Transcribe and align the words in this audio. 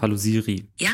Hallo 0.00 0.16
Siri. 0.16 0.64
Ja? 0.78 0.90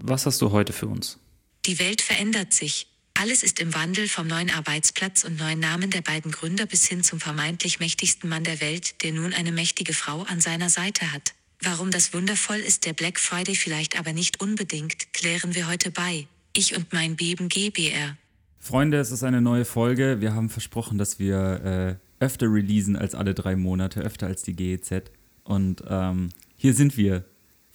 Was 0.00 0.26
hast 0.26 0.42
du 0.42 0.50
heute 0.50 0.72
für 0.72 0.88
uns? 0.88 1.18
Die 1.66 1.78
Welt 1.78 2.00
verändert 2.02 2.52
sich. 2.52 2.88
Alles 3.14 3.42
ist 3.44 3.60
im 3.60 3.72
Wandel 3.74 4.08
vom 4.08 4.26
neuen 4.26 4.50
Arbeitsplatz 4.50 5.22
und 5.22 5.38
neuen 5.38 5.60
Namen 5.60 5.90
der 5.90 6.02
beiden 6.02 6.32
Gründer 6.32 6.66
bis 6.66 6.86
hin 6.86 7.04
zum 7.04 7.20
vermeintlich 7.20 7.78
mächtigsten 7.78 8.28
Mann 8.28 8.44
der 8.44 8.60
Welt, 8.60 9.02
der 9.04 9.12
nun 9.12 9.32
eine 9.32 9.52
mächtige 9.52 9.92
Frau 9.92 10.22
an 10.22 10.40
seiner 10.40 10.70
Seite 10.70 11.12
hat. 11.12 11.34
Warum 11.62 11.90
das 11.90 12.14
wundervoll 12.14 12.58
ist, 12.58 12.84
der 12.84 12.94
Black 12.94 13.18
Friday 13.18 13.54
vielleicht 13.54 13.98
aber 13.98 14.12
nicht 14.12 14.40
unbedingt, 14.40 15.12
klären 15.12 15.54
wir 15.54 15.68
heute 15.68 15.90
bei. 15.90 16.26
Ich 16.52 16.76
und 16.76 16.92
mein 16.92 17.16
Beben 17.16 17.48
GBR. 17.48 18.16
Freunde, 18.58 18.98
es 18.98 19.12
ist 19.12 19.22
eine 19.22 19.40
neue 19.40 19.64
Folge. 19.64 20.20
Wir 20.20 20.34
haben 20.34 20.50
versprochen, 20.50 20.98
dass 20.98 21.18
wir 21.18 21.98
äh, 22.20 22.24
öfter 22.24 22.46
releasen 22.46 22.96
als 22.96 23.14
alle 23.14 23.34
drei 23.34 23.54
Monate, 23.54 24.00
öfter 24.00 24.26
als 24.26 24.42
die 24.42 24.54
GEZ. 24.54 25.10
Und 25.44 25.82
ähm, 25.88 26.30
hier 26.56 26.74
sind 26.74 26.96
wir. 26.96 27.24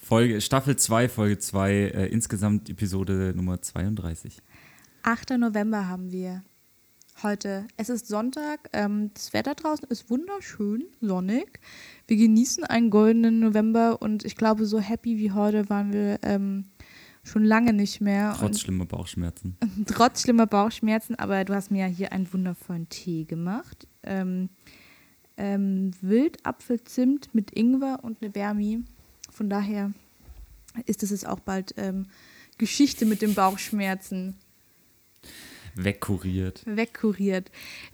Folge, 0.04 0.42
Staffel 0.42 0.76
2, 0.76 1.08
Folge 1.08 1.38
2, 1.38 1.72
äh, 1.72 2.06
insgesamt 2.08 2.68
Episode 2.68 3.32
Nummer 3.34 3.62
32. 3.62 4.36
8. 5.02 5.30
November 5.38 5.88
haben 5.88 6.12
wir 6.12 6.42
heute. 7.22 7.66
Es 7.78 7.88
ist 7.88 8.08
Sonntag. 8.08 8.68
Ähm, 8.74 9.12
das 9.14 9.32
Wetter 9.32 9.54
draußen 9.54 9.88
ist 9.88 10.10
wunderschön, 10.10 10.84
sonnig. 11.00 11.58
Wir 12.06 12.18
genießen 12.18 12.64
einen 12.64 12.90
goldenen 12.90 13.40
November 13.40 14.02
und 14.02 14.26
ich 14.26 14.36
glaube, 14.36 14.66
so 14.66 14.78
happy 14.78 15.16
wie 15.16 15.32
heute 15.32 15.70
waren 15.70 15.94
wir 15.94 16.18
ähm, 16.22 16.66
schon 17.22 17.42
lange 17.42 17.72
nicht 17.72 18.02
mehr. 18.02 18.36
Trotz 18.38 18.60
schlimmer 18.60 18.84
Bauchschmerzen. 18.84 19.56
Trotz 19.86 20.20
schlimmer 20.20 20.46
Bauchschmerzen, 20.46 21.14
aber 21.14 21.46
du 21.46 21.54
hast 21.54 21.70
mir 21.70 21.86
ja 21.86 21.90
hier 21.90 22.12
einen 22.12 22.30
wundervollen 22.30 22.90
Tee 22.90 23.24
gemacht. 23.24 23.88
Ähm, 24.02 24.50
ähm, 25.38 25.92
Wildapfelzimt 26.02 27.34
mit 27.34 27.52
Ingwer 27.52 28.00
und 28.02 28.22
eine 28.22 28.34
Wärmi. 28.34 28.84
Von 29.34 29.50
daher 29.50 29.90
ist 30.86 31.02
es 31.02 31.10
jetzt 31.10 31.26
auch 31.26 31.40
bald 31.40 31.74
ähm, 31.76 32.06
Geschichte 32.58 33.06
mit 33.06 33.22
den 33.22 33.34
Bauchschmerzen. 33.34 34.36
Wegkuriert. 35.74 36.62
Wegkuriert. 36.66 37.50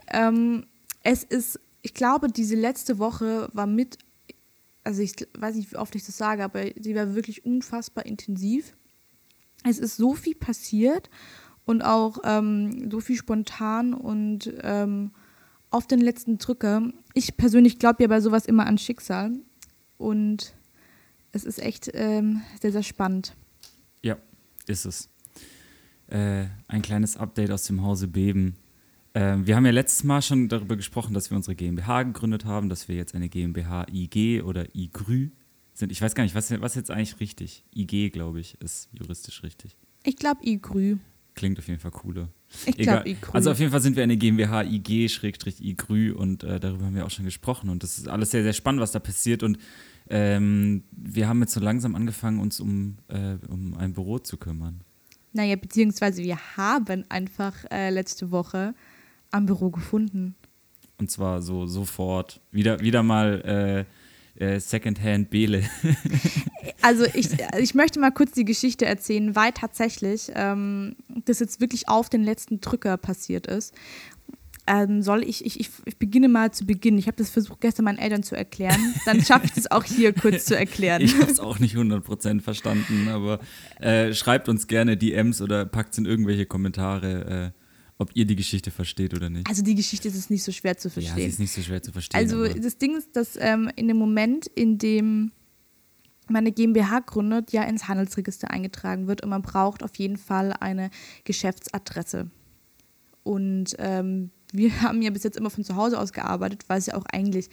Ähm, 0.09 0.67
es 1.03 1.25
ist, 1.25 1.61
ich 1.83 1.95
glaube, 1.95 2.29
diese 2.29 2.57
letzte 2.57 2.99
Woche 2.99 3.49
war 3.53 3.67
mit, 3.67 3.99
also 4.85 5.03
ich 5.03 5.15
weiß 5.39 5.57
nicht, 5.57 5.73
wie 5.73 5.77
oft 5.77 5.95
ich 5.95 6.05
das 6.05 6.17
sage, 6.17 6.45
aber 6.45 6.65
sie 6.79 6.95
war 6.95 7.15
wirklich 7.15 7.45
unfassbar 7.45 8.05
intensiv. 8.07 8.77
Es 9.65 9.79
ist 9.79 9.97
so 9.97 10.15
viel 10.15 10.35
passiert 10.35 11.11
und 11.65 11.83
auch 11.83 12.19
ähm, 12.25 12.91
so 12.91 13.01
viel 13.01 13.17
spontan 13.17 13.95
und 13.95 14.53
ähm, 14.63 15.13
auf 15.71 15.87
den 15.87 16.01
letzten 16.01 16.39
Drücker. 16.39 16.93
Ich 17.15 17.37
persönlich 17.37 17.79
glaube 17.79 18.03
ja 18.03 18.09
bei 18.09 18.21
sowas 18.21 18.47
immer 18.47 18.67
an 18.67 18.79
Schicksal 18.79 19.33
und 19.99 20.55
es 21.33 21.45
ist 21.45 21.59
echt 21.61 21.91
ähm, 21.95 22.43
sehr, 22.61 22.73
sehr 22.73 22.83
spannend. 22.83 23.35
Ja, 24.03 24.17
ist 24.67 24.85
es. 24.85 25.09
Äh, 26.09 26.47
ein 26.67 26.83
kleines 26.83 27.17
Update 27.17 27.51
aus 27.51 27.65
dem 27.65 27.83
Hause 27.83 28.09
Beben. 28.09 28.57
Äh, 29.13 29.37
wir 29.43 29.57
haben 29.57 29.65
ja 29.65 29.73
letztes 29.73 30.05
Mal 30.05 30.23
schon 30.23 30.49
darüber 30.49 30.77
gesprochen, 30.77 31.15
dass 31.15 31.31
wir 31.31 31.37
unsere 31.37 31.55
GmbH 31.55 32.05
gegründet 32.05 32.45
haben, 32.45 32.69
dass 32.69 32.89
wir 32.89 32.97
jetzt 32.97 33.15
eine 33.15 33.29
GmbH 33.29 33.87
IG 33.93 34.43
oder 34.43 34.75
IGRÜ 34.75 35.29
sind. 35.73 35.93
Ich 35.93 36.03
weiß 36.03 36.15
gar 36.15 36.25
nicht, 36.25 36.35
was, 36.35 36.51
was 36.61 36.75
jetzt 36.75 36.91
eigentlich 36.91 37.21
richtig? 37.21 37.65
IG, 37.75 38.11
glaube 38.11 38.41
ich, 38.41 38.61
ist 38.61 38.89
juristisch 38.93 39.43
richtig. 39.43 39.77
Ich 40.05 40.17
glaube 40.17 40.45
IGRÜ. 40.45 40.97
Klingt 41.35 41.59
auf 41.59 41.69
jeden 41.69 41.81
Fall 41.81 41.93
cooler. 41.93 42.29
Ich 42.67 42.77
glaube 42.77 43.09
IGRÜ. 43.09 43.33
Also 43.33 43.53
auf 43.53 43.59
jeden 43.59 43.71
Fall 43.71 43.81
sind 43.81 43.97
wir 43.97 44.03
eine 44.03 44.17
GmbH 44.17 44.63
IG-IGRÜ 44.65 46.13
und 46.13 46.43
äh, 46.43 46.59
darüber 46.59 46.87
haben 46.87 46.95
wir 46.95 47.07
auch 47.07 47.11
schon 47.11 47.25
gesprochen. 47.25 47.71
Und 47.71 47.83
das 47.83 47.99
ist 47.99 48.09
alles 48.09 48.33
sehr, 48.33 48.43
sehr 48.43 48.53
spannend, 48.53 48.81
was 48.81 48.93
da 48.93 48.99
passiert. 48.99 49.43
Und 49.43 49.59
ähm, 50.11 50.83
wir 50.91 51.29
haben 51.29 51.41
jetzt 51.41 51.55
so 51.55 51.61
langsam 51.61 51.95
angefangen, 51.95 52.41
uns 52.41 52.61
um, 52.61 52.99
äh, 53.09 53.37
um 53.49 53.77
ein 53.77 53.93
Büro 53.93 54.19
zu 54.19 54.37
kümmern. 54.37 54.81
Naja, 55.33 55.55
beziehungsweise 55.57 56.23
wir 56.23 56.37
haben 56.57 57.05
einfach 57.09 57.55
äh, 57.71 57.91
letzte 57.91 58.33
Woche 58.33 58.75
am 59.31 59.47
Büro 59.47 59.71
gefunden. 59.71 60.35
Und 60.99 61.11
zwar 61.11 61.41
so 61.41 61.67
sofort. 61.67 62.41
Wieder, 62.51 62.81
wieder 62.81 63.03
mal 63.05 63.87
äh, 64.39 64.45
äh, 64.45 64.59
Secondhand 64.59 65.31
Bele. 65.31 65.63
also 66.83 67.05
ich, 67.15 67.29
ich 67.59 67.75
möchte 67.75 68.01
mal 68.01 68.11
kurz 68.11 68.33
die 68.33 68.45
Geschichte 68.45 68.87
erzählen, 68.87 69.37
weil 69.37 69.53
tatsächlich 69.53 70.33
ähm, 70.35 70.97
das 71.25 71.39
jetzt 71.39 71.61
wirklich 71.61 71.89
auf 71.89 72.09
den 72.09 72.25
letzten 72.25 72.61
Drücker 72.61 72.97
passiert 72.97 73.47
ist 73.47 73.75
ähm, 74.71 75.03
soll 75.03 75.25
ich, 75.25 75.45
ich, 75.45 75.59
ich, 75.59 75.69
ich 75.85 75.99
beginne 75.99 76.29
mal 76.29 76.53
zu 76.53 76.65
Beginn. 76.65 76.97
Ich 76.97 77.09
habe 77.09 77.17
das 77.17 77.31
versucht 77.31 77.61
gestern 77.61 77.87
meinen 77.87 77.99
Eltern 77.99 78.23
zu 78.23 78.37
erklären. 78.37 78.95
Dann 79.05 79.21
schaffe 79.21 79.47
ich 79.47 79.53
das 79.53 79.71
auch 79.71 79.83
hier 79.83 80.13
kurz 80.13 80.45
zu 80.45 80.57
erklären. 80.57 81.03
Ich 81.03 81.15
habe 81.17 81.31
es 81.31 81.41
auch 81.41 81.59
nicht 81.59 81.75
100% 81.75 82.41
verstanden, 82.41 83.09
aber 83.09 83.41
äh, 83.81 84.15
schreibt 84.15 84.49
uns 84.49 84.69
gerne 84.69 84.97
DMs 84.97 85.43
oder 85.43 85.67
packt 85.67 85.93
es 85.93 85.99
in 85.99 86.07
irgendwelche 86.07 86.47
Kommentare. 86.47 87.53
Äh, 87.55 87.61
ob 87.99 88.13
ihr 88.15 88.25
die 88.25 88.37
Geschichte 88.37 88.71
versteht 88.71 89.13
oder 89.13 89.29
nicht. 89.29 89.47
Also 89.47 89.63
die 89.63 89.75
Geschichte 89.75 90.09
ist 90.09 90.31
nicht 90.31 90.43
so 90.43 90.53
schwer 90.53 90.79
zu 90.79 90.89
verstehen. 90.89 91.19
Ja, 91.19 91.23
sie 91.23 91.29
ist 91.29 91.39
nicht 91.39 91.53
so 91.53 91.61
schwer 91.61 91.83
zu 91.83 91.93
verstehen. 91.93 92.19
Also 92.19 92.49
das 92.49 92.79
Ding 92.79 92.97
ist, 92.97 93.15
dass 93.15 93.37
ähm, 93.39 93.71
in 93.77 93.89
dem 93.89 93.99
Moment, 93.99 94.47
in 94.47 94.79
dem 94.79 95.33
meine 96.31 96.51
GmbH 96.51 97.01
gründet, 97.01 97.53
ja 97.53 97.65
ins 97.65 97.89
Handelsregister 97.89 98.51
eingetragen 98.51 99.07
wird 99.07 99.23
und 99.23 99.29
man 99.29 99.43
braucht 99.43 99.83
auf 99.83 99.97
jeden 99.97 100.17
Fall 100.17 100.55
eine 100.55 100.89
Geschäftsadresse. 101.25 102.31
Und 103.23 103.77
ähm, 103.79 104.31
wir 104.53 104.83
haben 104.83 105.03
ja 105.03 105.11
bis 105.11 105.23
jetzt 105.23 105.37
immer 105.37 105.51
von 105.51 105.65
zu 105.65 105.77
Hause 105.77 105.99
aus 105.99 106.13
gearbeitet, 106.13 106.65
weil 106.69 106.79
es 106.79 106.87
ja 106.87 106.95
auch 106.95 107.07
eigentlich 107.13 107.51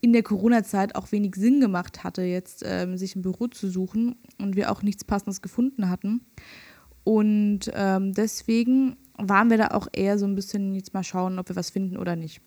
in 0.00 0.12
der 0.12 0.22
Corona-Zeit 0.22 0.94
auch 0.94 1.10
wenig 1.10 1.34
Sinn 1.34 1.60
gemacht 1.60 2.04
hatte, 2.04 2.22
jetzt 2.22 2.62
ähm, 2.64 2.96
sich 2.96 3.16
ein 3.16 3.22
Büro 3.22 3.48
zu 3.48 3.68
suchen 3.68 4.16
und 4.38 4.54
wir 4.54 4.70
auch 4.70 4.82
nichts 4.82 5.04
Passendes 5.04 5.42
gefunden 5.42 5.88
hatten. 5.88 6.20
Und 7.04 7.70
ähm, 7.74 8.12
deswegen 8.12 8.96
waren 9.16 9.50
wir 9.50 9.58
da 9.58 9.68
auch 9.68 9.88
eher 9.92 10.18
so 10.18 10.26
ein 10.26 10.34
bisschen 10.34 10.74
jetzt 10.74 10.94
mal 10.94 11.02
schauen, 11.02 11.38
ob 11.38 11.48
wir 11.48 11.56
was 11.56 11.70
finden 11.70 11.96
oder 11.96 12.14
nicht. 12.14 12.40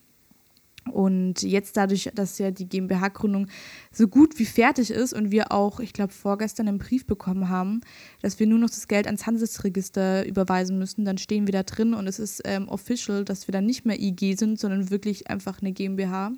Und 0.89 1.43
jetzt 1.43 1.77
dadurch, 1.77 2.09
dass 2.15 2.39
ja 2.39 2.49
die 2.49 2.67
GmbH-Gründung 2.67 3.47
so 3.91 4.07
gut 4.07 4.39
wie 4.39 4.45
fertig 4.45 4.89
ist 4.89 5.13
und 5.13 5.31
wir 5.31 5.51
auch, 5.51 5.79
ich 5.79 5.93
glaube, 5.93 6.11
vorgestern 6.11 6.67
einen 6.67 6.79
Brief 6.79 7.05
bekommen 7.05 7.49
haben, 7.49 7.81
dass 8.21 8.39
wir 8.39 8.47
nur 8.47 8.57
noch 8.57 8.69
das 8.69 8.87
Geld 8.87 9.05
ans 9.05 9.27
Handelsregister 9.27 10.25
überweisen 10.25 10.79
müssen, 10.79 11.05
dann 11.05 11.19
stehen 11.19 11.45
wir 11.45 11.53
da 11.53 11.63
drin 11.63 11.93
und 11.93 12.07
es 12.07 12.17
ist 12.17 12.41
ähm, 12.45 12.67
official, 12.67 13.23
dass 13.23 13.47
wir 13.47 13.51
dann 13.51 13.65
nicht 13.65 13.85
mehr 13.85 13.99
IG 13.99 14.35
sind, 14.35 14.59
sondern 14.59 14.89
wirklich 14.89 15.29
einfach 15.29 15.61
eine 15.61 15.71
GmbH. 15.71 16.31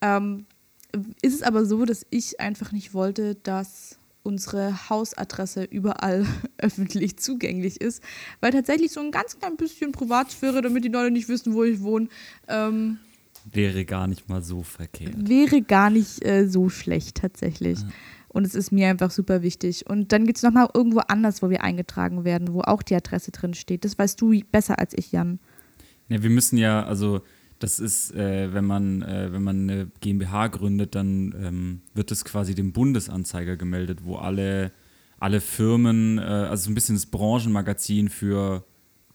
Ähm, 0.00 0.46
ist 1.20 1.34
es 1.34 1.42
aber 1.42 1.66
so, 1.66 1.84
dass 1.84 2.06
ich 2.10 2.40
einfach 2.40 2.72
nicht 2.72 2.94
wollte, 2.94 3.34
dass 3.34 3.98
unsere 4.22 4.88
Hausadresse 4.88 5.64
überall 5.64 6.26
öffentlich 6.58 7.18
zugänglich 7.18 7.80
ist, 7.80 8.02
weil 8.40 8.52
tatsächlich 8.52 8.92
so 8.92 9.00
ein 9.00 9.10
ganz 9.10 9.38
klein 9.38 9.56
bisschen 9.56 9.92
Privatsphäre, 9.92 10.62
damit 10.62 10.84
die 10.84 10.88
Leute 10.88 11.10
nicht 11.10 11.28
wissen, 11.28 11.54
wo 11.54 11.64
ich 11.64 11.82
wohne, 11.82 12.08
ähm, 12.48 12.98
Wäre 13.50 13.84
gar 13.84 14.06
nicht 14.06 14.28
mal 14.28 14.42
so 14.42 14.62
verkehrt. 14.62 15.28
Wäre 15.28 15.62
gar 15.62 15.90
nicht 15.90 16.24
äh, 16.24 16.48
so 16.48 16.68
schlecht 16.68 17.16
tatsächlich. 17.16 17.80
Ja. 17.80 17.88
Und 18.28 18.46
es 18.46 18.54
ist 18.54 18.72
mir 18.72 18.88
einfach 18.88 19.10
super 19.10 19.42
wichtig. 19.42 19.86
Und 19.88 20.12
dann 20.12 20.24
gibt 20.24 20.38
es 20.38 20.42
nochmal 20.42 20.68
irgendwo 20.72 21.00
anders, 21.00 21.42
wo 21.42 21.50
wir 21.50 21.62
eingetragen 21.62 22.24
werden, 22.24 22.54
wo 22.54 22.62
auch 22.62 22.82
die 22.82 22.94
Adresse 22.94 23.30
drin 23.30 23.52
steht. 23.52 23.84
Das 23.84 23.98
weißt 23.98 24.20
du 24.20 24.40
besser 24.50 24.78
als 24.78 24.94
ich, 24.96 25.12
Jan. 25.12 25.38
Ja, 26.08 26.22
wir 26.22 26.30
müssen 26.30 26.56
ja, 26.56 26.84
also 26.84 27.20
das 27.58 27.78
ist, 27.78 28.14
äh, 28.14 28.52
wenn 28.52 28.64
man, 28.64 29.02
äh, 29.02 29.32
wenn 29.32 29.42
man 29.42 29.70
eine 29.70 29.90
GmbH 30.00 30.48
gründet, 30.48 30.94
dann 30.94 31.34
ähm, 31.40 31.80
wird 31.94 32.10
es 32.10 32.24
quasi 32.24 32.54
dem 32.54 32.72
Bundesanzeiger 32.72 33.56
gemeldet, 33.56 34.00
wo 34.04 34.16
alle, 34.16 34.72
alle 35.18 35.40
Firmen, 35.40 36.18
äh, 36.18 36.22
also 36.22 36.64
so 36.64 36.70
ein 36.70 36.74
bisschen 36.74 36.96
das 36.96 37.06
Branchenmagazin 37.06 38.08
für 38.08 38.64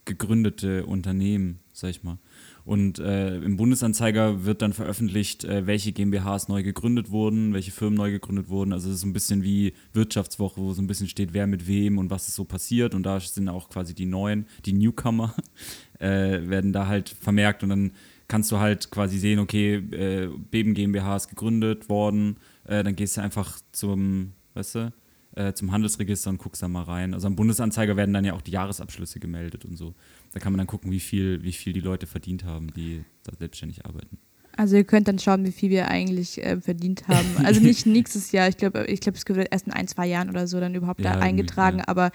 gegründete 0.05 0.85
Unternehmen, 0.85 1.59
sag 1.73 1.89
ich 1.89 2.03
mal. 2.03 2.19
Und 2.67 2.99
äh, 2.99 3.37
im 3.37 3.55
Bundesanzeiger 3.55 4.43
wird 4.43 4.61
dann 4.61 4.73
veröffentlicht, 4.73 5.45
äh, 5.45 5.65
welche 5.67 5.93
GmbHs 5.93 6.49
neu 6.49 6.63
gegründet 6.63 7.11
wurden, 7.11 7.53
welche 7.53 7.71
Firmen 7.71 7.95
neu 7.95 8.11
gegründet 8.11 8.49
wurden. 8.49 8.73
Also 8.73 8.89
es 8.89 8.95
ist 8.95 9.01
so 9.01 9.07
ein 9.07 9.13
bisschen 9.13 9.41
wie 9.41 9.71
Wirtschaftswoche, 9.93 10.59
wo 10.59 10.73
so 10.73 10.81
ein 10.81 10.87
bisschen 10.87 11.07
steht, 11.07 11.33
wer 11.33 11.47
mit 11.47 11.65
wem 11.65 11.97
und 11.97 12.09
was 12.09 12.27
ist 12.27 12.35
so 12.35 12.43
passiert. 12.43 12.93
Und 12.93 13.03
da 13.03 13.21
sind 13.21 13.47
auch 13.47 13.69
quasi 13.69 13.95
die 13.95 14.05
neuen, 14.05 14.47
die 14.65 14.73
Newcomer, 14.73 15.33
äh, 15.99 16.41
werden 16.49 16.73
da 16.73 16.87
halt 16.87 17.07
vermerkt. 17.07 17.63
Und 17.63 17.69
dann 17.69 17.91
kannst 18.27 18.51
du 18.51 18.57
halt 18.57 18.91
quasi 18.91 19.17
sehen, 19.17 19.39
okay, 19.39 19.75
äh, 19.75 20.27
Beben 20.51 20.73
GmbH 20.73 21.15
ist 21.15 21.29
gegründet 21.29 21.87
worden. 21.87 22.35
Äh, 22.65 22.83
dann 22.83 22.97
gehst 22.97 23.15
du 23.15 23.21
einfach 23.21 23.61
zum, 23.71 24.33
weißt 24.55 24.75
du, 24.75 24.93
äh, 25.37 25.53
zum 25.53 25.71
Handelsregister 25.71 26.31
und 26.31 26.39
guckst 26.39 26.61
da 26.61 26.67
mal 26.67 26.83
rein. 26.83 27.13
Also 27.13 27.27
am 27.27 27.35
Bundesanzeiger 27.37 27.95
werden 27.95 28.11
dann 28.11 28.25
ja 28.25 28.33
auch 28.33 28.41
die 28.41 28.51
Jahresabschlüsse 28.51 29.21
gemeldet 29.21 29.63
und 29.63 29.77
so. 29.77 29.93
Da 30.37 30.43
kann 30.43 30.53
man 30.53 30.59
dann 30.59 30.67
gucken, 30.67 30.91
wie 30.91 30.99
viel, 30.99 31.41
wie 31.41 31.51
viel 31.51 31.73
die 31.73 31.79
Leute 31.79 32.05
verdient 32.05 32.43
haben, 32.43 32.71
die 32.75 33.03
da 33.23 33.35
selbstständig 33.35 33.87
arbeiten. 33.87 34.19
Also 34.55 34.75
ihr 34.75 34.83
könnt 34.83 35.07
dann 35.07 35.17
schauen, 35.17 35.43
wie 35.45 35.51
viel 35.51 35.71
wir 35.71 35.87
eigentlich 35.87 36.43
äh, 36.45 36.61
verdient 36.61 37.07
haben. 37.07 37.25
Also 37.43 37.59
nicht 37.59 37.85
nächstes 37.87 38.31
Jahr, 38.31 38.47
ich 38.47 38.55
glaube, 38.55 38.85
ich 38.85 38.99
glaube, 38.99 39.17
es 39.17 39.27
wird 39.27 39.47
erst 39.49 39.65
in 39.65 39.73
ein, 39.73 39.87
zwei 39.87 40.05
Jahren 40.05 40.29
oder 40.29 40.45
so 40.45 40.59
dann 40.59 40.75
überhaupt 40.75 41.01
ja, 41.01 41.13
da 41.13 41.19
eingetragen. 41.21 41.79
Ja. 41.79 41.87
Aber 41.87 42.11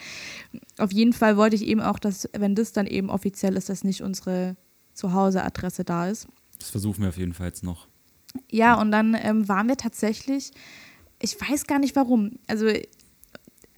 auf 0.78 0.92
jeden 0.92 1.12
Fall 1.12 1.36
wollte 1.36 1.56
ich 1.56 1.66
eben 1.66 1.80
auch, 1.80 1.98
dass, 1.98 2.28
wenn 2.32 2.54
das 2.54 2.70
dann 2.70 2.86
eben 2.86 3.10
offiziell 3.10 3.56
ist, 3.56 3.69
dass 3.69 3.82
nicht 3.82 4.02
unsere 4.02 4.56
Zuhauseadresse 4.94 5.82
da 5.82 6.06
ist. 6.06 6.28
Das 6.60 6.70
versuchen 6.70 7.02
wir 7.02 7.08
auf 7.08 7.18
jeden 7.18 7.34
Fall 7.34 7.48
jetzt 7.48 7.64
noch. 7.64 7.88
Ja, 8.52 8.80
und 8.80 8.92
dann 8.92 9.16
ähm, 9.20 9.48
waren 9.48 9.66
wir 9.66 9.76
tatsächlich, 9.76 10.52
ich 11.20 11.40
weiß 11.40 11.66
gar 11.66 11.80
nicht 11.80 11.96
warum. 11.96 12.38
Also 12.46 12.68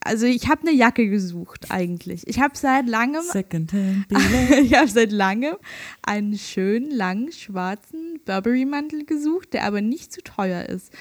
also 0.05 0.27
ich 0.27 0.49
habe 0.49 0.63
eine 0.63 0.73
Jacke 0.73 1.09
gesucht 1.09 1.71
eigentlich. 1.71 2.27
Ich 2.27 2.41
habe 2.41 2.57
seit 2.57 2.89
langem, 2.89 3.23
ich 4.63 4.75
habe 4.75 4.89
seit 4.89 5.13
langem 5.13 5.57
einen 6.03 6.39
schönen 6.39 6.91
langen 6.91 7.33
schwarzen 7.33 8.21
Burberry-Mantel 8.25 9.05
gesucht, 9.05 9.55
der 9.55 9.65
aber 9.65 9.81
nicht 9.81 10.13
zu 10.13 10.23
teuer 10.23 10.67
ist. 10.67 10.93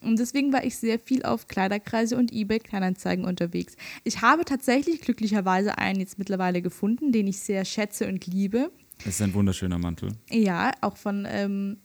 Und 0.00 0.18
deswegen 0.18 0.52
war 0.52 0.64
ich 0.64 0.76
sehr 0.76 0.98
viel 0.98 1.22
auf 1.24 1.48
Kleiderkreise 1.48 2.16
und 2.16 2.32
eBay 2.32 2.58
Kleinanzeigen 2.58 3.24
unterwegs. 3.24 3.74
Ich 4.04 4.20
habe 4.20 4.44
tatsächlich 4.44 5.00
glücklicherweise 5.00 5.78
einen 5.78 6.00
jetzt 6.00 6.18
mittlerweile 6.18 6.62
gefunden, 6.62 7.10
den 7.10 7.26
ich 7.26 7.40
sehr 7.40 7.64
schätze 7.64 8.06
und 8.06 8.26
liebe. 8.26 8.70
Das 8.98 9.14
ist 9.14 9.22
ein 9.22 9.34
wunderschöner 9.34 9.78
Mantel. 9.78 10.12
Ja, 10.30 10.72
auch 10.82 10.96
von 10.96 11.26
ähm, 11.28 11.78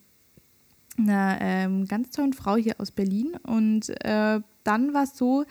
einer 0.97 1.37
ähm, 1.41 1.85
ganz 1.87 2.11
tollen 2.11 2.33
Frau 2.33 2.57
hier 2.57 2.75
aus 2.79 2.91
Berlin. 2.91 3.37
Und 3.43 3.89
äh, 4.03 4.41
dann 4.63 4.93
war 4.93 5.03
es 5.03 5.17
so, 5.17 5.45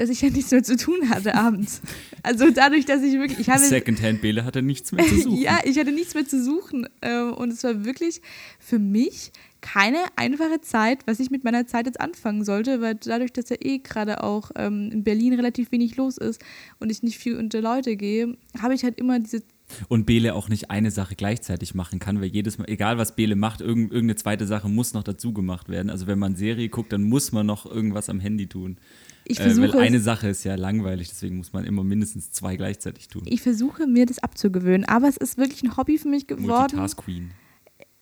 dass 0.00 0.08
ich 0.08 0.22
ja 0.22 0.30
nichts 0.30 0.50
mehr 0.50 0.62
zu 0.62 0.78
tun 0.78 1.10
hatte 1.10 1.34
abends. 1.34 1.82
Also 2.22 2.50
dadurch, 2.50 2.86
dass 2.86 3.02
ich 3.02 3.18
wirklich, 3.18 3.38
ich 3.38 3.50
habe 3.50 3.60
Secondhand 3.60 4.22
Bele 4.22 4.46
hatte 4.46 4.62
nichts 4.62 4.92
mehr 4.92 5.04
zu 5.04 5.14
suchen. 5.20 5.36
ja, 5.36 5.60
ich 5.64 5.78
hatte 5.78 5.92
nichts 5.92 6.14
mehr 6.14 6.26
zu 6.26 6.42
suchen 6.42 6.88
äh, 7.02 7.20
und 7.20 7.52
es 7.52 7.62
war 7.64 7.84
wirklich 7.84 8.22
für 8.58 8.78
mich 8.78 9.30
keine 9.60 9.98
einfache 10.16 10.62
Zeit, 10.62 11.06
was 11.06 11.20
ich 11.20 11.30
mit 11.30 11.44
meiner 11.44 11.66
Zeit 11.66 11.84
jetzt 11.84 12.00
anfangen 12.00 12.46
sollte, 12.46 12.80
weil 12.80 12.94
dadurch, 12.94 13.34
dass 13.34 13.50
ja 13.50 13.56
eh 13.60 13.76
gerade 13.76 14.24
auch 14.24 14.50
ähm, 14.56 14.90
in 14.90 15.04
Berlin 15.04 15.34
relativ 15.34 15.70
wenig 15.70 15.96
los 15.96 16.16
ist 16.16 16.42
und 16.78 16.90
ich 16.90 17.02
nicht 17.02 17.18
viel 17.18 17.36
unter 17.36 17.60
Leute 17.60 17.96
gehe, 17.96 18.38
habe 18.58 18.72
ich 18.72 18.84
halt 18.84 18.98
immer 18.98 19.18
diese 19.18 19.42
Und 19.88 20.06
Bele 20.06 20.34
auch 20.34 20.48
nicht 20.48 20.70
eine 20.70 20.90
Sache 20.90 21.14
gleichzeitig 21.14 21.74
machen 21.74 21.98
kann, 21.98 22.20
weil 22.20 22.28
jedes 22.28 22.58
Mal, 22.58 22.68
egal 22.68 22.98
was 22.98 23.14
Bele 23.16 23.36
macht, 23.36 23.60
irgend, 23.60 23.92
irgendeine 23.92 24.16
zweite 24.16 24.46
Sache 24.46 24.68
muss 24.68 24.94
noch 24.94 25.02
dazu 25.04 25.32
gemacht 25.32 25.68
werden. 25.68 25.90
Also 25.90 26.06
wenn 26.06 26.18
man 26.18 26.34
Serie 26.36 26.68
guckt, 26.68 26.92
dann 26.92 27.02
muss 27.04 27.32
man 27.32 27.46
noch 27.46 27.66
irgendwas 27.66 28.08
am 28.08 28.20
Handy 28.20 28.46
tun. 28.46 28.78
ich 29.24 29.38
Äh, 29.38 29.42
versuche 29.44 29.62
weil 29.68 29.70
es- 29.82 29.86
eine 29.86 30.00
Sache 30.00 30.28
ist 30.28 30.44
ja 30.44 30.54
langweilig, 30.56 31.08
deswegen 31.10 31.36
muss 31.36 31.52
man 31.52 31.64
immer 31.64 31.84
mindestens 31.84 32.32
zwei 32.32 32.56
gleichzeitig 32.56 33.08
tun. 33.08 33.22
ich 33.26 33.42
versuche 33.42 33.86
mir 33.86 34.06
das 34.06 34.18
abzugewöhnen, 34.18 34.84
aber 34.86 35.08
es 35.08 35.16
ist 35.16 35.38
wirklich 35.38 35.62
ein 35.62 35.76
Hobby 35.76 35.98
für 35.98 36.08
mich 36.08 36.26
geworden. 36.26 36.48
Multitask 36.76 36.96
Queen. 36.98 37.30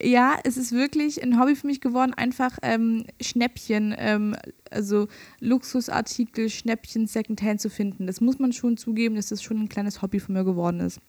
Ja, 0.00 0.37
es 0.44 0.56
ist 0.56 0.71
wirklich 0.71 1.21
ein 1.25 1.41
Hobby 1.41 1.56
für 1.56 1.67
mich 1.67 1.81
geworden, 1.81 2.14
einfach 2.14 2.56
ähm, 2.62 3.05
Schnäppchen, 3.21 3.94
ähm, 3.99 4.37
also 4.71 5.09
Luxusartikel, 5.41 6.49
Schnäppchen 6.49 7.06
Secondhand 7.06 7.61
zu 7.61 7.69
finden. 7.69 8.06
Das 8.06 8.21
muss 8.21 8.38
man 8.38 8.53
schon 8.53 8.76
zugeben, 8.76 9.17
dass 9.17 9.29
das 9.29 9.43
schon 9.43 9.59
ein 9.61 9.69
kleines 9.69 10.00
Hobby 10.00 10.21
von 10.21 10.35
mir 10.35 10.44
geworden 10.44 10.81
ist. 10.81 11.00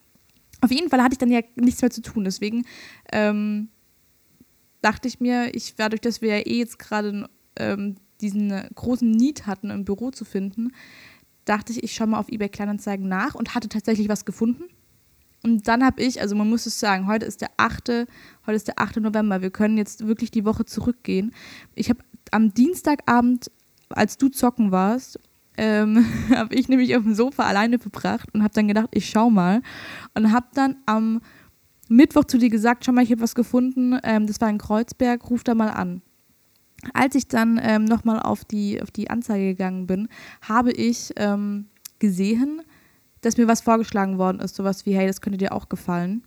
Auf 0.62 0.72
jeden 0.72 0.90
Fall 0.90 1.02
hatte 1.02 1.14
ich 1.14 1.18
dann 1.18 1.32
ja 1.32 1.42
nichts 1.56 1.82
mehr 1.82 1.92
zu 1.92 2.02
tun, 2.02 2.24
deswegen 2.24 2.66
ähm, 3.12 3.70
dachte 4.82 5.08
ich 5.08 5.20
mir, 5.20 5.54
ich 5.56 5.76
dadurch, 5.76 6.02
dass 6.02 6.22
wir 6.22 6.38
ja 6.38 6.46
eh 6.46 6.60
jetzt 6.60 6.80
gerade 6.80 7.30
ähm, 7.56 7.96
diesen 8.22 8.52
großen 8.76 9.10
Need 9.10 9.48
hatten, 9.48 9.72
ein 9.72 9.86
Büro 9.86 10.12
zu 10.12 10.26
finden, 10.26 10.74
dachte 11.46 11.72
ich, 11.72 11.84
ich 11.84 11.94
schaue 11.94 12.08
mal 12.08 12.20
auf 12.20 12.30
eBay 12.30 12.50
Kleinanzeigen 12.50 13.08
nach 13.08 13.36
und 13.36 13.56
hatte 13.56 13.70
tatsächlich 13.70 14.10
was 14.10 14.26
gefunden. 14.26 14.64
Und 15.42 15.68
dann 15.68 15.84
habe 15.86 16.02
ich, 16.02 16.20
also 16.22 16.36
man 16.36 16.50
muss 16.50 16.66
es 16.66 16.80
sagen, 16.80 17.08
heute 17.08 17.26
ist 17.26 17.42
der 17.42 17.50
8. 17.58 18.08
Heute 18.46 18.56
ist 18.56 18.68
der 18.68 18.80
8. 18.80 18.98
November. 18.98 19.42
Wir 19.42 19.52
können 19.52 19.78
jetzt 19.78 20.06
wirklich 20.06 20.32
die 20.32 20.44
Woche 20.44 20.66
zurückgehen. 20.66 21.34
Ich 21.76 21.90
habe 21.90 22.02
am 22.32 22.54
Dienstagabend, 22.54 23.50
als 23.90 24.18
du 24.18 24.28
zocken 24.28 24.72
warst, 24.72 25.20
ähm, 25.60 26.06
habe 26.36 26.56
ich 26.56 26.70
nämlich 26.70 26.96
auf 26.96 27.04
dem 27.04 27.14
Sofa 27.14 27.44
alleine 27.44 27.80
verbracht 27.80 28.34
und 28.34 28.44
habe 28.44 28.54
dann 28.54 28.68
gedacht, 28.68 28.90
ich 28.92 29.10
schau 29.10 29.30
mal. 29.30 29.62
Und 30.16 30.32
habe 30.32 30.48
dann 30.54 30.78
am 30.86 31.22
Mittwoch 31.90 32.24
zu 32.24 32.38
dir 32.38 32.50
gesagt, 32.50 32.86
schau 32.86 32.94
mal, 32.94 33.04
ich 33.04 33.12
habe 33.12 33.22
was 33.22 33.36
gefunden. 33.36 34.00
Ähm, 34.04 34.26
das 34.26 34.40
war 34.40 34.50
in 34.50 34.58
Kreuzberg, 34.58 35.30
ruf 35.30 35.44
da 35.44 35.54
mal 35.56 35.70
an. 35.70 36.02
Als 36.94 37.16
ich 37.16 37.28
dann 37.28 37.60
ähm, 37.62 37.84
nochmal 37.84 38.20
auf 38.22 38.46
die, 38.46 38.82
auf 38.82 38.90
die 38.90 39.10
Anzeige 39.10 39.48
gegangen 39.48 39.86
bin, 39.86 40.08
habe 40.42 40.72
ich 40.72 41.12
ähm, 41.18 41.66
gesehen, 42.00 42.62
dass 43.22 43.36
mir 43.36 43.50
was 43.50 43.60
vorgeschlagen 43.60 44.18
worden 44.18 44.40
ist, 44.40 44.56
sowas 44.56 44.86
wie, 44.86 44.96
hey, 44.96 45.06
das 45.06 45.20
könnte 45.20 45.38
dir 45.38 45.52
auch 45.52 45.68
gefallen. 45.68 46.24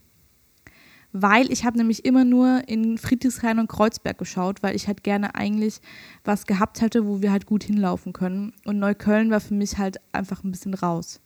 Weil 1.12 1.52
ich 1.52 1.64
habe 1.64 1.76
nämlich 1.76 2.06
immer 2.06 2.24
nur 2.24 2.66
in 2.68 2.96
Friedrichshain 2.96 3.58
und 3.58 3.68
Kreuzberg 3.68 4.16
geschaut, 4.16 4.62
weil 4.62 4.74
ich 4.74 4.86
halt 4.86 5.04
gerne 5.04 5.34
eigentlich 5.34 5.80
was 6.24 6.46
gehabt 6.46 6.80
hätte, 6.80 7.06
wo 7.06 7.20
wir 7.20 7.30
halt 7.30 7.44
gut 7.44 7.64
hinlaufen 7.64 8.14
können. 8.14 8.54
Und 8.64 8.78
Neukölln 8.78 9.30
war 9.30 9.40
für 9.40 9.54
mich 9.54 9.76
halt 9.76 9.98
einfach 10.12 10.42
ein 10.42 10.50
bisschen 10.50 10.74
raus. 10.74 11.20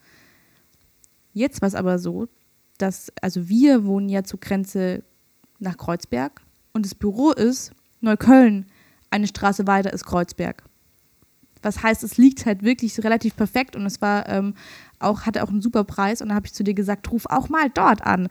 Jetzt 1.33 1.63
war 1.63 1.69
es 1.69 1.75
aber 1.75 1.99
so, 1.99 2.29
dass, 2.79 3.13
also 3.23 3.49
wir 3.49 3.85
wohnen 3.85 4.09
ja 4.09 4.25
zur 4.25 4.41
Grenze 4.41 5.05
nach 5.59 5.77
Kreuzberg 5.77 6.43
und 6.73 6.85
das 6.85 6.95
Büro 6.95 7.31
ist 7.31 7.73
Neukölln, 8.01 8.67
eine 9.11 9.27
Straße 9.27 9.67
weiter 9.67 9.93
ist 9.93 10.05
Kreuzberg. 10.05 10.65
Was 11.63 11.83
heißt, 11.83 12.05
es 12.05 12.17
liegt 12.17 12.47
halt 12.47 12.63
wirklich 12.63 13.03
relativ 13.03 13.37
perfekt 13.37 13.77
und 13.77 13.87
es 13.87 14.01
war 14.01 14.29
ähm, 14.29 14.55
auch, 14.99 15.23
hatte 15.23 15.43
auch 15.43 15.49
einen 15.49 15.63
super 15.63 15.85
Preis 15.85 16.21
und 16.21 16.29
dann 16.29 16.37
habe 16.37 16.47
ich 16.47 16.55
zu 16.55 16.65
dir 16.65 16.75
gesagt, 16.75 17.11
ruf 17.11 17.27
auch 17.27 17.49
mal 17.49 17.71
dort 17.71 18.03
an. 18.03 18.29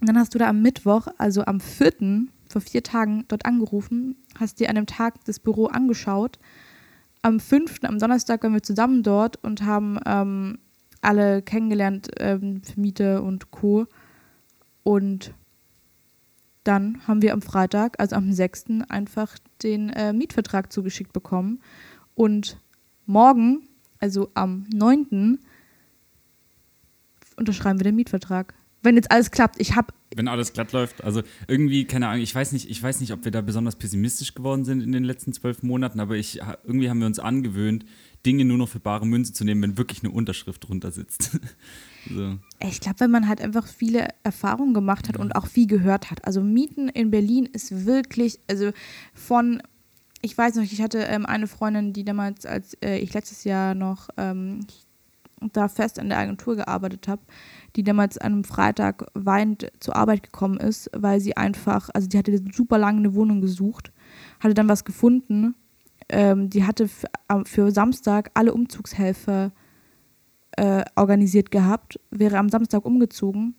Und 0.00 0.08
dann 0.08 0.18
hast 0.18 0.34
du 0.34 0.38
da 0.38 0.48
am 0.48 0.62
Mittwoch, 0.62 1.08
also 1.18 1.44
am 1.44 1.60
4., 1.60 2.26
vor 2.48 2.60
vier 2.60 2.82
Tagen 2.82 3.24
dort 3.28 3.44
angerufen, 3.44 4.16
hast 4.38 4.60
dir 4.60 4.68
an 4.68 4.76
dem 4.76 4.86
Tag 4.86 5.24
das 5.24 5.40
Büro 5.40 5.66
angeschaut. 5.66 6.38
Am 7.22 7.40
5., 7.40 7.80
am 7.82 7.98
Donnerstag 7.98 8.42
waren 8.42 8.52
wir 8.52 8.62
zusammen 8.62 9.02
dort 9.02 9.42
und 9.42 9.62
haben 9.64 9.98
ähm, 10.06 10.58
alle 11.00 11.42
kennengelernt, 11.42 12.08
ähm, 12.20 12.62
Vermieter 12.62 13.22
und 13.22 13.50
Co. 13.50 13.86
Und 14.84 15.34
dann 16.62 17.00
haben 17.06 17.22
wir 17.22 17.32
am 17.32 17.42
Freitag, 17.42 17.98
also 17.98 18.16
am 18.16 18.32
6., 18.32 18.64
einfach 18.88 19.36
den 19.62 19.90
äh, 19.90 20.12
Mietvertrag 20.12 20.72
zugeschickt 20.72 21.12
bekommen. 21.12 21.60
Und 22.14 22.60
morgen, 23.06 23.68
also 23.98 24.30
am 24.34 24.66
9., 24.72 25.38
unterschreiben 27.36 27.78
wir 27.78 27.84
den 27.84 27.96
Mietvertrag. 27.96 28.54
Wenn 28.86 28.94
jetzt 28.94 29.10
alles 29.10 29.32
klappt. 29.32 29.60
Ich 29.60 29.74
habe 29.74 29.92
Wenn 30.14 30.28
alles 30.28 30.52
glatt 30.52 30.70
läuft. 30.70 31.02
Also 31.02 31.22
irgendwie, 31.48 31.86
keine 31.86 32.06
Ahnung, 32.06 32.22
ich 32.22 32.32
weiß 32.32 32.52
nicht, 32.52 32.70
ich 32.70 32.80
weiß 32.80 33.00
nicht, 33.00 33.12
ob 33.12 33.24
wir 33.24 33.32
da 33.32 33.40
besonders 33.40 33.74
pessimistisch 33.74 34.32
geworden 34.32 34.64
sind 34.64 34.80
in 34.80 34.92
den 34.92 35.02
letzten 35.02 35.32
zwölf 35.32 35.64
Monaten, 35.64 35.98
aber 35.98 36.14
ich, 36.14 36.40
irgendwie 36.62 36.88
haben 36.88 37.00
wir 37.00 37.08
uns 37.08 37.18
angewöhnt, 37.18 37.84
Dinge 38.24 38.44
nur 38.44 38.58
noch 38.58 38.68
für 38.68 38.78
bare 38.78 39.04
Münze 39.04 39.32
zu 39.32 39.44
nehmen, 39.44 39.60
wenn 39.62 39.76
wirklich 39.76 40.04
eine 40.04 40.12
Unterschrift 40.12 40.68
drunter 40.68 40.92
sitzt. 40.92 41.40
so. 42.08 42.38
Ich 42.60 42.78
glaube, 42.78 43.00
wenn 43.00 43.10
man 43.10 43.26
halt 43.26 43.40
einfach 43.40 43.66
viele 43.66 44.06
Erfahrungen 44.22 44.72
gemacht 44.72 45.08
hat 45.08 45.16
und 45.16 45.34
auch 45.34 45.48
viel 45.48 45.66
gehört 45.66 46.12
hat. 46.12 46.24
Also 46.24 46.40
Mieten 46.40 46.88
in 46.88 47.10
Berlin 47.10 47.46
ist 47.46 47.86
wirklich, 47.86 48.38
also 48.48 48.70
von, 49.14 49.60
ich 50.22 50.38
weiß 50.38 50.54
noch, 50.54 50.62
ich 50.62 50.80
hatte 50.80 50.98
ähm, 50.98 51.26
eine 51.26 51.48
Freundin, 51.48 51.92
die 51.92 52.04
damals, 52.04 52.46
als 52.46 52.74
äh, 52.84 52.98
ich 52.98 53.12
letztes 53.14 53.42
Jahr 53.42 53.74
noch 53.74 54.10
ähm, 54.16 54.60
da 55.52 55.68
fest 55.68 55.98
in 55.98 56.08
der 56.08 56.18
Agentur 56.18 56.56
gearbeitet 56.56 57.08
habe, 57.08 57.22
die 57.76 57.82
damals 57.82 58.16
an 58.18 58.32
einem 58.32 58.44
Freitag 58.44 59.06
weinend 59.14 59.70
zur 59.80 59.96
Arbeit 59.96 60.22
gekommen 60.22 60.58
ist, 60.58 60.90
weil 60.96 61.20
sie 61.20 61.36
einfach, 61.36 61.90
also 61.92 62.08
die 62.08 62.16
hatte 62.16 62.42
super 62.52 62.78
lange 62.78 62.98
eine 62.98 63.14
Wohnung 63.14 63.40
gesucht, 63.40 63.92
hatte 64.40 64.54
dann 64.54 64.68
was 64.68 64.84
gefunden. 64.84 65.54
Ähm, 66.08 66.48
die 66.48 66.64
hatte 66.64 66.88
für, 66.88 67.70
Samstag 67.70 68.30
alle 68.34 68.54
Umzugshelfer 68.54 69.52
äh, 70.52 70.84
organisiert 70.94 71.50
gehabt, 71.50 72.00
wäre 72.10 72.38
am 72.38 72.48
Samstag 72.48 72.84
umgezogen 72.84 73.56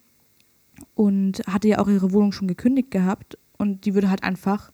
und 0.96 1.42
hatte 1.46 1.68
ja 1.68 1.80
auch 1.80 1.90
ihre 1.90 2.12
Wohnung 2.12 2.32
schon 2.32 2.48
gekündigt 2.48 2.90
gehabt 2.90 3.38
und 3.58 3.86
die 3.86 3.94
würde 3.94 4.10
halt 4.10 4.24
einfach 4.24 4.72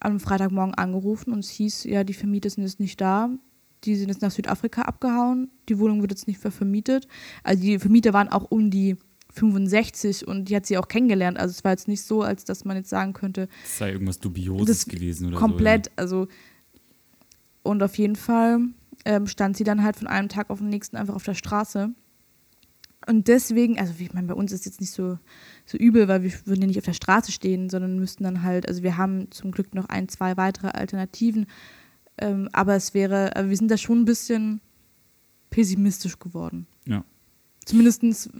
am 0.00 0.20
Freitagmorgen 0.20 0.74
angerufen 0.74 1.32
und 1.32 1.40
es 1.40 1.50
hieß, 1.50 1.84
ja, 1.84 2.02
die 2.02 2.14
Vermieter 2.14 2.50
sind 2.50 2.64
jetzt 2.64 2.80
nicht 2.80 3.00
da, 3.00 3.30
die 3.84 3.96
sind 3.96 4.08
jetzt 4.08 4.22
nach 4.22 4.30
Südafrika 4.30 4.82
abgehauen, 4.82 5.50
die 5.68 5.78
Wohnung 5.78 6.00
wird 6.00 6.12
jetzt 6.12 6.26
nicht 6.26 6.42
mehr 6.42 6.50
vermietet. 6.50 7.06
Also 7.42 7.62
die 7.62 7.78
Vermieter 7.78 8.12
waren 8.12 8.28
auch 8.28 8.50
um 8.50 8.70
die 8.70 8.96
65 9.32 10.26
und 10.26 10.48
die 10.48 10.56
hat 10.56 10.66
sie 10.66 10.78
auch 10.78 10.88
kennengelernt. 10.88 11.38
Also 11.38 11.52
es 11.52 11.64
war 11.64 11.72
jetzt 11.72 11.88
nicht 11.88 12.02
so, 12.02 12.22
als 12.22 12.44
dass 12.44 12.64
man 12.64 12.76
jetzt 12.76 12.88
sagen 12.88 13.12
könnte, 13.12 13.48
Es 13.64 13.78
sei 13.78 13.92
irgendwas 13.92 14.18
Dubioses 14.18 14.86
gewesen 14.86 15.28
oder 15.28 15.36
komplett, 15.36 15.90
also 15.96 16.26
und 17.62 17.82
auf 17.82 17.98
jeden 17.98 18.16
Fall 18.16 18.60
ähm, 19.04 19.26
stand 19.26 19.56
sie 19.56 19.64
dann 19.64 19.82
halt 19.82 19.96
von 19.96 20.06
einem 20.06 20.28
Tag 20.28 20.50
auf 20.50 20.58
den 20.58 20.68
nächsten 20.68 20.96
einfach 20.96 21.14
auf 21.14 21.24
der 21.24 21.34
Straße. 21.34 21.90
Und 23.06 23.28
deswegen, 23.28 23.78
also 23.78 23.92
ich 23.98 24.12
meine, 24.14 24.26
bei 24.26 24.34
uns 24.34 24.50
ist 24.52 24.64
jetzt 24.64 24.80
nicht 24.80 24.90
so, 24.90 25.18
so 25.64 25.78
übel, 25.78 26.08
weil 26.08 26.22
wir 26.22 26.32
würden 26.44 26.62
ja 26.62 26.66
nicht 26.66 26.78
auf 26.78 26.84
der 26.84 26.92
Straße 26.92 27.30
stehen, 27.30 27.70
sondern 27.70 27.98
müssten 27.98 28.24
dann 28.24 28.42
halt, 28.42 28.68
also 28.68 28.82
wir 28.82 28.96
haben 28.96 29.30
zum 29.30 29.52
Glück 29.52 29.74
noch 29.74 29.88
ein, 29.88 30.08
zwei 30.08 30.36
weitere 30.36 30.68
Alternativen, 30.68 31.46
ähm, 32.18 32.48
aber 32.52 32.74
es 32.76 32.94
wäre, 32.94 33.34
also 33.36 33.50
wir 33.50 33.56
sind 33.56 33.70
da 33.70 33.76
schon 33.76 34.00
ein 34.00 34.04
bisschen 34.04 34.60
pessimistisch 35.50 36.18
geworden. 36.18 36.66
Ja. 36.86 37.04
Zumindest 37.64 38.30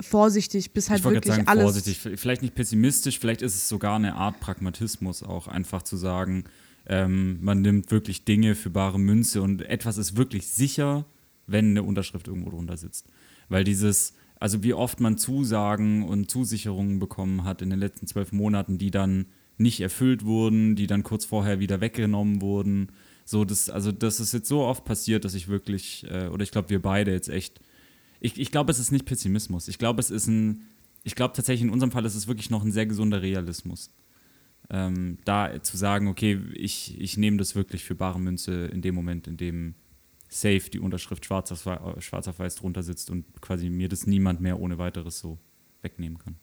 vorsichtig, 0.00 0.72
bis 0.72 0.90
halt 0.90 1.04
wirklich 1.04 1.34
sagen, 1.34 1.48
alles. 1.48 1.62
vorsichtig. 1.62 1.98
Vielleicht 1.98 2.42
nicht 2.42 2.54
pessimistisch, 2.54 3.18
vielleicht 3.18 3.42
ist 3.42 3.54
es 3.54 3.68
sogar 3.68 3.96
eine 3.96 4.14
Art 4.14 4.40
Pragmatismus 4.40 5.22
auch, 5.22 5.48
einfach 5.48 5.82
zu 5.82 5.96
sagen, 5.96 6.44
ähm, 6.86 7.38
man 7.42 7.62
nimmt 7.62 7.90
wirklich 7.90 8.24
Dinge 8.24 8.54
für 8.54 8.70
bare 8.70 8.98
Münze 8.98 9.42
und 9.42 9.62
etwas 9.62 9.98
ist 9.98 10.16
wirklich 10.16 10.46
sicher, 10.48 11.04
wenn 11.46 11.70
eine 11.70 11.82
Unterschrift 11.82 12.28
irgendwo 12.28 12.50
drunter 12.50 12.76
sitzt. 12.76 13.06
Weil 13.48 13.64
dieses, 13.64 14.14
also 14.38 14.62
wie 14.62 14.74
oft 14.74 15.00
man 15.00 15.18
Zusagen 15.18 16.04
und 16.04 16.30
Zusicherungen 16.30 16.98
bekommen 16.98 17.44
hat 17.44 17.62
in 17.62 17.70
den 17.70 17.78
letzten 17.78 18.06
zwölf 18.06 18.32
Monaten, 18.32 18.78
die 18.78 18.90
dann 18.90 19.26
nicht 19.58 19.80
erfüllt 19.80 20.24
wurden, 20.24 20.76
die 20.76 20.86
dann 20.86 21.02
kurz 21.02 21.24
vorher 21.24 21.58
wieder 21.60 21.80
weggenommen 21.80 22.42
wurden, 22.42 22.88
So, 23.28 23.44
das, 23.44 23.68
also 23.68 23.90
das 23.90 24.20
ist 24.20 24.32
jetzt 24.32 24.48
so 24.48 24.60
oft 24.60 24.84
passiert, 24.84 25.24
dass 25.24 25.34
ich 25.34 25.48
wirklich, 25.48 26.06
äh, 26.08 26.28
oder 26.28 26.44
ich 26.44 26.52
glaube, 26.52 26.70
wir 26.70 26.80
beide 26.80 27.10
jetzt 27.10 27.28
echt, 27.28 27.58
ich, 28.20 28.38
ich 28.38 28.52
glaube, 28.52 28.70
es 28.70 28.78
ist 28.78 28.92
nicht 28.92 29.04
Pessimismus. 29.04 29.66
Ich 29.66 29.78
glaube, 29.78 29.98
es 29.98 30.10
ist 30.10 30.28
ein, 30.28 30.62
ich 31.02 31.16
glaube 31.16 31.34
tatsächlich 31.34 31.66
in 31.66 31.72
unserem 31.72 31.90
Fall 31.90 32.04
ist 32.04 32.14
es 32.14 32.28
wirklich 32.28 32.50
noch 32.50 32.64
ein 32.64 32.70
sehr 32.70 32.86
gesunder 32.86 33.22
Realismus. 33.22 33.90
Ähm, 34.70 35.18
da 35.24 35.60
zu 35.60 35.76
sagen, 35.76 36.06
okay, 36.06 36.40
ich, 36.54 37.00
ich 37.00 37.16
nehme 37.16 37.36
das 37.36 37.56
wirklich 37.56 37.84
für 37.84 37.96
bare 37.96 38.20
Münze 38.20 38.66
in 38.66 38.80
dem 38.80 38.94
Moment, 38.94 39.26
in 39.26 39.36
dem 39.36 39.74
safe 40.28 40.70
die 40.70 40.78
Unterschrift 40.78 41.24
schwarz 41.24 41.50
auf, 41.50 41.62
schwarz 42.02 42.28
auf 42.28 42.38
weiß 42.38 42.54
drunter 42.54 42.84
sitzt 42.84 43.10
und 43.10 43.24
quasi 43.40 43.70
mir 43.70 43.88
das 43.88 44.06
niemand 44.06 44.40
mehr 44.40 44.60
ohne 44.60 44.78
weiteres 44.78 45.18
so 45.18 45.38
wegnehmen 45.82 46.18
kann. 46.18 46.36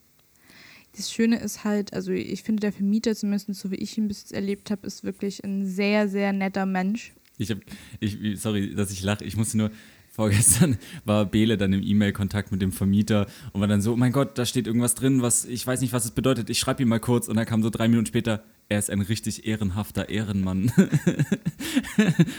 Das 0.95 1.11
Schöne 1.11 1.39
ist 1.39 1.63
halt, 1.63 1.93
also 1.93 2.11
ich 2.11 2.43
finde, 2.43 2.61
der 2.61 2.71
Vermieter, 2.71 3.15
zumindest 3.15 3.53
so 3.55 3.71
wie 3.71 3.75
ich 3.75 3.97
ihn 3.97 4.07
bis 4.07 4.21
jetzt 4.21 4.33
erlebt 4.33 4.69
habe, 4.71 4.85
ist 4.85 5.03
wirklich 5.03 5.43
ein 5.43 5.65
sehr, 5.65 6.07
sehr 6.07 6.33
netter 6.33 6.65
Mensch. 6.65 7.13
Ich 7.37 7.49
habe, 7.49 7.61
ich, 7.99 8.39
sorry, 8.39 8.75
dass 8.75 8.91
ich 8.91 9.01
lache, 9.03 9.23
ich 9.23 9.35
musste 9.35 9.57
nur, 9.57 9.71
vorgestern 10.13 10.77
war 11.05 11.25
Bele 11.25 11.57
dann 11.57 11.73
im 11.73 11.81
E-Mail-Kontakt 11.83 12.51
mit 12.51 12.61
dem 12.61 12.71
Vermieter 12.71 13.27
und 13.51 13.61
war 13.61 13.67
dann 13.67 13.81
so, 13.81 13.93
oh 13.93 13.97
mein 13.97 14.11
Gott, 14.11 14.37
da 14.37 14.45
steht 14.45 14.67
irgendwas 14.67 14.95
drin, 14.95 15.21
was 15.21 15.43
ich 15.43 15.65
weiß 15.65 15.81
nicht, 15.81 15.91
was 15.91 16.05
es 16.05 16.11
bedeutet. 16.11 16.49
Ich 16.49 16.59
schreibe 16.59 16.83
ihm 16.83 16.89
mal 16.89 16.99
kurz 16.99 17.27
und 17.27 17.35
dann 17.35 17.45
kam 17.45 17.63
so 17.63 17.69
drei 17.69 17.87
Minuten 17.87 18.05
später, 18.05 18.43
er 18.69 18.79
ist 18.79 18.89
ein 18.89 19.01
richtig 19.01 19.45
ehrenhafter 19.45 20.09
Ehrenmann. 20.09 20.71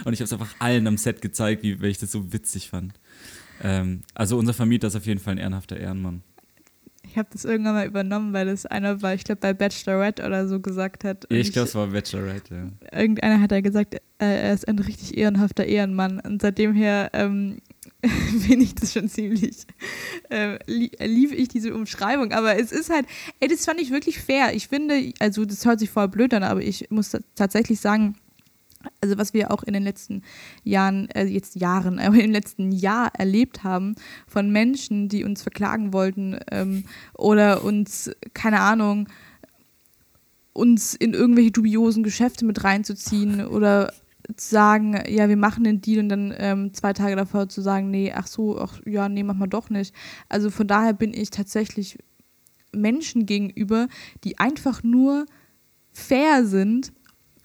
und 0.04 0.12
ich 0.12 0.20
habe 0.20 0.24
es 0.24 0.32
einfach 0.32 0.54
allen 0.60 0.86
am 0.86 0.96
Set 0.96 1.20
gezeigt, 1.20 1.64
wie, 1.64 1.80
weil 1.82 1.90
ich 1.90 1.98
das 1.98 2.12
so 2.12 2.32
witzig 2.32 2.70
fand. 2.70 2.94
Ähm, 3.60 4.02
also 4.14 4.38
unser 4.38 4.54
Vermieter 4.54 4.86
ist 4.86 4.96
auf 4.96 5.06
jeden 5.06 5.20
Fall 5.20 5.34
ein 5.34 5.38
ehrenhafter 5.38 5.76
Ehrenmann. 5.76 6.22
Ich 7.14 7.18
habe 7.18 7.28
das 7.32 7.44
irgendwann 7.44 7.74
mal 7.74 7.86
übernommen, 7.86 8.32
weil 8.32 8.46
das 8.46 8.66
einer 8.66 9.00
war, 9.00 9.14
ich 9.14 9.22
glaube, 9.22 9.40
bei 9.40 9.52
Bachelorette 9.52 10.26
oder 10.26 10.48
so 10.48 10.58
gesagt 10.58 11.04
hat. 11.04 11.24
ich 11.28 11.52
glaube, 11.52 11.68
es 11.68 11.74
war 11.76 11.86
Bachelorette, 11.86 12.72
ja. 12.90 13.00
Irgendeiner 13.00 13.40
hat 13.40 13.52
da 13.52 13.60
gesagt, 13.60 13.94
äh, 13.94 14.00
er 14.18 14.52
ist 14.52 14.66
ein 14.66 14.80
richtig 14.80 15.16
ehrenhafter 15.16 15.64
Ehrenmann. 15.64 16.18
Und 16.18 16.42
seitdem 16.42 16.74
her 16.74 17.10
ähm, 17.12 17.58
finde 18.02 18.64
ich 18.64 18.74
das 18.74 18.92
schon 18.92 19.08
ziemlich, 19.08 19.64
äh, 20.28 20.58
lief 20.66 21.30
ich 21.30 21.46
diese 21.46 21.72
Umschreibung. 21.72 22.32
Aber 22.32 22.58
es 22.58 22.72
ist 22.72 22.90
halt, 22.90 23.06
ey, 23.38 23.46
das 23.46 23.64
fand 23.64 23.80
ich 23.80 23.92
wirklich 23.92 24.18
fair. 24.18 24.52
Ich 24.52 24.66
finde, 24.66 25.12
also 25.20 25.44
das 25.44 25.64
hört 25.64 25.78
sich 25.78 25.90
voll 25.90 26.08
blöd 26.08 26.34
an, 26.34 26.42
aber 26.42 26.62
ich 26.62 26.90
muss 26.90 27.16
tatsächlich 27.36 27.78
sagen, 27.78 28.16
also 29.00 29.18
was 29.18 29.34
wir 29.34 29.50
auch 29.50 29.62
in 29.62 29.72
den 29.72 29.82
letzten 29.82 30.22
Jahren, 30.62 31.08
äh, 31.10 31.24
jetzt 31.24 31.56
Jahren, 31.56 31.98
aber 32.00 32.18
im 32.18 32.30
letzten 32.30 32.72
Jahr 32.72 33.10
erlebt 33.14 33.64
haben 33.64 33.94
von 34.26 34.50
Menschen, 34.50 35.08
die 35.08 35.24
uns 35.24 35.42
verklagen 35.42 35.92
wollten 35.92 36.38
ähm, 36.50 36.84
oder 37.14 37.64
uns, 37.64 38.10
keine 38.32 38.60
Ahnung, 38.60 39.08
uns 40.52 40.94
in 40.94 41.14
irgendwelche 41.14 41.50
dubiosen 41.50 42.02
Geschäfte 42.02 42.44
mit 42.44 42.64
reinzuziehen 42.64 43.46
oder 43.46 43.92
zu 44.36 44.50
sagen, 44.50 45.02
ja, 45.06 45.28
wir 45.28 45.36
machen 45.36 45.64
den 45.64 45.82
Deal 45.82 45.98
und 45.98 46.08
dann 46.08 46.34
ähm, 46.38 46.72
zwei 46.72 46.94
Tage 46.94 47.14
davor 47.14 47.48
zu 47.48 47.60
sagen, 47.60 47.90
nee, 47.90 48.12
ach 48.14 48.26
so, 48.26 48.58
ach 48.58 48.80
ja, 48.86 49.08
nee, 49.08 49.22
mach 49.22 49.34
mal 49.34 49.46
doch 49.46 49.68
nicht. 49.68 49.94
Also 50.30 50.50
von 50.50 50.66
daher 50.66 50.94
bin 50.94 51.12
ich 51.12 51.28
tatsächlich 51.30 51.98
Menschen 52.72 53.26
gegenüber, 53.26 53.88
die 54.24 54.38
einfach 54.38 54.82
nur 54.82 55.26
fair 55.92 56.46
sind 56.46 56.92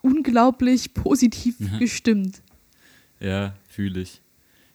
unglaublich 0.02 0.94
positiv 0.94 1.58
gestimmt. 1.80 2.42
Ja, 3.20 3.54
fühle 3.68 4.02
ich. 4.02 4.22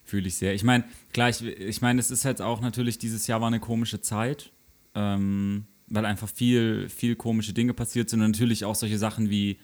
Fühle 0.04 0.28
ich 0.28 0.34
sehr. 0.34 0.54
Ich 0.54 0.64
meine, 0.64 0.84
klar, 1.12 1.30
ich, 1.30 1.42
ich 1.42 1.80
meine, 1.80 1.98
es 1.98 2.10
ist 2.10 2.24
halt 2.24 2.42
auch 2.42 2.60
natürlich, 2.60 2.98
dieses 2.98 3.26
Jahr 3.26 3.40
war 3.40 3.48
eine 3.48 3.60
komische 3.60 4.02
Zeit, 4.02 4.52
ähm, 4.94 5.64
weil 5.86 6.04
einfach 6.04 6.28
viel, 6.28 6.88
viel 6.88 7.16
komische 7.16 7.54
Dinge 7.54 7.72
passiert 7.72 8.10
sind 8.10 8.20
und 8.20 8.30
natürlich 8.30 8.64
auch 8.64 8.74
solche 8.74 8.98
Sachen 8.98 9.30
wie, 9.30 9.58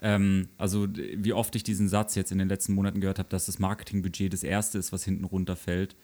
ähm, 0.00 0.48
also 0.56 0.88
wie 0.90 1.34
oft 1.34 1.54
ich 1.56 1.62
diesen 1.62 1.88
Satz 1.88 2.14
jetzt 2.14 2.32
in 2.32 2.38
den 2.38 2.48
letzten 2.48 2.74
Monaten 2.74 3.00
gehört 3.00 3.18
habe, 3.18 3.28
dass 3.28 3.46
das 3.46 3.58
Marketingbudget 3.58 4.32
das 4.32 4.44
erste 4.44 4.78
ist, 4.78 4.92
was 4.92 5.04
hinten 5.04 5.24
runterfällt. 5.24 5.94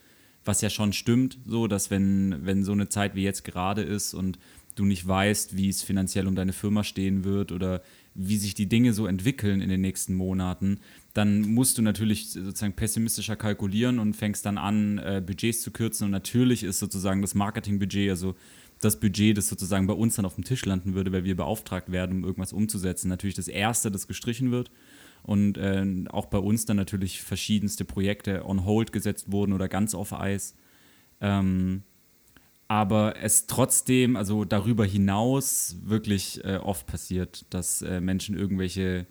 Was 0.45 0.61
ja 0.61 0.71
schon 0.71 0.93
stimmt, 0.93 1.39
so 1.47 1.67
dass 1.67 1.91
wenn, 1.91 2.47
wenn 2.47 2.65
so 2.65 2.73
eine 2.73 2.89
Zeit 2.89 3.15
wie 3.15 3.23
jetzt 3.23 3.45
gerade 3.45 3.83
ist 3.83 4.15
und 4.15 4.39
du 4.77 4.85
nicht 4.85 5.07
weißt, 5.07 5.57
wie 5.57 5.69
es 5.69 5.83
finanziell 5.83 6.27
um 6.27 6.37
deine 6.37 6.53
Firma 6.53 6.85
stehen 6.85 7.25
wird 7.25 7.53
oder 7.53 7.83
wie 8.21 8.37
sich 8.37 8.55
die 8.55 8.69
Dinge 8.69 8.93
so 8.93 9.07
entwickeln 9.07 9.61
in 9.61 9.69
den 9.69 9.81
nächsten 9.81 10.15
Monaten, 10.15 10.81
dann 11.15 11.43
musst 11.43 11.79
du 11.79 11.83
natürlich 11.83 12.31
sozusagen 12.31 12.73
pessimistischer 12.73 13.37
kalkulieren 13.37 14.01
und 14.01 14.15
fängst 14.15 14.45
dann 14.45 14.59
an, 14.59 14.99
äh, 14.99 15.23
Budgets 15.25 15.63
zu 15.63 15.71
kürzen. 15.71 16.07
Und 16.07 16.11
natürlich 16.11 16.65
ist 16.65 16.81
sozusagen 16.81 17.23
das 17.23 17.37
Marketingbudget, 17.37 18.11
also 18.11 18.35
das 18.81 18.99
Budget, 18.99 19.39
das 19.39 19.49
sozusagen 19.49 19.87
bei 19.87 19.95
uns 19.95 20.17
dann 20.17 20.25
auf 20.25 20.35
dem 20.35 20.43
Tisch 20.43 20.65
landen 20.67 20.95
würde, 20.95 21.13
weil 21.13 21.23
wir 21.23 21.37
beauftragt 21.37 21.93
werden, 21.93 22.19
um 22.19 22.25
irgendwas 22.25 22.53
umzusetzen, 22.53 23.09
natürlich 23.09 23.37
das 23.37 23.49
erste, 23.49 23.93
das 23.93 24.09
gestrichen 24.09 24.51
wird. 24.51 24.73
Und 25.23 25.57
äh, 25.57 25.87
auch 26.09 26.27
bei 26.27 26.39
uns 26.39 26.65
dann 26.65 26.77
natürlich 26.77 27.23
verschiedenste 27.23 27.85
Projekte 27.85 28.45
on 28.45 28.65
hold 28.65 28.93
gesetzt 28.93 29.31
wurden 29.31 29.53
oder 29.53 29.69
ganz 29.69 29.95
auf 29.95 30.13
Eis. 30.13 30.57
Ähm, 31.21 31.83
aber 32.69 33.17
es 33.17 33.47
trotzdem, 33.47 34.15
also 34.15 34.45
darüber 34.45 34.85
hinaus 34.85 35.77
wirklich 35.83 36.45
äh, 36.45 36.59
oft 36.59 36.87
passiert, 36.87 37.47
dass 37.51 37.81
äh, 37.81 38.01
Menschen 38.01 38.37
irgendwelche, 38.37 39.07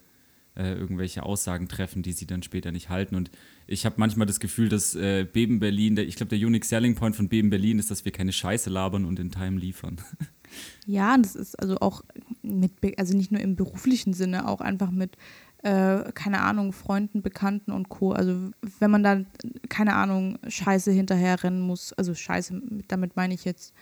äh, 0.56 0.74
irgendwelche 0.74 1.24
Aussagen 1.24 1.68
treffen, 1.68 2.04
die 2.04 2.14
sie 2.14 2.28
dann 2.28 2.44
später 2.44 2.72
nicht 2.72 2.90
halten. 2.90 3.16
Und 3.16 3.32
ich 3.66 3.86
habe 3.86 3.96
manchmal 3.98 4.28
das 4.28 4.40
Gefühl, 4.40 4.70
dass 4.70 4.94
äh, 4.94 5.26
Beben 5.26 5.60
Berlin, 5.60 5.96
der, 5.96 6.08
ich 6.08 6.16
glaube, 6.16 6.38
der 6.38 6.48
Unique 6.48 6.66
Selling 6.66 6.94
Point 6.94 7.16
von 7.16 7.30
Beben 7.30 7.50
Berlin 7.50 7.80
ist, 7.80 7.90
dass 7.90 8.06
wir 8.06 8.12
keine 8.12 8.32
Scheiße 8.32 8.70
labern 8.70 9.06
und 9.06 9.20
in 9.20 9.32
Time 9.32 9.60
liefern. 9.60 9.98
Ja, 10.86 11.18
das 11.18 11.36
ist 11.36 11.60
also 11.60 11.78
auch 11.80 12.04
mit, 12.42 12.72
also 12.98 13.18
nicht 13.18 13.32
nur 13.32 13.42
im 13.42 13.58
beruflichen 13.58 14.14
Sinne, 14.14 14.48
auch 14.48 14.62
einfach 14.62 14.92
mit 14.92 15.18
äh, 15.68 16.14
keine 16.14 16.42
Ahnung, 16.44 16.72
Freunden, 16.72 17.22
Bekannten 17.22 17.72
und 17.72 17.90
Co. 17.90 18.14
Also 18.14 18.52
wenn 18.80 18.90
man 18.90 19.04
da, 19.04 19.20
keine 19.68 19.96
Ahnung, 19.96 20.40
Scheiße 20.48 20.92
hinterherrennen 20.92 21.60
muss, 21.60 21.92
also 21.92 22.16
Scheiße, 22.16 22.62
damit 22.88 23.18
meine 23.18 23.34
ich 23.34 23.44
jetzt 23.44 23.74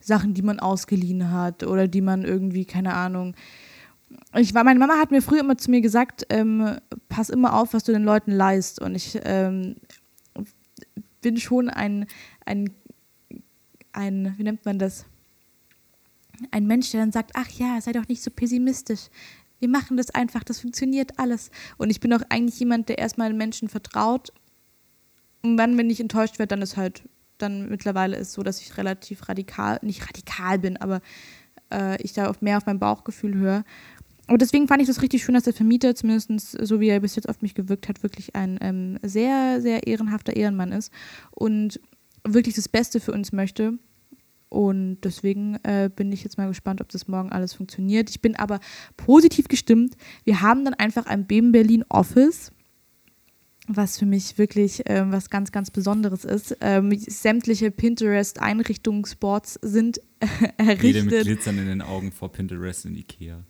Sachen, 0.00 0.34
die 0.34 0.42
man 0.42 0.58
ausgeliehen 0.58 1.30
hat 1.30 1.62
oder 1.62 1.86
die 1.86 2.00
man 2.00 2.24
irgendwie, 2.24 2.64
keine 2.64 2.94
Ahnung. 2.94 3.36
Ich 4.34 4.52
war, 4.52 4.64
meine 4.64 4.80
Mama 4.80 4.94
hat 4.98 5.12
mir 5.12 5.22
früher 5.22 5.40
immer 5.40 5.56
zu 5.56 5.70
mir 5.70 5.80
gesagt, 5.80 6.26
ähm, 6.28 6.76
pass 7.08 7.30
immer 7.30 7.54
auf, 7.54 7.72
was 7.72 7.84
du 7.84 7.92
den 7.92 8.04
Leuten 8.04 8.32
leist. 8.32 8.80
Und 8.80 8.96
ich 8.96 9.20
ähm, 9.22 9.76
bin 11.20 11.36
schon 11.36 11.70
ein, 11.70 12.06
ein, 12.46 12.70
ein, 13.92 14.34
wie 14.38 14.42
nennt 14.42 14.64
man 14.64 14.80
das? 14.80 15.04
Ein 16.50 16.66
Mensch, 16.66 16.90
der 16.90 17.00
dann 17.00 17.12
sagt, 17.12 17.30
ach 17.34 17.50
ja, 17.50 17.80
sei 17.80 17.92
doch 17.92 18.08
nicht 18.08 18.22
so 18.24 18.30
pessimistisch 18.32 19.08
wir 19.60 19.68
machen 19.68 19.96
das 19.96 20.10
einfach, 20.10 20.44
das 20.44 20.60
funktioniert 20.60 21.18
alles. 21.18 21.50
Und 21.76 21.90
ich 21.90 22.00
bin 22.00 22.12
auch 22.12 22.22
eigentlich 22.28 22.58
jemand, 22.60 22.88
der 22.88 22.98
erstmal 22.98 23.32
Menschen 23.32 23.68
vertraut. 23.68 24.32
Und 25.42 25.56
dann, 25.56 25.76
wenn 25.78 25.90
ich 25.90 26.00
enttäuscht 26.00 26.38
werde, 26.38 26.48
dann 26.48 26.62
ist 26.62 26.76
halt, 26.76 27.02
dann 27.38 27.68
mittlerweile 27.68 28.16
ist 28.16 28.32
so, 28.32 28.42
dass 28.42 28.60
ich 28.60 28.76
relativ 28.76 29.28
radikal, 29.28 29.78
nicht 29.82 30.06
radikal 30.08 30.58
bin, 30.58 30.76
aber 30.76 31.00
äh, 31.72 32.00
ich 32.02 32.12
da 32.12 32.32
mehr 32.40 32.58
auf 32.58 32.66
mein 32.66 32.78
Bauchgefühl 32.78 33.34
höre. 33.34 33.64
Und 34.28 34.42
deswegen 34.42 34.68
fand 34.68 34.82
ich 34.82 34.88
das 34.88 35.00
richtig 35.00 35.24
schön, 35.24 35.34
dass 35.34 35.44
der 35.44 35.54
Vermieter, 35.54 35.94
zumindest 35.94 36.52
so 36.60 36.80
wie 36.80 36.88
er 36.88 37.00
bis 37.00 37.16
jetzt 37.16 37.28
auf 37.28 37.40
mich 37.40 37.54
gewirkt 37.54 37.88
hat, 37.88 38.02
wirklich 38.02 38.36
ein 38.36 38.58
ähm, 38.60 38.98
sehr, 39.02 39.62
sehr 39.62 39.86
ehrenhafter 39.86 40.36
Ehrenmann 40.36 40.70
ist 40.70 40.92
und 41.30 41.80
wirklich 42.24 42.54
das 42.54 42.68
Beste 42.68 43.00
für 43.00 43.12
uns 43.12 43.32
möchte. 43.32 43.78
Und 44.48 45.00
deswegen 45.02 45.56
äh, 45.62 45.90
bin 45.94 46.10
ich 46.10 46.24
jetzt 46.24 46.38
mal 46.38 46.48
gespannt, 46.48 46.80
ob 46.80 46.88
das 46.88 47.06
morgen 47.06 47.30
alles 47.30 47.52
funktioniert. 47.52 48.08
Ich 48.10 48.22
bin 48.22 48.34
aber 48.36 48.60
positiv 48.96 49.48
gestimmt. 49.48 49.96
Wir 50.24 50.40
haben 50.40 50.64
dann 50.64 50.74
einfach 50.74 51.06
ein 51.06 51.26
BEM 51.26 51.52
Berlin 51.52 51.84
Office, 51.88 52.52
was 53.66 53.98
für 53.98 54.06
mich 54.06 54.38
wirklich 54.38 54.88
äh, 54.88 55.04
was 55.10 55.28
ganz, 55.28 55.52
ganz 55.52 55.70
Besonderes 55.70 56.24
ist. 56.24 56.56
Ähm, 56.62 56.96
sämtliche 56.98 57.70
Pinterest-Einrichtungsboards 57.70 59.58
sind 59.60 59.98
äh, 60.20 60.26
errichtet. 60.56 60.82
Jede 60.82 61.02
mit 61.02 61.22
Glitzern 61.24 61.58
in 61.58 61.66
den 61.66 61.82
Augen 61.82 62.10
vor 62.10 62.32
Pinterest 62.32 62.86
und 62.86 62.96
Ikea. 62.96 63.44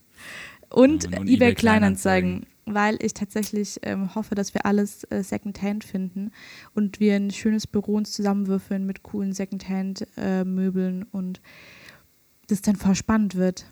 Und, 0.71 1.07
und 1.07 1.15
eBay, 1.15 1.35
eBay 1.35 1.55
Kleinanzeigen. 1.55 2.41
Kleinanzeigen 2.41 2.58
weil 2.75 2.99
ich 3.01 3.15
tatsächlich 3.15 3.79
ähm, 3.83 4.15
hoffe, 4.15 4.35
dass 4.35 4.55
wir 4.55 4.67
alles 4.67 5.05
äh, 5.05 5.23
Secondhand 5.23 5.85
finden 5.85 6.33
und 6.75 7.01
wir 7.01 7.15
ein 7.15 7.31
schönes 7.31 7.67
Büro 7.67 7.95
uns 7.95 8.13
zusammenwürfeln 8.13 8.87
mit 8.87 9.03
coolen 9.03 9.33
Secondhand-Möbeln 9.33 11.03
äh, 11.03 11.07
und 11.13 11.41
das 12.49 12.63
dann 12.63 12.77
voll 12.77 12.95
spannend 12.95 13.35
wird. 13.35 13.67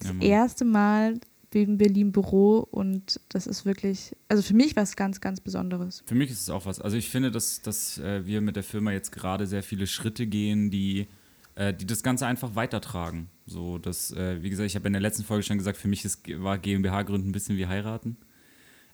Das 0.00 0.12
ja, 0.20 0.20
erste 0.20 0.64
Mal 0.64 1.20
in 1.54 1.78
Berlin 1.78 2.12
Büro 2.12 2.58
und 2.70 3.20
das 3.30 3.46
ist 3.46 3.64
wirklich, 3.64 4.14
also 4.28 4.42
für 4.42 4.54
mich 4.54 4.76
was 4.76 4.96
ganz, 4.96 5.20
ganz 5.20 5.40
Besonderes. 5.40 6.02
Für 6.06 6.14
mich 6.14 6.30
ist 6.30 6.42
es 6.42 6.50
auch 6.50 6.66
was. 6.66 6.80
Also 6.80 6.96
ich 6.96 7.08
finde, 7.08 7.30
dass, 7.30 7.62
dass 7.62 7.98
äh, 7.98 8.26
wir 8.26 8.40
mit 8.40 8.56
der 8.56 8.62
Firma 8.62 8.92
jetzt 8.92 9.12
gerade 9.12 9.46
sehr 9.46 9.62
viele 9.62 9.86
Schritte 9.86 10.26
gehen, 10.26 10.70
die, 10.70 11.08
äh, 11.54 11.72
die 11.72 11.86
das 11.86 12.02
Ganze 12.02 12.26
einfach 12.26 12.54
weitertragen. 12.54 13.30
So, 13.46 13.78
dass, 13.78 14.12
äh, 14.12 14.42
wie 14.42 14.50
gesagt, 14.50 14.66
ich 14.66 14.76
habe 14.76 14.86
in 14.86 14.92
der 14.92 15.02
letzten 15.02 15.24
Folge 15.24 15.42
schon 15.42 15.58
gesagt, 15.58 15.78
für 15.78 15.88
mich 15.88 16.04
ist, 16.04 16.22
war 16.42 16.58
GmbH-Gründen 16.58 17.30
ein 17.30 17.32
bisschen 17.32 17.56
wie 17.56 17.66
heiraten. 17.66 18.18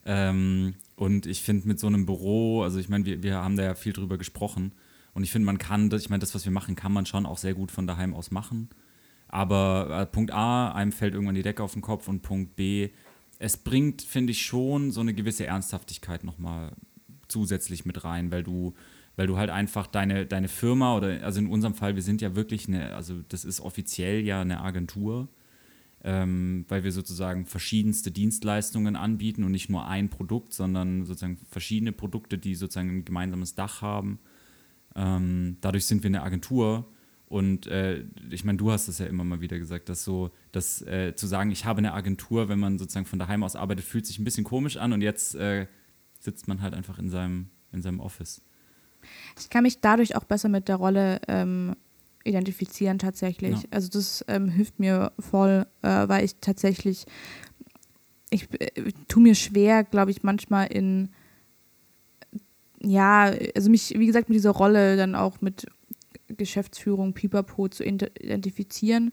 Ähm, 0.04 0.75
und 0.96 1.26
ich 1.26 1.42
finde 1.42 1.66
mit 1.66 1.80
so 1.80 1.87
einem 1.87 2.06
Büro, 2.06 2.62
also 2.62 2.78
ich 2.78 2.88
meine, 2.88 3.04
wir, 3.04 3.23
wir 3.23 3.37
haben 3.37 3.56
da 3.56 3.64
ja 3.64 3.75
viel 3.75 3.92
drüber 3.92 4.18
gesprochen. 4.18 4.73
Und 5.14 5.23
ich 5.23 5.30
finde, 5.30 5.46
man 5.46 5.58
kann 5.58 5.90
das, 5.90 6.02
ich 6.02 6.11
meine, 6.11 6.20
das, 6.20 6.34
was 6.34 6.44
wir 6.44 6.52
machen, 6.52 6.75
kann 6.75 6.92
man 6.92 7.06
schon 7.06 7.26
auch 7.26 7.38
sehr 7.38 7.54
gut 7.54 7.70
von 7.70 7.87
daheim 7.87 8.14
aus 8.14 8.30
machen. 8.30 8.68
Aber 9.28 9.88
äh, 9.90 10.06
Punkt 10.06 10.32
A, 10.32 10.73
einem 10.73 10.92
fällt 10.92 11.14
irgendwann 11.14 11.34
die 11.34 11.42
Decke 11.42 11.62
auf 11.62 11.73
den 11.73 11.82
Kopf 11.82 12.08
und 12.08 12.23
Punkt 12.23 12.56
B, 12.56 12.90
es 13.38 13.56
bringt, 13.56 14.02
finde 14.02 14.32
ich, 14.32 14.42
schon 14.42 14.90
so 14.90 15.00
eine 15.00 15.14
gewisse 15.14 15.46
Ernsthaftigkeit 15.46 16.25
nochmal 16.25 16.73
zusätzlich 17.28 17.84
mit 17.84 18.04
rein, 18.04 18.30
weil 18.30 18.42
du, 18.42 18.75
weil 19.16 19.26
du 19.26 19.37
halt 19.37 19.50
einfach 19.50 19.87
deine, 19.87 20.26
deine 20.26 20.49
Firma 20.49 20.96
oder, 20.96 21.23
also 21.25 21.40
in 21.40 21.49
unserem 21.49 21.75
Fall, 21.75 21.94
wir 21.94 22.02
sind 22.02 22.23
ja 22.23 22.37
wirklich 22.37 22.68
eine, 22.68 22.94
also 22.94 23.23
das 23.28 23.44
ist 23.44 23.61
offiziell 23.61 24.20
ja 24.25 24.40
eine 24.40 24.61
Agentur, 24.61 25.28
ähm, 26.04 26.66
weil 26.68 26.84
wir 26.84 26.92
sozusagen 26.92 27.46
verschiedenste 27.46 28.11
Dienstleistungen 28.11 28.94
anbieten 28.94 29.42
und 29.42 29.52
nicht 29.52 29.70
nur 29.70 29.88
ein 29.88 30.11
Produkt, 30.11 30.52
sondern 30.52 31.06
sozusagen 31.06 31.38
verschiedene 31.49 31.92
Produkte, 31.92 32.37
die 32.37 32.54
sozusagen 32.54 32.99
ein 32.99 33.04
gemeinsames 33.04 33.54
Dach 33.54 33.80
haben. 33.80 34.18
Ähm, 34.94 35.56
dadurch 35.62 35.87
sind 35.87 36.02
wir 36.02 36.08
eine 36.08 36.23
Agentur 36.23 36.87
und 37.26 37.66
äh, 37.66 38.04
ich 38.30 38.44
meine, 38.44 38.58
du 38.58 38.70
hast 38.70 38.87
es 38.88 38.99
ja 38.99 39.06
immer 39.06 39.25
mal 39.25 39.40
wieder 39.40 39.58
gesagt, 39.58 39.88
dass 39.88 40.04
so, 40.04 40.30
dass 40.52 40.82
äh, 40.82 41.14
zu 41.16 41.26
sagen, 41.26 41.50
ich 41.50 41.64
habe 41.64 41.78
eine 41.78 41.94
Agentur, 41.94 42.49
wenn 42.49 42.58
man 42.58 42.78
sozusagen 42.78 43.06
von 43.06 43.18
daheim 43.18 43.42
aus 43.42 43.56
arbeitet, 43.56 43.84
fühlt 43.84 44.06
sich 44.06 44.18
ein 44.18 44.25
bisschen 44.25 44.44
komisch 44.44 44.76
an 44.76 44.92
und 44.92 45.00
jetzt 45.00 45.34
äh, 45.34 45.66
sitzt 46.20 46.49
man 46.49 46.61
halt 46.61 46.75
einfach 46.75 46.99
in 46.99 47.08
seinem, 47.08 47.49
in 47.73 47.80
seinem 47.80 48.00
Office. 48.00 48.42
Ich 49.38 49.50
kann 49.50 49.62
mich 49.62 49.80
dadurch 49.80 50.16
auch 50.16 50.25
besser 50.25 50.49
mit 50.49 50.68
der 50.68 50.76
Rolle 50.76 51.20
ähm, 51.28 51.75
identifizieren 52.25 52.99
tatsächlich. 52.99 53.62
Ja. 53.62 53.69
Also 53.71 53.88
das 53.88 54.25
ähm, 54.28 54.49
hilft 54.49 54.81
mir 54.81 55.12
voll, 55.19 55.66
äh, 55.83 56.09
weil 56.09 56.25
ich 56.25 56.37
tatsächlich, 56.40 57.07
ich 58.31 58.49
äh, 58.61 58.93
tue 59.09 59.23
mir 59.23 59.35
schwer, 59.35 59.85
glaube 59.85 60.11
ich, 60.11 60.23
manchmal 60.23 60.66
in, 60.66 61.11
ja, 62.83 63.33
also 63.54 63.71
mich, 63.71 63.95
wie 63.97 64.07
gesagt, 64.07 64.28
mit 64.28 64.37
dieser 64.37 64.50
Rolle 64.50 64.97
dann 64.97 65.14
auch 65.14 65.40
mit 65.40 65.66
Geschäftsführung, 66.28 67.12
Pipapo 67.12 67.69
zu 67.69 67.85
identifizieren. 67.85 69.12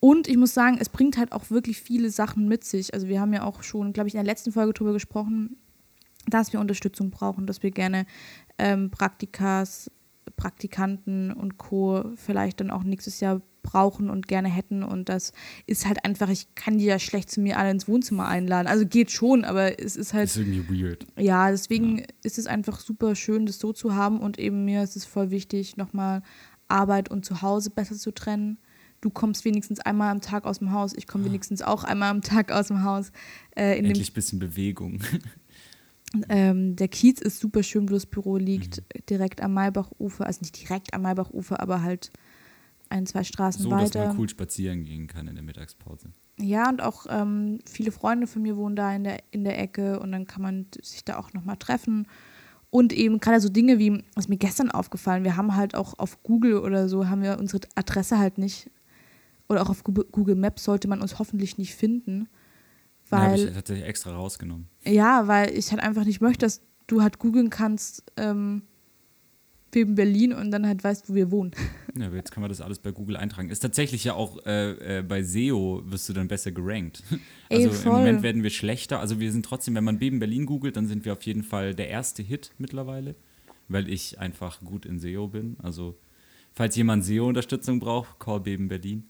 Und 0.00 0.28
ich 0.28 0.36
muss 0.36 0.52
sagen, 0.52 0.76
es 0.78 0.88
bringt 0.88 1.16
halt 1.16 1.32
auch 1.32 1.50
wirklich 1.50 1.80
viele 1.80 2.10
Sachen 2.10 2.48
mit 2.48 2.64
sich. 2.64 2.92
Also 2.92 3.08
wir 3.08 3.20
haben 3.20 3.32
ja 3.32 3.44
auch 3.44 3.62
schon, 3.62 3.92
glaube 3.92 4.08
ich, 4.08 4.14
in 4.14 4.18
der 4.18 4.26
letzten 4.26 4.52
Folge 4.52 4.72
darüber 4.72 4.92
gesprochen, 4.92 5.56
dass 6.28 6.52
wir 6.52 6.60
Unterstützung 6.60 7.10
brauchen, 7.10 7.46
dass 7.46 7.62
wir 7.62 7.70
gerne 7.70 8.06
ähm, 8.58 8.90
Praktikas 8.90 9.90
Praktikanten 10.36 11.32
und 11.32 11.58
Co. 11.58 12.04
vielleicht 12.16 12.60
dann 12.60 12.70
auch 12.70 12.82
nächstes 12.82 13.20
Jahr 13.20 13.42
brauchen 13.62 14.08
und 14.10 14.28
gerne 14.28 14.48
hätten. 14.48 14.82
Und 14.82 15.08
das 15.08 15.32
ist 15.66 15.86
halt 15.86 16.04
einfach, 16.04 16.30
ich 16.30 16.54
kann 16.54 16.78
die 16.78 16.84
ja 16.84 16.98
schlecht 16.98 17.30
zu 17.30 17.40
mir 17.40 17.58
alle 17.58 17.70
ins 17.70 17.88
Wohnzimmer 17.88 18.26
einladen. 18.26 18.66
Also 18.66 18.86
geht 18.86 19.10
schon, 19.10 19.44
aber 19.44 19.78
es 19.80 19.96
ist 19.96 20.14
halt. 20.14 20.24
Das 20.24 20.36
ist 20.36 20.46
irgendwie 20.46 20.82
weird. 20.82 21.06
Ja, 21.18 21.50
deswegen 21.50 21.98
ja. 21.98 22.04
ist 22.22 22.38
es 22.38 22.46
einfach 22.46 22.80
super 22.80 23.14
schön, 23.14 23.46
das 23.46 23.58
so 23.58 23.72
zu 23.72 23.94
haben. 23.94 24.20
Und 24.20 24.38
eben 24.38 24.64
mir 24.64 24.82
ist 24.82 24.96
es 24.96 25.04
voll 25.04 25.30
wichtig, 25.30 25.76
nochmal 25.76 26.22
Arbeit 26.68 27.10
und 27.10 27.24
Zuhause 27.24 27.70
besser 27.70 27.96
zu 27.96 28.12
trennen. 28.12 28.58
Du 29.02 29.10
kommst 29.10 29.44
wenigstens 29.44 29.78
einmal 29.80 30.10
am 30.10 30.20
Tag 30.20 30.46
aus 30.46 30.58
dem 30.58 30.72
Haus, 30.72 30.94
ich 30.96 31.06
komme 31.06 31.24
ah. 31.24 31.26
wenigstens 31.26 31.60
auch 31.60 31.84
einmal 31.84 32.10
am 32.10 32.22
Tag 32.22 32.50
aus 32.50 32.68
dem 32.68 32.82
Haus. 32.82 33.12
Äh, 33.54 33.78
Endlich 33.78 34.10
ein 34.10 34.14
bisschen 34.14 34.38
Bewegung. 34.38 35.00
Ähm, 36.28 36.76
der 36.76 36.88
Kiez 36.88 37.20
ist 37.20 37.40
super 37.40 37.62
schön, 37.62 37.88
wo 37.88 37.94
das 37.94 38.06
Büro 38.06 38.36
liegt, 38.36 38.78
mhm. 38.78 39.06
direkt 39.08 39.42
am 39.42 39.54
Maybachufer, 39.54 40.26
also 40.26 40.40
nicht 40.40 40.60
direkt 40.60 40.94
am 40.94 41.02
Maybachufer, 41.02 41.60
aber 41.60 41.82
halt 41.82 42.10
ein, 42.88 43.06
zwei 43.06 43.24
Straßen 43.24 43.62
so, 43.62 43.70
weiter. 43.70 43.86
So, 43.86 43.92
dass 43.92 44.08
man 44.08 44.18
cool 44.18 44.28
spazieren 44.28 44.84
gehen 44.84 45.06
kann 45.06 45.28
in 45.28 45.34
der 45.34 45.44
Mittagspause. 45.44 46.10
Ja, 46.38 46.68
und 46.68 46.82
auch 46.82 47.06
ähm, 47.08 47.58
viele 47.68 47.90
Freunde 47.90 48.26
von 48.26 48.42
mir 48.42 48.56
wohnen 48.56 48.76
da 48.76 48.94
in 48.94 49.04
der, 49.04 49.18
in 49.30 49.44
der 49.44 49.58
Ecke 49.58 49.98
und 50.00 50.12
dann 50.12 50.26
kann 50.26 50.42
man 50.42 50.66
sich 50.80 51.04
da 51.04 51.18
auch 51.18 51.32
nochmal 51.32 51.56
treffen. 51.56 52.06
Und 52.70 52.92
eben 52.92 53.18
gerade 53.20 53.40
so 53.40 53.48
Dinge 53.48 53.78
wie, 53.78 54.02
was 54.14 54.28
mir 54.28 54.36
gestern 54.36 54.70
aufgefallen, 54.70 55.24
wir 55.24 55.36
haben 55.36 55.56
halt 55.56 55.74
auch 55.74 55.98
auf 55.98 56.22
Google 56.22 56.58
oder 56.58 56.88
so, 56.88 57.08
haben 57.08 57.22
wir 57.22 57.38
unsere 57.38 57.62
Adresse 57.74 58.18
halt 58.18 58.38
nicht, 58.38 58.70
oder 59.48 59.62
auch 59.62 59.70
auf 59.70 59.84
Google 59.84 60.34
Maps 60.34 60.64
sollte 60.64 60.88
man 60.88 61.00
uns 61.00 61.18
hoffentlich 61.18 61.56
nicht 61.56 61.74
finden. 61.74 62.28
Weil, 63.08 63.38
ja, 63.38 63.46
ich 63.48 63.54
tatsächlich 63.54 63.86
extra 63.86 64.14
rausgenommen. 64.14 64.68
Ja, 64.84 65.28
weil 65.28 65.56
ich 65.56 65.70
halt 65.70 65.82
einfach 65.82 66.04
nicht 66.04 66.20
möchte, 66.20 66.46
dass 66.46 66.62
du 66.86 67.02
halt 67.02 67.18
googeln 67.18 67.50
kannst, 67.50 68.04
ähm, 68.16 68.62
wir 69.76 69.82
in 69.82 69.94
Berlin 69.94 70.32
und 70.32 70.50
dann 70.50 70.66
halt 70.66 70.82
weißt, 70.82 71.08
wo 71.08 71.14
wir 71.14 71.30
wohnen. 71.30 71.52
Ja, 71.96 72.06
aber 72.06 72.16
jetzt 72.16 72.32
kann 72.32 72.40
man 72.40 72.48
das 72.48 72.60
alles 72.60 72.78
bei 72.78 72.90
Google 72.90 73.16
eintragen. 73.16 73.48
Ist 73.50 73.60
tatsächlich 73.60 74.04
ja 74.04 74.14
auch 74.14 74.44
äh, 74.44 74.98
äh, 74.98 75.02
bei 75.02 75.22
SEO 75.22 75.82
wirst 75.86 76.08
du 76.08 76.12
dann 76.12 76.28
besser 76.28 76.50
gerankt. 76.50 77.02
Also 77.48 77.68
Ey, 77.68 77.76
im 77.84 77.92
Moment 77.92 78.22
werden 78.24 78.42
wir 78.42 78.50
schlechter. 78.50 78.98
Also 78.98 79.20
wir 79.20 79.30
sind 79.30 79.46
trotzdem, 79.46 79.76
wenn 79.76 79.84
man 79.84 80.00
Beben 80.00 80.18
Berlin 80.18 80.46
googelt, 80.46 80.76
dann 80.76 80.88
sind 80.88 81.04
wir 81.04 81.12
auf 81.12 81.22
jeden 81.22 81.44
Fall 81.44 81.76
der 81.76 81.88
erste 81.88 82.24
Hit 82.24 82.50
mittlerweile, 82.58 83.14
weil 83.68 83.88
ich 83.88 84.18
einfach 84.18 84.60
gut 84.60 84.84
in 84.84 84.98
SEO 84.98 85.28
bin. 85.28 85.56
Also 85.62 85.96
falls 86.52 86.74
jemand 86.74 87.04
SEO-Unterstützung 87.04 87.78
braucht, 87.78 88.18
call 88.18 88.40
Beben 88.40 88.66
Berlin. 88.66 89.04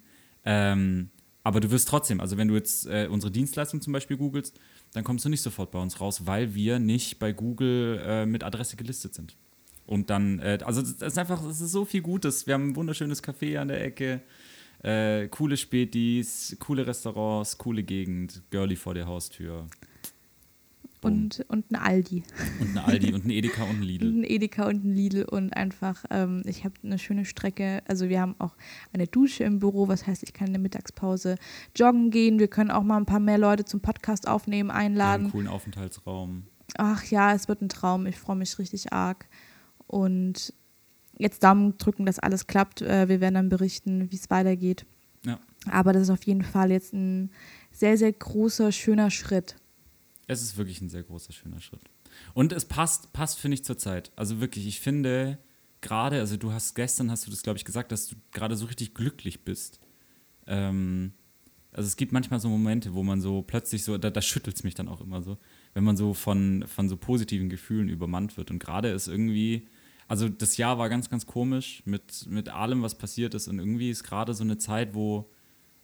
Ähm, 0.44 1.09
aber 1.46 1.61
du 1.61 1.70
wirst 1.70 1.87
trotzdem, 1.87 2.20
also 2.20 2.37
wenn 2.37 2.48
du 2.48 2.56
jetzt 2.56 2.87
äh, 2.88 3.06
unsere 3.09 3.30
Dienstleistung 3.30 3.80
zum 3.80 3.92
Beispiel 3.92 4.16
googelst, 4.16 4.59
dann 4.94 5.04
kommst 5.04 5.24
du 5.24 5.28
nicht 5.28 5.42
sofort 5.42 5.70
bei 5.70 5.78
uns 5.78 6.00
raus, 6.00 6.26
weil 6.26 6.56
wir 6.56 6.80
nicht 6.80 7.20
bei 7.20 7.30
Google 7.30 8.02
äh, 8.04 8.26
mit 8.26 8.42
Adresse 8.42 8.74
gelistet 8.74 9.14
sind. 9.14 9.37
Und 9.87 10.11
dann, 10.11 10.40
äh, 10.40 10.59
also 10.64 10.80
es 10.80 11.00
ist 11.00 11.16
einfach, 11.16 11.46
es 11.46 11.61
ist 11.61 11.70
so 11.70 11.85
viel 11.85 12.02
Gutes. 12.02 12.48
Wir 12.48 12.54
haben 12.54 12.70
ein 12.70 12.74
wunderschönes 12.76 13.22
Café 13.22 13.59
an 13.59 13.68
der 13.68 13.85
Ecke, 13.85 14.22
äh, 14.82 15.28
coole 15.28 15.56
Spätis, 15.56 16.56
coole 16.59 16.85
Restaurants, 16.85 17.56
coole 17.56 17.85
Gegend, 17.85 18.42
Girly 18.50 18.74
vor 18.74 18.94
der 18.94 19.06
Haustür. 19.06 19.68
Und, 21.07 21.45
und 21.49 21.71
ein 21.71 21.77
Aldi. 21.77 22.23
Und 22.61 22.77
ein 22.77 22.79
Aldi 22.79 23.14
und 23.14 23.25
ein 23.25 23.31
Edeka 23.31 23.64
und 23.64 23.81
ein 23.81 23.83
Lidl. 23.85 24.09
Und 24.09 24.21
ein 24.21 24.25
Edeka 24.25 24.69
und 24.69 24.85
ein 24.85 24.95
Lidl 24.95 25.25
und 25.25 25.57
einfach, 25.57 26.05
ähm, 26.11 26.42
ich 26.47 26.64
habe 26.64 26.75
eine 26.83 26.99
schöne 26.99 27.25
Strecke. 27.25 27.83
Also 27.88 28.09
wir 28.09 28.21
haben 28.21 28.35
auch 28.38 28.57
eine 28.92 29.07
Dusche 29.07 29.45
im 29.45 29.59
Büro, 29.59 29.88
was 29.88 30.07
heißt, 30.07 30.23
ich 30.23 30.33
kann 30.33 30.49
in 30.49 30.53
der 30.55 30.62
Mittagspause 30.62 31.37
joggen 31.75 32.11
gehen. 32.11 32.38
Wir 32.38 32.49
können 32.49 32.71
auch 32.71 32.83
mal 32.83 32.97
ein 32.97 33.07
paar 33.07 33.21
mehr 33.21 33.38
Leute 33.38 33.64
zum 33.64 33.81
Podcast 33.81 34.29
aufnehmen, 34.29 34.71
einladen. 34.71 35.25
einen 35.25 35.33
coolen 35.33 35.49
Aufenthaltsraum. 35.49 36.45
Ach 36.79 37.05
ja, 37.05 37.33
es 37.33 37.49
wird 37.49 37.62
ein 37.62 37.69
Traum. 37.69 38.07
Ich 38.07 38.16
freue 38.16 38.37
mich 38.37 38.59
richtig 38.59 38.92
arg. 38.92 39.29
Und 39.87 40.53
jetzt 41.19 41.42
Daumen 41.45 41.79
drücken, 41.79 42.07
dass 42.07 42.19
alles 42.19 42.47
klappt. 42.47 42.83
Äh, 42.83 43.09
wir 43.09 43.21
werden 43.21 43.35
dann 43.35 43.49
berichten, 43.49 44.11
wie 44.11 44.16
es 44.16 44.31
weitergeht. 44.31 44.87
Ja. 45.25 45.38
Aber 45.71 45.92
das 45.92 46.03
ist 46.03 46.11
auf 46.11 46.25
jeden 46.25 46.42
Fall 46.42 46.71
jetzt 46.71 46.92
ein 46.92 47.31
sehr, 47.73 47.97
sehr 47.97 48.12
großer, 48.12 48.73
schöner 48.73 49.11
Schritt. 49.11 49.57
Es 50.26 50.42
ist 50.42 50.56
wirklich 50.56 50.80
ein 50.80 50.88
sehr 50.88 51.04
großer, 51.04 51.32
schöner 51.32 51.60
Schritt. 51.60 51.82
Und 52.34 52.52
es 52.52 52.64
passt, 52.64 53.12
passt 53.12 53.38
finde 53.38 53.54
ich 53.54 53.64
zur 53.64 53.78
Zeit. 53.78 54.10
Also 54.16 54.40
wirklich, 54.40 54.66
ich 54.66 54.80
finde 54.80 55.38
gerade, 55.80 56.18
also 56.18 56.36
du 56.36 56.52
hast 56.52 56.74
gestern, 56.74 57.10
hast 57.10 57.26
du 57.26 57.30
das, 57.30 57.42
glaube 57.42 57.58
ich, 57.58 57.64
gesagt, 57.64 57.92
dass 57.92 58.08
du 58.08 58.16
gerade 58.32 58.56
so 58.56 58.66
richtig 58.66 58.94
glücklich 58.94 59.44
bist. 59.44 59.80
Ähm, 60.46 61.12
also 61.72 61.86
es 61.86 61.96
gibt 61.96 62.12
manchmal 62.12 62.40
so 62.40 62.48
Momente, 62.48 62.94
wo 62.94 63.02
man 63.02 63.20
so 63.20 63.42
plötzlich 63.42 63.84
so, 63.84 63.98
da, 63.98 64.10
da 64.10 64.22
schüttelt 64.22 64.56
es 64.56 64.64
mich 64.64 64.74
dann 64.74 64.88
auch 64.88 65.00
immer 65.00 65.22
so, 65.22 65.36
wenn 65.74 65.84
man 65.84 65.96
so 65.96 66.14
von, 66.14 66.64
von 66.66 66.88
so 66.88 66.96
positiven 66.96 67.48
Gefühlen 67.48 67.88
übermannt 67.88 68.36
wird. 68.36 68.50
Und 68.50 68.58
gerade 68.58 68.88
ist 68.88 69.08
irgendwie, 69.08 69.68
also 70.08 70.28
das 70.28 70.56
Jahr 70.56 70.78
war 70.78 70.88
ganz, 70.88 71.10
ganz 71.10 71.26
komisch 71.26 71.82
mit, 71.84 72.26
mit 72.28 72.48
allem, 72.48 72.82
was 72.82 72.96
passiert 72.96 73.34
ist. 73.34 73.46
Und 73.46 73.58
irgendwie 73.58 73.90
ist 73.90 74.04
gerade 74.04 74.34
so 74.34 74.42
eine 74.42 74.58
Zeit, 74.58 74.94
wo 74.94 75.30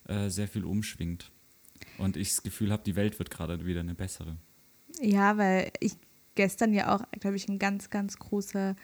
äh, 0.08 0.30
sehr 0.30 0.48
viel 0.48 0.64
umschwingt. 0.64 1.30
Und 2.02 2.16
ich 2.16 2.30
das 2.30 2.42
Gefühl 2.42 2.72
habe, 2.72 2.82
die 2.84 2.96
Welt 2.96 3.18
wird 3.18 3.30
gerade 3.30 3.64
wieder 3.64 3.80
eine 3.80 3.94
bessere. 3.94 4.36
Ja, 5.00 5.38
weil 5.38 5.70
ich 5.80 5.92
gestern 6.34 6.72
ja 6.72 6.94
auch, 6.94 7.02
glaube 7.20 7.36
ich, 7.36 7.48
ein 7.48 7.58
ganz, 7.58 7.90
ganz 7.90 8.18
großer, 8.18 8.74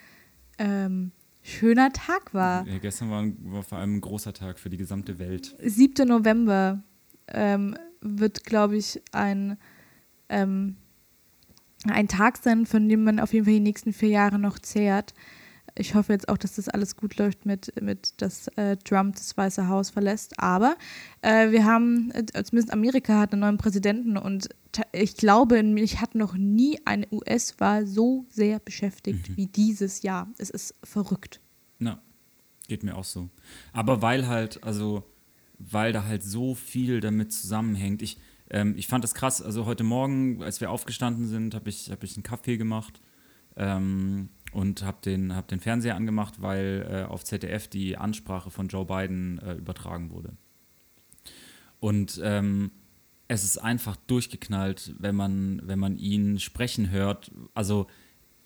ähm, 0.58 1.12
schöner 1.42 1.92
Tag 1.92 2.34
war. 2.34 2.66
Ja, 2.66 2.78
gestern 2.78 3.10
war, 3.10 3.24
war, 3.52 3.62
vor 3.62 3.78
allem 3.78 3.96
ein 3.96 4.00
großer 4.00 4.32
Tag 4.32 4.58
für 4.58 4.70
die 4.70 4.76
gesamte 4.76 5.18
Welt. 5.18 5.56
7. 5.60 6.06
November 6.06 6.82
ähm, 7.28 7.76
wird, 8.00 8.44
glaube 8.44 8.76
ich, 8.76 9.00
ein, 9.12 9.56
ähm, 10.28 10.76
ein 11.84 12.08
Tag 12.08 12.38
sein, 12.38 12.66
von 12.66 12.88
dem 12.88 13.04
man 13.04 13.20
auf 13.20 13.32
jeden 13.32 13.44
Fall 13.44 13.54
die 13.54 13.60
nächsten 13.60 13.92
vier 13.92 14.10
Jahre 14.10 14.38
noch 14.38 14.58
zehrt 14.58 15.14
ich 15.78 15.94
hoffe 15.94 16.12
jetzt 16.12 16.28
auch, 16.28 16.36
dass 16.36 16.56
das 16.56 16.68
alles 16.68 16.96
gut 16.96 17.16
läuft 17.16 17.46
mit, 17.46 17.80
mit 17.80 18.20
dass 18.20 18.48
äh, 18.56 18.76
Trump 18.78 19.16
das 19.16 19.36
Weiße 19.36 19.68
Haus 19.68 19.90
verlässt. 19.90 20.38
Aber 20.38 20.76
äh, 21.22 21.50
wir 21.50 21.64
haben, 21.64 22.10
äh, 22.12 22.24
zumindest 22.44 22.72
Amerika 22.72 23.18
hat 23.20 23.32
einen 23.32 23.40
neuen 23.40 23.58
Präsidenten 23.58 24.16
und 24.16 24.48
ich 24.92 25.16
glaube, 25.16 25.62
mich 25.62 26.00
hat 26.00 26.14
noch 26.14 26.34
nie 26.34 26.78
eine 26.84 27.06
US-Wahl 27.10 27.86
so 27.86 28.26
sehr 28.28 28.58
beschäftigt 28.58 29.30
mhm. 29.30 29.36
wie 29.36 29.46
dieses 29.46 30.02
Jahr. 30.02 30.28
Es 30.38 30.50
ist 30.50 30.74
verrückt. 30.82 31.40
Na, 31.78 32.02
geht 32.66 32.82
mir 32.82 32.96
auch 32.96 33.04
so. 33.04 33.28
Aber 33.72 34.02
weil 34.02 34.26
halt, 34.26 34.62
also, 34.62 35.04
weil 35.58 35.92
da 35.92 36.04
halt 36.04 36.22
so 36.22 36.54
viel 36.54 37.00
damit 37.00 37.32
zusammenhängt. 37.32 38.02
Ich, 38.02 38.18
ähm, 38.50 38.74
ich 38.76 38.86
fand 38.86 39.04
das 39.04 39.14
krass. 39.14 39.42
Also 39.42 39.66
heute 39.66 39.84
Morgen, 39.84 40.42
als 40.42 40.60
wir 40.60 40.70
aufgestanden 40.70 41.26
sind, 41.26 41.54
habe 41.54 41.68
ich, 41.70 41.90
hab 41.90 42.04
ich 42.04 42.16
einen 42.16 42.22
Kaffee 42.22 42.56
gemacht. 42.56 43.00
Ähm, 43.56 44.28
und 44.52 44.82
habe 44.82 44.98
den, 45.04 45.34
hab 45.34 45.48
den 45.48 45.60
Fernseher 45.60 45.96
angemacht, 45.96 46.40
weil 46.40 46.86
äh, 46.90 47.04
auf 47.04 47.24
ZDF 47.24 47.68
die 47.68 47.96
Ansprache 47.96 48.50
von 48.50 48.68
Joe 48.68 48.86
Biden 48.86 49.38
äh, 49.38 49.54
übertragen 49.54 50.10
wurde. 50.10 50.36
Und 51.80 52.20
ähm, 52.22 52.70
es 53.28 53.44
ist 53.44 53.58
einfach 53.58 53.96
durchgeknallt, 53.96 54.94
wenn 54.98 55.14
man, 55.14 55.60
wenn 55.64 55.78
man 55.78 55.96
ihn 55.96 56.38
sprechen 56.38 56.90
hört. 56.90 57.30
Also 57.54 57.86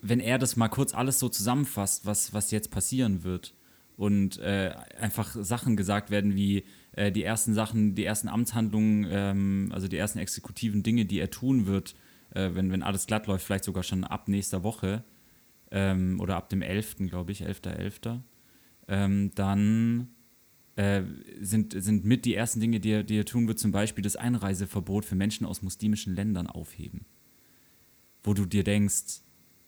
wenn 0.01 0.19
er 0.19 0.37
das 0.37 0.57
mal 0.57 0.67
kurz 0.67 0.93
alles 0.93 1.19
so 1.19 1.29
zusammenfasst, 1.29 2.05
was, 2.05 2.33
was 2.33 2.51
jetzt 2.51 2.69
passieren 2.69 3.23
wird 3.23 3.55
und 3.95 4.37
äh, 4.39 4.75
einfach 4.99 5.35
Sachen 5.39 5.77
gesagt 5.77 6.11
werden 6.11 6.35
wie, 6.35 6.65
äh, 6.91 7.11
die 7.11 7.23
ersten 7.23 7.53
Sachen, 7.53 7.95
die 7.95 8.03
ersten 8.03 8.27
Amtshandlungen, 8.27 9.07
ähm, 9.09 9.71
also 9.73 9.87
die 9.87 9.97
ersten 9.97 10.19
exekutiven 10.19 10.83
Dinge, 10.83 11.05
die 11.05 11.19
er 11.19 11.31
tun 11.31 11.65
wird, 11.65 11.95
äh, 12.31 12.49
wenn, 12.53 12.71
wenn 12.71 12.83
alles 12.83 13.07
glatt 13.07 13.27
läuft, 13.27 13.45
vielleicht 13.45 13.63
sogar 13.63 13.83
schon 13.83 14.03
ab 14.03 14.27
nächster 14.27 14.63
Woche 14.63 15.05
ähm, 15.73 16.19
oder 16.21 16.37
ab 16.37 16.49
dem 16.49 16.61
11., 16.61 16.97
glaube 17.09 17.33
ich, 17.33 17.43
11.11., 17.43 18.01
.11., 18.01 18.21
ähm, 18.87 19.31
dann 19.35 20.09
äh, 20.75 21.01
sind, 21.41 21.73
sind 21.75 22.05
mit 22.05 22.25
die 22.25 22.35
ersten 22.35 22.59
Dinge, 22.59 22.79
die 22.79 22.91
er, 22.91 23.03
die 23.03 23.17
er 23.17 23.25
tun 23.25 23.47
wird, 23.47 23.59
zum 23.59 23.71
Beispiel 23.71 24.03
das 24.03 24.15
Einreiseverbot 24.15 25.03
für 25.03 25.15
Menschen 25.15 25.45
aus 25.45 25.61
muslimischen 25.61 26.15
Ländern 26.15 26.47
aufheben. 26.47 27.05
Wo 28.23 28.33
du 28.33 28.45
dir 28.45 28.63
denkst, 28.63 29.21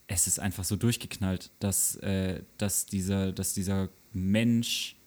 es 0.07 0.27
ist 0.27 0.39
einfach 0.39 0.63
so 0.63 0.75
durchgeknallt, 0.75 1.51
dass, 1.59 1.95
äh, 1.97 2.43
dass, 2.57 2.85
dieser, 2.85 3.31
dass 3.31 3.53
dieser 3.53 3.89
Mensch 4.13 4.97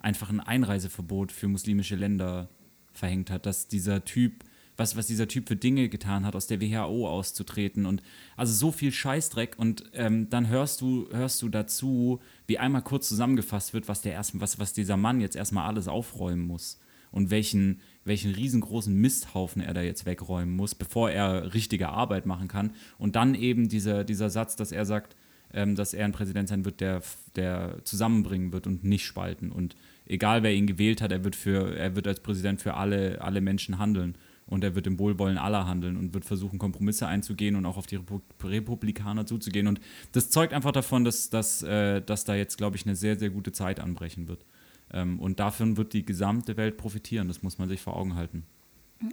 einfach 0.00 0.30
ein 0.30 0.40
Einreiseverbot 0.40 1.30
für 1.30 1.46
muslimische 1.48 1.94
Länder 1.94 2.48
verhängt 2.92 3.30
hat, 3.30 3.46
dass 3.46 3.68
dieser 3.68 4.04
Typ, 4.04 4.44
was, 4.80 4.96
was 4.96 5.06
dieser 5.06 5.28
Typ 5.28 5.46
für 5.46 5.56
Dinge 5.56 5.88
getan 5.88 6.24
hat, 6.24 6.34
aus 6.34 6.46
der 6.46 6.60
WHO 6.60 7.06
auszutreten 7.06 7.84
und 7.84 8.02
also 8.36 8.52
so 8.52 8.72
viel 8.72 8.90
Scheißdreck 8.90 9.58
und 9.58 9.84
ähm, 9.92 10.30
dann 10.30 10.48
hörst 10.48 10.80
du, 10.80 11.06
hörst 11.12 11.42
du 11.42 11.50
dazu, 11.50 12.20
wie 12.46 12.58
einmal 12.58 12.82
kurz 12.82 13.08
zusammengefasst 13.08 13.74
wird, 13.74 13.88
was 13.88 14.00
der 14.00 14.14
erst, 14.14 14.40
was, 14.40 14.58
was 14.58 14.72
dieser 14.72 14.96
Mann 14.96 15.20
jetzt 15.20 15.36
erstmal 15.36 15.68
alles 15.68 15.86
aufräumen 15.86 16.46
muss 16.46 16.80
und 17.12 17.30
welchen, 17.30 17.80
welchen 18.04 18.34
riesengroßen 18.34 18.94
Misthaufen 18.94 19.60
er 19.60 19.74
da 19.74 19.82
jetzt 19.82 20.06
wegräumen 20.06 20.56
muss, 20.56 20.74
bevor 20.74 21.10
er 21.10 21.52
richtige 21.54 21.90
Arbeit 21.90 22.24
machen 22.24 22.48
kann. 22.48 22.72
Und 22.98 23.16
dann 23.16 23.34
eben 23.34 23.68
dieser, 23.68 24.04
dieser 24.04 24.30
Satz, 24.30 24.56
dass 24.56 24.72
er 24.72 24.86
sagt, 24.86 25.14
ähm, 25.52 25.74
dass 25.74 25.92
er 25.92 26.04
ein 26.04 26.12
Präsident 26.12 26.48
sein 26.48 26.64
wird, 26.64 26.80
der, 26.80 27.02
der 27.36 27.78
zusammenbringen 27.84 28.52
wird 28.52 28.66
und 28.66 28.84
nicht 28.84 29.04
spalten. 29.04 29.52
Und 29.52 29.76
egal 30.06 30.42
wer 30.42 30.54
ihn 30.54 30.66
gewählt 30.66 31.02
hat, 31.02 31.12
er 31.12 31.24
wird, 31.24 31.36
für, 31.36 31.76
er 31.76 31.96
wird 31.96 32.06
als 32.06 32.20
Präsident 32.20 32.62
für 32.62 32.74
alle, 32.74 33.20
alle 33.20 33.40
Menschen 33.40 33.78
handeln. 33.78 34.16
Und 34.50 34.64
er 34.64 34.74
wird 34.74 34.86
im 34.86 34.98
Wohlwollen 34.98 35.38
aller 35.38 35.66
handeln 35.66 35.96
und 35.96 36.12
wird 36.12 36.24
versuchen, 36.24 36.58
Kompromisse 36.58 37.06
einzugehen 37.06 37.56
und 37.56 37.64
auch 37.64 37.76
auf 37.76 37.86
die 37.86 38.00
Republikaner 38.42 39.24
zuzugehen. 39.24 39.68
Und 39.68 39.80
das 40.12 40.28
zeugt 40.28 40.52
einfach 40.52 40.72
davon, 40.72 41.04
dass, 41.04 41.30
dass, 41.30 41.62
äh, 41.62 42.02
dass 42.02 42.24
da 42.24 42.34
jetzt, 42.34 42.58
glaube 42.58 42.76
ich, 42.76 42.84
eine 42.84 42.96
sehr, 42.96 43.18
sehr 43.18 43.30
gute 43.30 43.52
Zeit 43.52 43.80
anbrechen 43.80 44.28
wird. 44.28 44.44
Ähm, 44.92 45.20
und 45.20 45.40
davon 45.40 45.76
wird 45.76 45.92
die 45.92 46.04
gesamte 46.04 46.56
Welt 46.56 46.76
profitieren. 46.76 47.28
Das 47.28 47.42
muss 47.42 47.58
man 47.58 47.68
sich 47.68 47.80
vor 47.80 47.96
Augen 47.96 48.16
halten. 48.16 48.44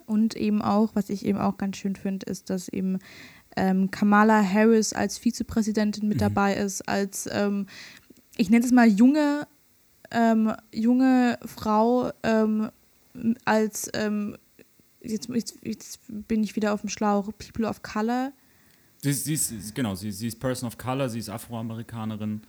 Und 0.06 0.36
eben 0.36 0.62
auch, 0.62 0.96
was 0.96 1.10
ich 1.10 1.26
eben 1.26 1.38
auch 1.38 1.58
ganz 1.58 1.78
schön 1.78 1.96
finde, 1.96 2.26
ist, 2.26 2.50
dass 2.50 2.68
eben 2.68 3.00
ähm, 3.56 3.90
Kamala 3.92 4.44
Harris 4.44 4.94
als 4.94 5.18
Vizepräsidentin 5.18 6.08
mit 6.08 6.18
mhm. 6.18 6.22
dabei 6.22 6.56
ist, 6.56 6.88
als, 6.90 7.30
ähm, 7.32 7.68
ich 8.36 8.50
nenne 8.50 8.66
es 8.66 8.72
mal 8.72 8.88
junge, 8.88 9.48
ähm, 10.12 10.54
junge 10.74 11.40
Frau, 11.46 12.12
ähm, 12.24 12.70
als, 13.46 13.90
ähm, 13.94 14.36
jetzt, 15.12 15.30
jetzt, 15.30 15.58
jetzt, 15.64 16.00
bin 16.08 16.44
ich 16.44 16.56
wieder 16.56 16.74
auf 16.74 16.82
dem 16.82 16.90
Schlauch, 16.90 17.32
People 17.38 17.68
of 17.68 17.82
Color. 17.82 18.32
Sie, 19.02 19.14
sie 19.14 19.34
ist, 19.34 19.76
genau, 19.76 19.96
sie, 19.96 20.12
sie 20.12 20.28
ist 20.28 20.40
Person 20.40 20.68
of 20.68 20.78
Color, 20.78 21.10
sie 21.10 21.20
ist 21.20 21.30
Afroamerikanerin. 21.30 22.42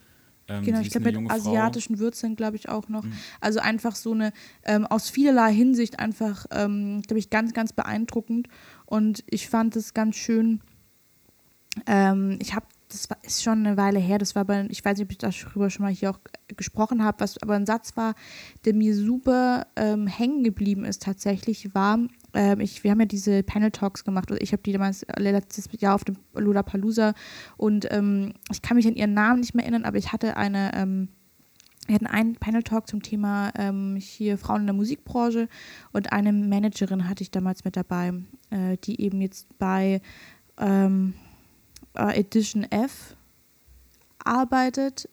Ähm, 0.49 0.65
genau, 0.65 0.81
ich 0.81 0.91
glaube 0.91 1.13
mit 1.13 1.31
asiatischen 1.31 1.99
Wurzeln, 1.99 2.35
glaube 2.35 2.57
ich, 2.57 2.69
auch 2.69 2.89
noch. 2.89 3.05
Mhm. 3.05 3.13
Also 3.41 3.61
einfach 3.61 3.95
so 3.95 4.13
eine, 4.13 4.33
ähm, 4.65 4.87
aus 4.87 5.11
vielerlei 5.11 5.53
Hinsicht 5.53 5.99
einfach, 5.99 6.47
ähm, 6.51 7.03
glaube 7.03 7.19
ich, 7.19 7.29
ganz, 7.29 7.53
ganz 7.53 7.73
beeindruckend. 7.73 8.49
Und 8.87 9.25
ich 9.29 9.49
fand 9.49 9.77
es 9.77 9.93
ganz 9.93 10.17
schön. 10.17 10.61
Ähm, 11.87 12.39
ich 12.41 12.55
habe, 12.55 12.67
das 12.89 13.11
war, 13.11 13.19
ist 13.23 13.43
schon 13.43 13.67
eine 13.67 13.77
Weile 13.77 13.99
her, 13.99 14.17
das 14.17 14.35
war 14.35 14.47
bei, 14.47 14.67
ich 14.71 14.83
weiß 14.83 14.97
nicht, 14.97 15.07
ob 15.07 15.13
ich 15.13 15.19
darüber 15.19 15.69
schon 15.69 15.85
mal 15.85 15.93
hier 15.93 16.11
auch 16.11 16.21
gesprochen 16.57 17.05
habe, 17.05 17.21
was 17.21 17.41
aber 17.43 17.55
ein 17.55 17.67
Satz 17.67 17.97
war, 17.97 18.15
der 18.65 18.73
mir 18.73 18.97
super 18.97 19.67
ähm, 19.77 20.07
hängen 20.07 20.45
geblieben 20.45 20.87
ist 20.87 21.03
tatsächlich, 21.03 21.75
war, 21.75 21.99
ähm, 22.35 22.61
ich, 22.61 22.85
wir 22.85 22.91
haben 22.91 23.01
ja 23.01 23.07
diese 23.07 23.43
Panel 23.43 23.71
Talks 23.71 24.05
gemacht, 24.05 24.31
oder 24.31 24.41
ich 24.41 24.53
habe 24.53 24.63
die 24.63 24.73
damals 24.73 25.07
letztes 25.17 25.69
Jahr 25.81 25.95
auf 25.95 26.05
dem 26.05 26.17
Lollapalooza. 26.35 27.15
Und 27.57 27.91
ähm, 27.91 28.35
ich 28.51 28.63
kann 28.63 28.77
mich 28.77 28.87
an 28.87 28.95
ihren 28.95 29.15
Namen 29.15 29.41
nicht 29.41 29.55
mehr 29.55 29.65
erinnern, 29.65 29.85
aber 29.85 29.99
ich 29.99 30.13
hatte 30.13 30.37
eine, 30.37 30.73
ähm, 30.75 31.09
wir 31.87 31.95
hatten 31.95 32.07
einen 32.07 32.37
Panel 32.37 32.63
Talk 32.63 32.87
zum 32.87 33.03
Thema 33.03 33.53
ähm, 33.57 33.97
hier 33.97 34.37
Frauen 34.37 34.63
in 34.63 34.67
der 34.67 34.75
Musikbranche. 34.75 35.49
Und 35.93 36.13
eine 36.13 36.33
Managerin 36.33 37.09
hatte 37.09 37.23
ich 37.23 37.31
damals 37.31 37.65
mit 37.65 37.77
dabei, 37.77 38.13
äh, 38.51 38.77
die 38.85 39.01
eben 39.01 39.21
jetzt 39.21 39.59
bei 39.59 40.03
ähm, 40.59 41.15
äh, 41.95 42.21
Edition 42.21 42.65
F 42.65 43.17
arbeitet. 44.23 45.09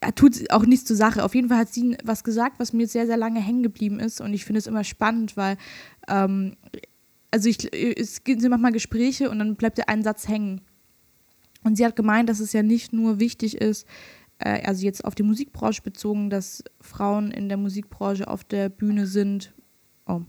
Ähm, 0.00 0.14
tut 0.14 0.50
auch 0.50 0.64
nichts 0.64 0.86
zur 0.86 0.96
Sache. 0.96 1.24
Auf 1.24 1.34
jeden 1.34 1.48
Fall 1.48 1.58
hat 1.58 1.72
sie 1.72 1.96
was 2.04 2.24
gesagt, 2.24 2.58
was 2.58 2.72
mir 2.72 2.86
sehr, 2.86 3.06
sehr 3.06 3.16
lange 3.16 3.40
hängen 3.40 3.62
geblieben 3.62 4.00
ist. 4.00 4.20
Und 4.20 4.34
ich 4.34 4.44
finde 4.44 4.58
es 4.58 4.66
immer 4.66 4.84
spannend, 4.84 5.36
weil, 5.36 5.56
ähm, 6.08 6.56
also 7.30 7.48
ich, 7.48 7.72
es 7.72 8.20
sind 8.24 8.48
manchmal 8.48 8.72
Gespräche 8.72 9.30
und 9.30 9.38
dann 9.38 9.56
bleibt 9.56 9.78
der 9.78 9.88
ein 9.88 10.02
Satz 10.02 10.28
hängen. 10.28 10.60
Und 11.64 11.76
sie 11.76 11.84
hat 11.84 11.96
gemeint, 11.96 12.28
dass 12.28 12.40
es 12.40 12.52
ja 12.52 12.62
nicht 12.62 12.92
nur 12.92 13.20
wichtig 13.20 13.56
ist, 13.56 13.86
äh, 14.38 14.62
also 14.64 14.84
jetzt 14.84 15.04
auf 15.04 15.14
die 15.14 15.22
Musikbranche 15.22 15.82
bezogen, 15.82 16.30
dass 16.30 16.62
Frauen 16.80 17.30
in 17.30 17.48
der 17.48 17.58
Musikbranche 17.58 18.28
auf 18.28 18.44
der 18.44 18.68
Bühne 18.68 19.06
sind. 19.06 19.52
Oh, 20.06 20.22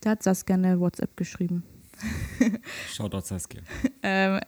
da 0.00 0.10
hat 0.10 0.22
Saskia 0.22 0.54
eine 0.54 0.80
WhatsApp 0.80 1.16
geschrieben. 1.16 1.62
Shoutout 2.88 3.20
Saskia. 3.20 3.62
ähm, 4.02 4.40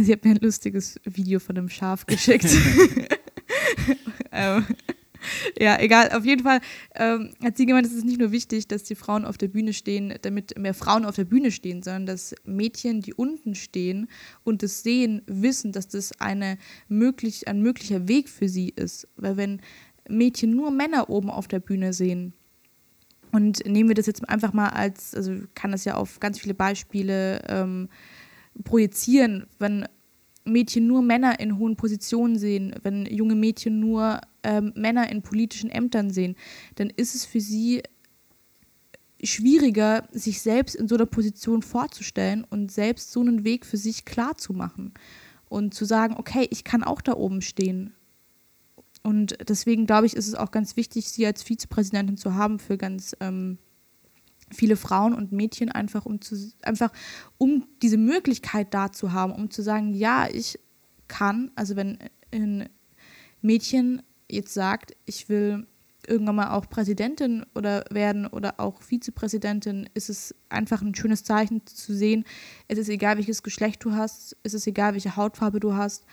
Sie 0.00 0.12
hat 0.12 0.24
mir 0.24 0.32
ein 0.32 0.38
lustiges 0.40 1.00
Video 1.04 1.38
von 1.38 1.56
einem 1.56 1.68
Schaf 1.68 2.06
geschickt. 2.06 2.46
ähm, 4.32 4.66
ja, 5.58 5.78
egal. 5.80 6.10
Auf 6.12 6.24
jeden 6.24 6.42
Fall 6.42 6.60
ähm, 6.94 7.30
hat 7.42 7.56
sie 7.56 7.66
gemeint, 7.66 7.86
es 7.86 7.92
ist 7.92 8.04
nicht 8.04 8.18
nur 8.18 8.32
wichtig, 8.32 8.68
dass 8.68 8.82
die 8.82 8.94
Frauen 8.94 9.24
auf 9.24 9.38
der 9.38 9.48
Bühne 9.48 9.72
stehen, 9.72 10.14
damit 10.22 10.58
mehr 10.58 10.74
Frauen 10.74 11.04
auf 11.04 11.16
der 11.16 11.24
Bühne 11.24 11.50
stehen, 11.50 11.82
sondern 11.82 12.06
dass 12.06 12.34
Mädchen, 12.44 13.00
die 13.00 13.14
unten 13.14 13.54
stehen 13.54 14.08
und 14.42 14.62
das 14.62 14.82
sehen, 14.82 15.22
wissen, 15.26 15.72
dass 15.72 15.88
das 15.88 16.20
eine 16.20 16.58
möglich, 16.88 17.48
ein 17.48 17.62
möglicher 17.62 18.08
Weg 18.08 18.28
für 18.28 18.48
sie 18.48 18.70
ist. 18.70 19.08
Weil 19.16 19.36
wenn 19.36 19.62
Mädchen 20.08 20.54
nur 20.54 20.70
Männer 20.70 21.08
oben 21.08 21.30
auf 21.30 21.48
der 21.48 21.60
Bühne 21.60 21.92
sehen, 21.92 22.34
und 23.32 23.66
nehmen 23.66 23.88
wir 23.88 23.96
das 23.96 24.06
jetzt 24.06 24.28
einfach 24.28 24.52
mal 24.52 24.68
als, 24.68 25.12
also 25.12 25.32
kann 25.56 25.72
das 25.72 25.84
ja 25.84 25.96
auf 25.96 26.20
ganz 26.20 26.38
viele 26.38 26.54
Beispiele 26.54 27.42
ähm, 27.48 27.88
projizieren, 28.62 29.46
wenn 29.58 29.86
Mädchen 30.44 30.86
nur 30.86 31.02
Männer 31.02 31.40
in 31.40 31.58
hohen 31.58 31.76
Positionen 31.76 32.38
sehen, 32.38 32.74
wenn 32.82 33.06
junge 33.06 33.34
Mädchen 33.34 33.80
nur 33.80 34.20
ähm, 34.42 34.72
Männer 34.76 35.10
in 35.10 35.22
politischen 35.22 35.70
Ämtern 35.70 36.10
sehen, 36.10 36.36
dann 36.76 36.90
ist 36.90 37.14
es 37.14 37.24
für 37.24 37.40
sie 37.40 37.82
schwieriger, 39.22 40.06
sich 40.12 40.42
selbst 40.42 40.74
in 40.74 40.86
so 40.86 40.96
einer 40.96 41.06
Position 41.06 41.62
vorzustellen 41.62 42.44
und 42.44 42.70
selbst 42.70 43.10
so 43.10 43.20
einen 43.20 43.44
Weg 43.44 43.64
für 43.64 43.78
sich 43.78 44.04
klar 44.04 44.36
zu 44.36 44.52
machen 44.52 44.92
und 45.48 45.72
zu 45.72 45.84
sagen, 45.84 46.16
okay, 46.18 46.46
ich 46.50 46.64
kann 46.64 46.82
auch 46.82 47.00
da 47.00 47.14
oben 47.14 47.40
stehen. 47.40 47.94
Und 49.02 49.36
deswegen 49.48 49.86
glaube 49.86 50.06
ich, 50.06 50.14
ist 50.14 50.28
es 50.28 50.34
auch 50.34 50.50
ganz 50.50 50.76
wichtig, 50.76 51.10
sie 51.10 51.26
als 51.26 51.42
Vizepräsidentin 51.42 52.16
zu 52.16 52.34
haben 52.34 52.58
für 52.58 52.76
ganz 52.76 53.14
ähm, 53.20 53.58
viele 54.52 54.76
Frauen 54.76 55.14
und 55.14 55.32
Mädchen 55.32 55.70
einfach 55.70 56.06
um 56.06 56.20
zu 56.20 56.36
einfach 56.62 56.92
um 57.38 57.66
diese 57.82 57.96
Möglichkeit 57.96 58.72
da 58.74 58.92
zu 58.92 59.12
haben, 59.12 59.32
um 59.32 59.50
zu 59.50 59.62
sagen, 59.62 59.94
ja, 59.94 60.28
ich 60.30 60.58
kann, 61.08 61.50
also 61.54 61.76
wenn 61.76 61.98
ein 62.32 62.68
Mädchen 63.40 64.02
jetzt 64.30 64.54
sagt, 64.54 64.96
ich 65.06 65.28
will 65.28 65.66
irgendwann 66.06 66.36
mal 66.36 66.50
auch 66.50 66.68
Präsidentin 66.68 67.44
oder 67.54 67.84
werden 67.90 68.26
oder 68.26 68.60
auch 68.60 68.82
Vizepräsidentin, 68.82 69.88
ist 69.94 70.10
es 70.10 70.34
einfach 70.48 70.82
ein 70.82 70.94
schönes 70.94 71.24
Zeichen 71.24 71.66
zu 71.66 71.94
sehen. 71.94 72.24
Es 72.68 72.78
ist 72.78 72.88
egal, 72.88 73.16
welches 73.16 73.42
Geschlecht 73.42 73.84
du 73.84 73.92
hast, 73.92 74.36
es 74.42 74.54
ist 74.54 74.66
egal, 74.66 74.92
welche 74.92 75.16
Hautfarbe 75.16 75.60
du 75.60 75.74
hast. 75.74 76.04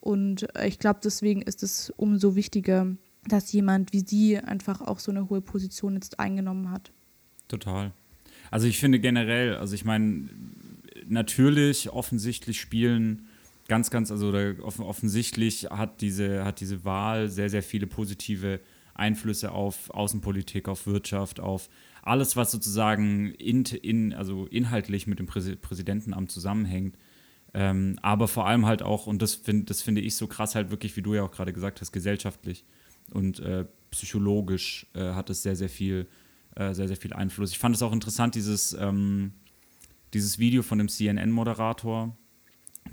Und 0.00 0.46
ich 0.64 0.78
glaube, 0.78 1.00
deswegen 1.02 1.42
ist 1.42 1.62
es 1.62 1.90
umso 1.96 2.34
wichtiger, 2.34 2.86
dass 3.26 3.52
jemand 3.52 3.92
wie 3.92 4.04
sie 4.06 4.38
einfach 4.38 4.80
auch 4.80 4.98
so 4.98 5.10
eine 5.10 5.28
hohe 5.28 5.42
Position 5.42 5.94
jetzt 5.94 6.18
eingenommen 6.18 6.70
hat. 6.70 6.92
Total. 7.50 7.90
Also 8.52 8.68
ich 8.68 8.78
finde 8.78 9.00
generell, 9.00 9.56
also 9.56 9.74
ich 9.74 9.84
meine, 9.84 10.28
natürlich, 11.08 11.90
offensichtlich 11.90 12.60
spielen 12.60 13.26
ganz, 13.66 13.90
ganz, 13.90 14.10
also 14.10 14.32
offensichtlich 14.62 15.64
hat 15.70 16.00
diese, 16.00 16.44
hat 16.44 16.60
diese 16.60 16.84
Wahl 16.84 17.28
sehr, 17.28 17.50
sehr 17.50 17.62
viele 17.62 17.88
positive 17.88 18.60
Einflüsse 18.94 19.50
auf 19.50 19.90
Außenpolitik, 19.90 20.68
auf 20.68 20.86
Wirtschaft, 20.86 21.40
auf 21.40 21.68
alles, 22.02 22.36
was 22.36 22.52
sozusagen 22.52 23.32
in, 23.32 23.64
in, 23.64 24.14
also 24.14 24.46
inhaltlich 24.46 25.06
mit 25.06 25.18
dem 25.18 25.26
Präsidentenamt 25.26 26.30
zusammenhängt. 26.30 26.96
Ähm, 27.52 27.98
aber 28.00 28.28
vor 28.28 28.46
allem 28.46 28.64
halt 28.64 28.82
auch, 28.82 29.08
und 29.08 29.22
das, 29.22 29.34
find, 29.34 29.70
das 29.70 29.82
finde 29.82 30.02
ich 30.02 30.14
so 30.14 30.28
krass, 30.28 30.54
halt 30.54 30.70
wirklich, 30.70 30.96
wie 30.96 31.02
du 31.02 31.14
ja 31.14 31.24
auch 31.24 31.32
gerade 31.32 31.52
gesagt 31.52 31.80
hast, 31.80 31.90
gesellschaftlich 31.90 32.64
und 33.12 33.40
äh, 33.40 33.64
psychologisch 33.90 34.86
äh, 34.94 35.14
hat 35.14 35.30
es 35.30 35.42
sehr, 35.42 35.56
sehr 35.56 35.68
viel 35.68 36.06
äh, 36.56 36.74
sehr, 36.74 36.88
sehr 36.88 36.96
viel 36.96 37.12
Einfluss. 37.12 37.52
Ich 37.52 37.58
fand 37.58 37.74
es 37.74 37.82
auch 37.82 37.92
interessant, 37.92 38.34
dieses, 38.34 38.72
ähm, 38.74 39.32
dieses 40.14 40.38
Video 40.38 40.62
von 40.62 40.78
dem 40.78 40.88
CNN-Moderator, 40.88 42.16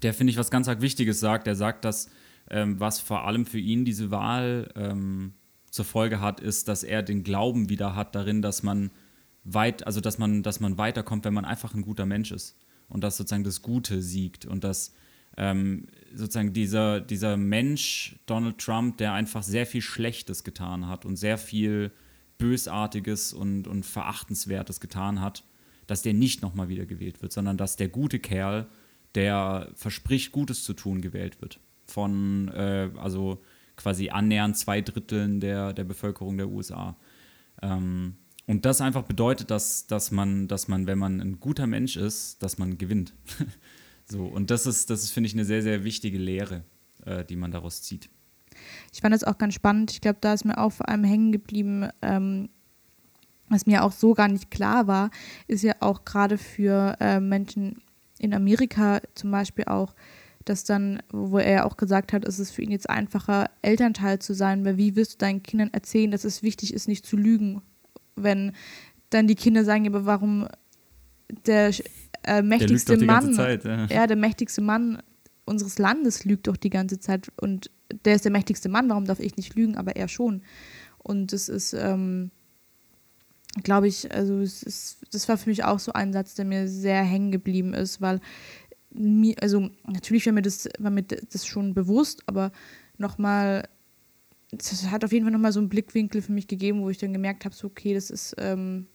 der, 0.02 0.14
finde 0.14 0.32
ich, 0.32 0.38
was 0.38 0.52
ganz 0.52 0.68
Wichtiges 0.68 1.20
sagt. 1.20 1.48
Der 1.48 1.56
sagt, 1.56 1.86
dass 1.86 2.10
ähm, 2.50 2.80
was 2.80 3.00
vor 3.00 3.26
allem 3.26 3.46
für 3.46 3.60
ihn 3.60 3.86
diese 3.86 4.12
Wahl 4.12 4.72
ähm, 4.76 5.34
zur 5.70 5.86
Folge 5.86 6.22
hat, 6.22 6.40
ist, 6.40 6.68
dass 6.68 6.84
er 6.84 7.04
den 7.04 7.24
Glauben 7.24 7.70
wieder 7.70 7.96
hat 7.96 8.16
darin, 8.16 8.42
dass 8.42 8.64
man 8.64 8.92
weit, 9.44 9.86
also 9.86 10.02
dass 10.02 10.18
man, 10.18 10.44
dass 10.44 10.60
man 10.60 10.78
weiterkommt, 10.78 11.26
wenn 11.26 11.34
man 11.34 11.46
einfach 11.46 11.74
ein 11.74 11.82
guter 11.82 12.06
Mensch 12.06 12.32
ist 12.32 12.58
und 12.90 13.04
dass 13.04 13.18
sozusagen 13.18 13.44
das 13.44 13.62
Gute 13.62 14.02
siegt 14.02 14.46
und 14.46 14.64
dass 14.64 14.94
ähm, 15.38 15.88
sozusagen 16.14 16.54
dieser, 16.54 17.00
dieser 17.00 17.38
Mensch, 17.38 18.18
Donald 18.26 18.58
Trump, 18.58 18.98
der 18.98 19.14
einfach 19.14 19.44
sehr 19.44 19.66
viel 19.66 19.82
Schlechtes 19.82 20.44
getan 20.44 20.88
hat 20.88 21.06
und 21.06 21.16
sehr 21.16 21.38
viel 21.38 21.92
Bösartiges 22.38 23.34
und, 23.34 23.68
und 23.68 23.86
Verachtenswertes 23.86 24.80
getan 24.80 25.22
hat, 25.22 25.44
dass 25.88 26.02
der 26.02 26.14
nicht 26.14 26.42
nochmal 26.42 26.70
wieder 26.70 26.86
gewählt 26.86 27.22
wird, 27.22 27.32
sondern 27.32 27.58
dass 27.58 27.76
der 27.76 27.90
gute 27.90 28.20
Kerl, 28.20 28.68
der 29.16 29.72
verspricht, 29.76 30.32
Gutes 30.32 30.64
zu 30.64 30.74
tun, 30.74 31.02
gewählt 31.02 31.42
wird. 31.42 31.60
Von, 31.86 32.50
äh, 32.50 32.90
also 32.98 33.42
quasi 33.78 34.10
annähernd 34.10 34.58
zwei 34.58 34.82
Dritteln 34.82 35.40
der, 35.40 35.74
der 35.74 35.86
Bevölkerung 35.86 36.38
der 36.38 36.50
USA. 36.50 36.98
Ähm, 37.62 38.16
und 38.46 38.66
das 38.66 38.82
einfach 38.82 39.04
bedeutet, 39.04 39.52
dass, 39.52 39.88
dass, 39.88 40.12
man, 40.12 40.48
dass 40.48 40.68
man, 40.68 40.88
wenn 40.88 40.98
man 40.98 41.22
ein 41.22 41.40
guter 41.40 41.68
Mensch 41.68 41.98
ist, 41.98 42.42
dass 42.44 42.58
man 42.58 42.78
gewinnt. 42.78 43.14
so, 44.06 44.26
und 44.26 44.52
das 44.52 44.66
ist, 44.66 44.90
das 44.90 45.04
ist, 45.04 45.12
finde 45.12 45.28
ich, 45.28 45.34
eine 45.34 45.46
sehr, 45.46 45.62
sehr 45.62 45.84
wichtige 45.84 46.18
Lehre, 46.18 46.64
äh, 47.06 47.26
die 47.26 47.36
man 47.36 47.52
daraus 47.52 47.82
zieht. 47.82 48.10
Ich 48.94 49.02
fand 49.02 49.14
das 49.14 49.24
auch 49.24 49.38
ganz 49.38 49.54
spannend. 49.54 49.92
Ich 49.92 50.02
glaube, 50.02 50.18
da 50.22 50.34
ist 50.34 50.46
mir 50.46 50.58
auch 50.58 50.72
vor 50.72 50.90
allem 50.90 51.04
hängen 51.04 51.32
geblieben, 51.32 51.90
ähm, 52.02 52.50
was 53.50 53.66
mir 53.66 53.84
auch 53.84 53.92
so 53.92 54.14
gar 54.14 54.28
nicht 54.28 54.52
klar 54.52 54.88
war, 54.88 55.10
ist 55.48 55.64
ja 55.64 55.74
auch 55.80 56.06
gerade 56.06 56.38
für 56.38 56.98
äh, 57.00 57.20
Menschen 57.20 57.82
in 58.20 58.34
Amerika 58.34 59.00
zum 59.16 59.32
Beispiel 59.32 59.66
auch, 59.66 59.94
dass 60.44 60.64
dann, 60.64 61.02
wo 61.12 61.38
er 61.38 61.52
ja 61.52 61.66
auch 61.66 61.78
gesagt 61.78 62.14
hat, 62.14 62.26
es 62.26 62.40
ist 62.40 62.52
für 62.52 62.62
ihn 62.62 62.72
jetzt 62.72 62.90
einfacher, 62.90 63.50
Elternteil 63.62 64.20
zu 64.20 64.34
sein, 64.34 64.66
weil 64.66 64.78
wie 64.78 64.96
wirst 64.96 65.14
du 65.14 65.18
deinen 65.18 65.44
Kindern 65.44 65.70
erzählen, 65.74 66.12
dass 66.12 66.24
es 66.24 66.44
wichtig 66.44 66.74
ist, 66.74 66.88
nicht 66.88 67.06
zu 67.06 67.18
lügen, 67.18 67.62
wenn 68.16 68.54
dann 69.10 69.28
die 69.28 69.36
Kinder 69.36 69.64
sagen, 69.64 69.88
aber 69.88 70.06
warum 70.06 70.48
der 71.46 71.72
äh, 72.24 72.42
mächtigste 72.42 72.98
der 72.98 73.06
Mann, 73.06 73.34
Zeit, 73.34 73.66
ja. 73.66 73.86
ja, 73.86 74.08
der 74.08 74.18
mächtigste 74.18 74.62
Mann 74.62 75.02
unseres 75.46 75.80
Landes 75.80 76.26
lügt 76.26 76.48
doch 76.48 76.58
die 76.58 76.70
ganze 76.70 77.00
Zeit 77.00 77.32
und 77.40 77.70
der 78.06 78.16
ist 78.16 78.26
der 78.26 78.32
mächtigste 78.32 78.70
Mann, 78.70 78.90
warum 78.90 79.06
darf 79.06 79.20
ich 79.20 79.38
nicht 79.38 79.56
lügen, 79.56 79.78
aber 79.78 79.96
er 79.96 80.08
schon. 80.08 80.42
Und 80.98 81.34
das 81.34 81.50
ist, 81.50 81.74
ähm, 81.74 82.32
glaube 83.64 83.88
ich, 83.88 84.12
also 84.14 84.40
ist, 84.40 84.98
das 85.12 85.28
war 85.30 85.38
für 85.38 85.50
mich 85.50 85.64
auch 85.64 85.80
so 85.80 85.94
ein 85.94 86.14
Satz, 86.14 86.36
der 86.36 86.46
mir 86.46 86.68
sehr 86.68 87.04
hängen 87.04 87.32
geblieben 87.32 87.74
ist, 87.74 88.02
weil 88.02 88.20
mir, 88.92 89.36
also 89.42 89.70
natürlich 89.86 90.26
war 90.26 90.34
mir 90.34 90.42
das, 90.42 90.70
war 90.80 90.92
mir 90.92 91.04
das 91.04 91.46
schon 91.46 91.74
bewusst, 91.74 92.24
aber 92.26 92.52
nochmal, 92.98 93.68
das 94.52 94.90
hat 94.90 95.04
auf 95.04 95.12
jeden 95.12 95.26
Fall 95.26 95.34
nochmal 95.34 95.52
so 95.52 95.60
einen 95.60 95.70
Blickwinkel 95.70 96.22
für 96.22 96.32
mich 96.32 96.48
gegeben, 96.48 96.82
wo 96.82 96.90
ich 96.90 96.98
dann 96.98 97.14
gemerkt 97.14 97.46
habe, 97.46 97.56
so 97.56 97.68
okay, 97.68 97.94
das 97.94 98.10
ist 98.10 98.36
ähm, 98.38 98.88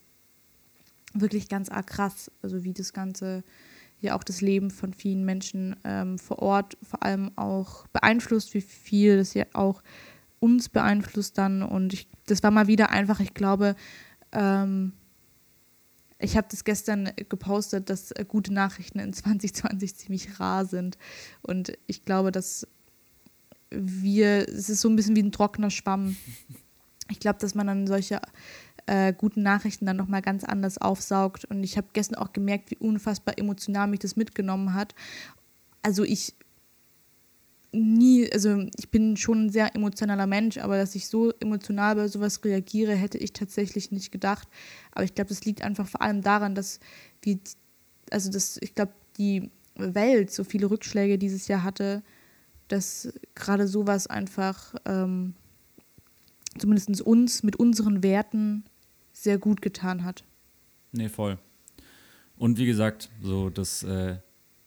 wirklich 1.14 1.48
ganz 1.48 1.68
arg 1.68 1.86
krass, 1.86 2.30
also 2.42 2.64
wie 2.64 2.72
das 2.72 2.92
Ganze 2.92 3.44
ja 4.02 4.16
auch 4.16 4.24
das 4.24 4.40
Leben 4.40 4.70
von 4.70 4.92
vielen 4.92 5.24
Menschen 5.24 5.76
ähm, 5.84 6.18
vor 6.18 6.40
Ort 6.40 6.76
vor 6.82 7.02
allem 7.02 7.30
auch 7.36 7.86
beeinflusst, 7.88 8.54
wie 8.54 8.60
viel 8.60 9.16
das 9.16 9.34
ja 9.34 9.46
auch 9.52 9.82
uns 10.40 10.68
beeinflusst 10.68 11.38
dann 11.38 11.62
und 11.62 11.92
ich, 11.92 12.08
das 12.26 12.42
war 12.42 12.50
mal 12.50 12.66
wieder 12.66 12.90
einfach, 12.90 13.20
ich 13.20 13.32
glaube, 13.32 13.76
ähm, 14.32 14.92
ich 16.22 16.36
habe 16.36 16.46
das 16.50 16.64
gestern 16.64 17.10
gepostet, 17.28 17.90
dass 17.90 18.12
äh, 18.12 18.24
gute 18.26 18.52
Nachrichten 18.52 18.98
in 18.98 19.12
2020 19.12 19.96
ziemlich 19.96 20.40
rar 20.40 20.64
sind. 20.64 20.96
Und 21.42 21.72
ich 21.86 22.04
glaube, 22.04 22.32
dass 22.32 22.66
wir, 23.70 24.48
es 24.48 24.68
ist 24.68 24.80
so 24.80 24.88
ein 24.88 24.96
bisschen 24.96 25.16
wie 25.16 25.22
ein 25.22 25.32
trockener 25.32 25.70
Schwamm. 25.70 26.16
Ich 27.10 27.20
glaube, 27.20 27.40
dass 27.40 27.54
man 27.54 27.66
dann 27.66 27.86
solche 27.86 28.22
äh, 28.86 29.12
guten 29.12 29.42
Nachrichten 29.42 29.86
dann 29.86 29.96
nochmal 29.96 30.22
ganz 30.22 30.44
anders 30.44 30.78
aufsaugt. 30.78 31.44
Und 31.44 31.62
ich 31.62 31.76
habe 31.76 31.88
gestern 31.92 32.16
auch 32.16 32.32
gemerkt, 32.32 32.70
wie 32.70 32.76
unfassbar 32.76 33.38
emotional 33.38 33.88
mich 33.88 34.00
das 34.00 34.16
mitgenommen 34.16 34.74
hat. 34.74 34.94
Also 35.82 36.04
ich 36.04 36.34
nie, 37.72 38.30
also 38.32 38.66
ich 38.76 38.90
bin 38.90 39.16
schon 39.16 39.46
ein 39.46 39.50
sehr 39.50 39.74
emotionaler 39.74 40.26
Mensch, 40.26 40.58
aber 40.58 40.76
dass 40.76 40.94
ich 40.94 41.08
so 41.08 41.32
emotional 41.40 41.96
bei 41.96 42.08
sowas 42.08 42.44
reagiere, 42.44 42.94
hätte 42.94 43.18
ich 43.18 43.32
tatsächlich 43.32 43.90
nicht 43.90 44.12
gedacht. 44.12 44.46
Aber 44.92 45.04
ich 45.04 45.14
glaube, 45.14 45.28
das 45.28 45.44
liegt 45.44 45.62
einfach 45.62 45.88
vor 45.88 46.02
allem 46.02 46.20
daran, 46.20 46.54
dass 46.54 46.80
wir, 47.22 47.38
also 48.10 48.30
dass 48.30 48.58
ich 48.60 48.74
glaube, 48.74 48.92
die 49.16 49.50
Welt 49.76 50.30
so 50.30 50.44
viele 50.44 50.70
Rückschläge 50.70 51.18
dieses 51.18 51.48
Jahr 51.48 51.62
hatte, 51.62 52.02
dass 52.68 53.12
gerade 53.34 53.66
sowas 53.66 54.06
einfach 54.06 54.74
ähm, 54.84 55.34
zumindest 56.58 57.00
uns 57.00 57.42
mit 57.42 57.56
unseren 57.56 58.02
Werten 58.02 58.64
sehr 59.22 59.38
gut 59.38 59.62
getan 59.62 60.04
hat. 60.04 60.24
Nee, 60.92 61.08
voll. 61.08 61.38
Und 62.36 62.58
wie 62.58 62.66
gesagt, 62.66 63.10
so 63.20 63.50
das 63.50 63.82
äh, 63.82 64.18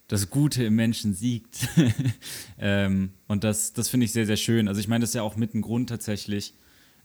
das 0.07 0.29
Gute 0.29 0.63
im 0.63 0.75
Menschen 0.75 1.13
siegt. 1.13 1.67
ähm, 2.59 3.11
und 3.27 3.43
das, 3.43 3.73
das 3.73 3.89
finde 3.89 4.05
ich 4.05 4.11
sehr, 4.11 4.25
sehr 4.25 4.37
schön. 4.37 4.67
Also 4.67 4.79
ich 4.79 4.87
meine, 4.87 5.01
das 5.01 5.11
ist 5.11 5.15
ja 5.15 5.23
auch 5.23 5.35
mit 5.35 5.53
ein 5.53 5.61
Grund 5.61 5.89
tatsächlich, 5.89 6.53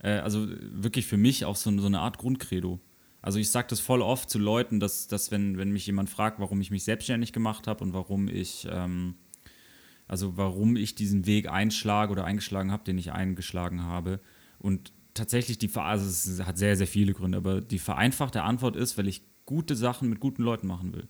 äh, 0.02 0.18
also 0.18 0.46
wirklich 0.48 1.06
für 1.06 1.16
mich 1.16 1.44
auch 1.44 1.56
so, 1.56 1.76
so 1.78 1.86
eine 1.86 2.00
Art 2.00 2.18
Grundcredo. 2.18 2.78
Also 3.22 3.38
ich 3.38 3.50
sage 3.50 3.68
das 3.68 3.80
voll 3.80 4.02
oft 4.02 4.30
zu 4.30 4.38
Leuten, 4.38 4.80
dass, 4.80 5.06
dass 5.06 5.30
wenn, 5.30 5.58
wenn 5.58 5.72
mich 5.72 5.86
jemand 5.86 6.08
fragt, 6.08 6.40
warum 6.40 6.60
ich 6.60 6.70
mich 6.70 6.84
selbstständig 6.84 7.32
gemacht 7.32 7.66
habe 7.66 7.84
und 7.84 7.92
warum 7.92 8.28
ich, 8.28 8.66
ähm, 8.70 9.14
also 10.06 10.36
warum 10.36 10.76
ich 10.76 10.94
diesen 10.94 11.26
Weg 11.26 11.50
einschlage 11.50 12.12
oder 12.12 12.24
eingeschlagen 12.24 12.72
habe, 12.72 12.84
den 12.84 12.98
ich 12.98 13.12
eingeschlagen 13.12 13.82
habe. 13.82 14.20
Und 14.58 14.92
tatsächlich 15.20 15.59
die, 15.59 15.70
also 15.74 16.06
es 16.06 16.44
hat 16.46 16.56
sehr, 16.56 16.76
sehr 16.76 16.87
viele 16.87 17.12
Gründe, 17.12 17.38
aber 17.38 17.61
die 17.61 17.78
vereinfachte 17.78 18.42
Antwort 18.42 18.74
ist, 18.74 18.96
weil 18.96 19.06
ich 19.06 19.22
gute 19.44 19.76
Sachen 19.76 20.09
mit 20.09 20.18
guten 20.18 20.42
Leuten 20.42 20.66
machen 20.66 20.94
will. 20.94 21.09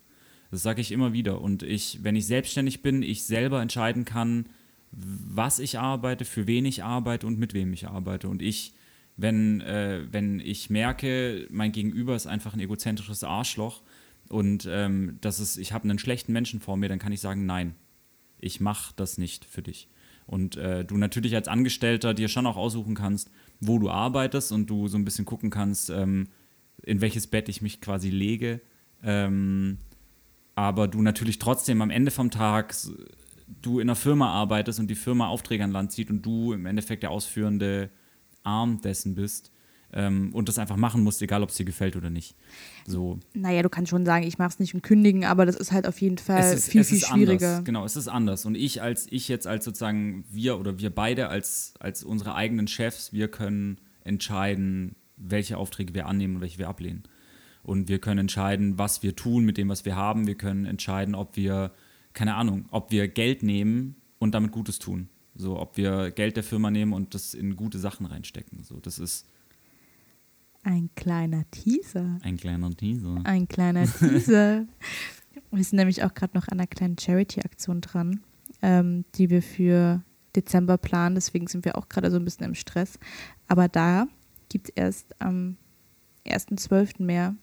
Das 0.51 0.63
sage 0.63 0.81
ich 0.81 0.91
immer 0.91 1.13
wieder. 1.13 1.41
Und 1.41 1.63
ich, 1.63 2.01
wenn 2.03 2.17
ich 2.17 2.27
selbstständig 2.27 2.83
bin, 2.83 3.03
ich 3.03 3.23
selber 3.23 3.63
entscheiden 3.63 4.05
kann, 4.05 4.49
was 4.91 5.61
ich 5.61 5.79
arbeite, 5.79 6.25
für 6.25 6.49
wen 6.49 6.65
ich 6.65 6.83
arbeite 6.83 7.27
und 7.27 7.39
mit 7.39 7.55
wem 7.55 7.73
ich 7.73 7.87
arbeite. 7.87 8.29
Und 8.29 8.43
ich, 8.43 8.75
wenn, 9.17 9.61
äh, 9.61 10.03
wenn 10.11 10.41
ich 10.41 10.71
merke, 10.71 11.47
mein 11.51 11.71
Gegenüber 11.71 12.17
ist 12.17 12.27
einfach 12.27 12.53
ein 12.53 12.61
egozentrisches 12.61 13.23
Arschloch 13.23 13.83
und 14.29 14.67
ähm, 14.69 15.19
das 15.21 15.39
ist, 15.39 15.57
ich 15.57 15.73
habe 15.73 15.85
einen 15.85 16.01
schlechten 16.01 16.33
Menschen 16.33 16.61
vor 16.61 16.77
mir, 16.77 16.89
dann 16.89 16.99
kann 16.99 17.13
ich 17.13 17.21
sagen, 17.21 17.47
nein, 17.47 17.77
ich 18.41 18.61
mache 18.61 18.93
das 18.97 19.19
nicht 19.19 19.45
für 19.45 19.63
dich. 19.63 19.89
Und 20.27 20.57
äh, 20.57 20.85
du 20.85 20.97
natürlich 20.97 21.37
als 21.37 21.47
Angestellter 21.49 22.15
dir 22.15 22.29
schon 22.29 22.47
auch 22.47 22.57
aussuchen 22.57 22.95
kannst, 22.97 23.31
wo 23.61 23.79
du 23.79 23.91
arbeitest 23.91 24.53
und 24.53 24.69
du 24.69 24.89
so 24.89 24.99
ein 24.99 25.05
bisschen 25.05 25.25
gucken 25.25 25.51
kannst, 25.51 25.91
ähm, 25.91 26.29
in 26.83 27.01
welches 27.01 27.27
Bett 27.27 27.49
ich 27.49 27.63
mich 27.63 27.81
quasi 27.81 28.11
lege. 28.11 28.61
Ähm, 29.03 29.79
aber 30.55 30.89
du 30.89 31.03
natürlich 31.03 31.39
trotzdem 31.39 31.83
am 31.83 31.91
Ende 31.91 32.11
vom 32.11 32.31
Tag 32.31 32.75
du 33.63 33.81
in 33.81 33.89
einer 33.89 33.97
Firma 33.97 34.31
arbeitest 34.31 34.79
und 34.79 34.89
die 34.89 34.95
Firma 34.95 35.29
Aufträge 35.29 35.65
an 35.65 35.73
Land 35.73 35.93
zieht 35.93 36.11
und 36.11 36.23
du 36.25 36.53
im 36.53 36.67
Endeffekt 36.67 37.03
der 37.03 37.11
ausführende 37.11 37.91
Arm 38.43 38.81
dessen 38.81 39.15
bist 39.15 39.53
ähm, 39.93 40.33
und 40.33 40.49
das 40.49 40.59
einfach 40.59 40.77
machen 40.77 41.03
musst, 41.03 41.23
egal 41.23 41.43
ob 41.43 41.51
es 41.51 41.57
dir 41.57 41.65
gefällt 41.65 41.97
oder 41.97 42.11
nicht. 42.11 42.37
So. 42.87 43.19
Naja, 43.35 43.63
du 43.63 43.69
kannst 43.69 43.91
schon 43.91 44.05
sagen, 44.05 44.25
ich 44.25 44.39
mache 44.39 44.51
es 44.51 44.59
nicht 44.59 44.75
und 44.75 44.83
kündigen, 44.83 45.25
aber 45.25 45.47
das 45.47 45.57
ist 45.57 45.73
halt 45.73 45.87
auf 45.87 46.01
jeden 46.01 46.19
Fall 46.19 46.55
ist, 46.55 46.69
viel, 46.69 46.85
viel 46.85 47.01
schwieriger. 47.01 47.49
Anders. 47.49 47.65
Genau, 47.65 47.85
es 47.85 47.97
ist 47.97 48.09
anders. 48.09 48.45
Und 48.45 48.55
ich 48.55 48.83
als 48.83 49.07
ich 49.11 49.29
jetzt 49.29 49.47
als 49.47 49.65
sozusagen 49.65 50.25
wir 50.31 50.59
oder 50.59 50.79
wir 50.79 50.91
beide 50.91 51.29
als, 51.29 51.75
als 51.81 52.05
unsere 52.05 52.35
eigenen 52.35 52.69
Chefs, 52.69 53.13
wir 53.13 53.29
können 53.29 53.79
entscheiden, 54.05 54.97
welche 55.17 55.59
Aufträge 55.59 55.95
wir 55.95 56.07
annehmen 56.07 56.37
und 56.37 56.41
welche 56.41 56.59
wir 56.59 56.69
ablehnen. 56.69 57.05
Und 57.63 57.89
wir 57.89 57.99
können 57.99 58.21
entscheiden, 58.21 58.79
was 58.79 59.03
wir 59.03 59.15
tun 59.17 59.45
mit 59.45 59.59
dem, 59.59 59.69
was 59.69 59.85
wir 59.85 59.97
haben. 59.97 60.27
Wir 60.27 60.37
können 60.37 60.65
entscheiden, 60.65 61.15
ob 61.15 61.37
wir, 61.37 61.73
keine 62.15 62.35
Ahnung, 62.35 62.67
ob 62.71 62.91
wir 62.91 63.07
Geld 63.07 63.43
nehmen 63.43 63.97
und 64.19 64.35
damit 64.35 64.53
Gutes 64.53 64.79
tun. 64.79 65.09
So, 65.35 65.59
ob 65.59 65.77
wir 65.77 66.11
Geld 66.11 66.37
der 66.37 66.43
Firma 66.43 66.71
nehmen 66.71 66.93
und 66.93 67.15
das 67.15 67.35
in 67.35 67.57
gute 67.57 67.79
Sachen 67.79 68.07
reinstecken. 68.07 68.65
So, 68.65 68.81
das 68.81 68.99
ist. 68.99 69.27
Ein 70.63 70.91
kleiner 70.95 71.45
Teaser. 71.51 72.19
Ein 72.23 72.37
kleiner 72.37 72.71
Teaser. 72.71 73.21
Ein 73.25 73.49
kleiner 73.49 73.87
Teaser. 73.99 74.67
wir 75.51 75.65
sind 75.65 75.79
nämlich 75.79 76.03
auch 76.05 76.15
gerade 76.15 76.37
noch 76.37 76.49
an 76.49 76.59
einer 76.59 76.67
kleinen 76.67 76.99
Charity-Aktion 76.99 77.81
dran, 77.81 78.21
ähm, 78.63 79.05
die 79.15 79.31
wir 79.31 79.43
für 79.43 80.03
Dezember 80.37 80.77
planen. 80.77 81.15
Deswegen 81.15 81.47
sind 81.47 81.65
wir 81.65 81.77
auch 81.79 81.89
gerade 81.89 82.11
so 82.11 82.17
ein 82.17 82.25
bisschen 82.25 82.45
im 82.45 82.55
Stress. 82.55 82.99
Aber 83.49 83.69
da 83.69 84.07
gibt 84.49 84.69
es 84.69 84.75
erst 84.77 85.21
am 85.21 85.57
1.12. 86.27 87.03
mehr. 87.03 87.35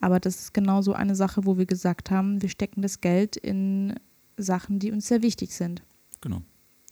Aber 0.00 0.20
das 0.20 0.36
ist 0.36 0.54
genau 0.54 0.82
so 0.82 0.92
eine 0.92 1.14
Sache, 1.14 1.46
wo 1.46 1.56
wir 1.56 1.66
gesagt 1.66 2.10
haben, 2.10 2.42
wir 2.42 2.48
stecken 2.48 2.82
das 2.82 3.00
Geld 3.00 3.36
in 3.36 3.94
Sachen, 4.36 4.78
die 4.78 4.92
uns 4.92 5.08
sehr 5.08 5.22
wichtig 5.22 5.54
sind. 5.54 5.82
Genau. 6.20 6.42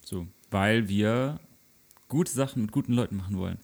So, 0.03 0.27
weil 0.51 0.89
wir 0.89 1.41
gute 2.09 2.33
Sachen 2.33 2.63
mit 2.63 2.73
guten 2.73 2.93
Leuten 2.93 3.17
machen 3.17 3.37
wollen. 3.37 3.59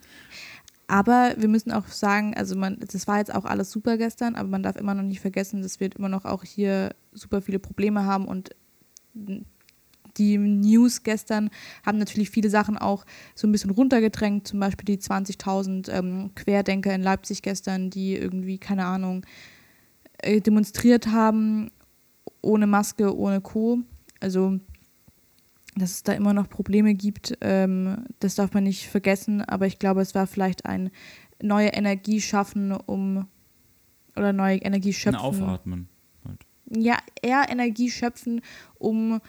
Aber 0.90 1.35
wir 1.37 1.46
müssen 1.46 1.70
auch 1.70 1.87
sagen, 1.87 2.35
also 2.35 2.57
man, 2.57 2.81
das 2.81 3.07
war 3.07 3.18
jetzt 3.18 3.33
auch 3.33 3.44
alles 3.44 3.70
super 3.70 3.96
gestern, 3.96 4.35
aber 4.35 4.48
man 4.48 4.64
darf 4.64 4.74
immer 4.74 4.92
noch 4.92 5.05
nicht 5.05 5.20
vergessen, 5.20 5.62
dass 5.62 5.79
wir 5.79 5.88
immer 5.96 6.09
noch 6.09 6.24
auch 6.24 6.42
hier 6.42 6.96
super 7.12 7.40
viele 7.42 7.61
Probleme 7.61 8.05
haben 8.05 8.26
und 8.26 8.50
die 10.16 10.37
News 10.37 11.05
gestern 11.05 11.50
haben 11.87 11.98
natürlich 11.98 12.31
viele 12.31 12.50
Sachen 12.50 12.76
auch 12.76 13.07
so 13.37 13.46
ein 13.46 13.53
bisschen 13.53 13.70
runtergedrängt, 13.70 14.48
zum 14.48 14.59
Beispiel 14.59 14.85
die 14.85 15.00
20.000 15.00 15.92
ähm, 15.92 16.33
Querdenker 16.35 16.92
in 16.92 17.03
Leipzig 17.03 17.42
gestern, 17.42 17.90
die 17.90 18.16
irgendwie, 18.16 18.59
keine 18.59 18.85
Ahnung, 18.85 19.24
äh, 20.18 20.40
demonstriert 20.40 21.07
haben, 21.07 21.70
ohne 22.42 22.66
Maske, 22.66 23.16
ohne 23.16 23.40
Co. 23.40 23.79
Also, 24.18 24.59
dass 25.76 25.92
es 25.92 26.02
da 26.02 26.12
immer 26.12 26.35
noch 26.35 26.48
Probleme 26.48 26.94
gibt, 26.94 27.38
ähm, 27.40 28.04
das 28.18 28.35
darf 28.35 28.52
man 28.52 28.64
nicht 28.64 28.88
vergessen, 28.88 29.42
aber 29.42 29.66
ich 29.66 29.78
glaube, 29.78 30.00
es 30.00 30.14
war 30.14 30.26
vielleicht 30.26 30.66
ein 30.66 30.90
neue 31.42 31.68
Energie 31.68 32.20
schaffen, 32.20 32.72
um 32.72 33.26
oder 34.16 34.33
neue 34.33 34.59
Energie 34.59 34.92
schöpfen. 34.92 35.20
Ein 35.20 35.24
Aufatmen. 35.24 35.88
Halt. 36.24 36.40
Ja, 36.68 36.98
eher 37.22 37.46
Energie 37.48 37.90
schöpfen, 37.90 38.42
um 38.78 39.20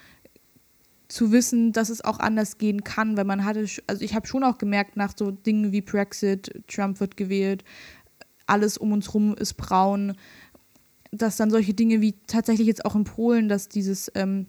zu 1.07 1.31
wissen, 1.31 1.73
dass 1.73 1.89
es 1.89 2.03
auch 2.03 2.19
anders 2.19 2.57
gehen 2.57 2.83
kann, 2.83 3.17
weil 3.17 3.25
man 3.25 3.43
hatte, 3.43 3.65
also 3.87 4.03
ich 4.03 4.15
habe 4.15 4.27
schon 4.27 4.43
auch 4.43 4.57
gemerkt, 4.57 4.95
nach 4.95 5.13
so 5.15 5.31
Dingen 5.31 5.71
wie 5.71 5.81
Brexit, 5.81 6.63
Trump 6.67 6.99
wird 6.99 7.17
gewählt, 7.17 7.63
alles 8.47 8.77
um 8.77 8.93
uns 8.93 9.13
rum 9.13 9.35
ist 9.35 9.55
braun, 9.55 10.15
dass 11.11 11.35
dann 11.35 11.51
solche 11.51 11.73
Dinge 11.73 12.01
wie 12.01 12.15
tatsächlich 12.27 12.67
jetzt 12.67 12.85
auch 12.85 12.95
in 12.95 13.03
Polen, 13.03 13.49
dass 13.49 13.67
dieses 13.67 14.09
ähm, 14.15 14.47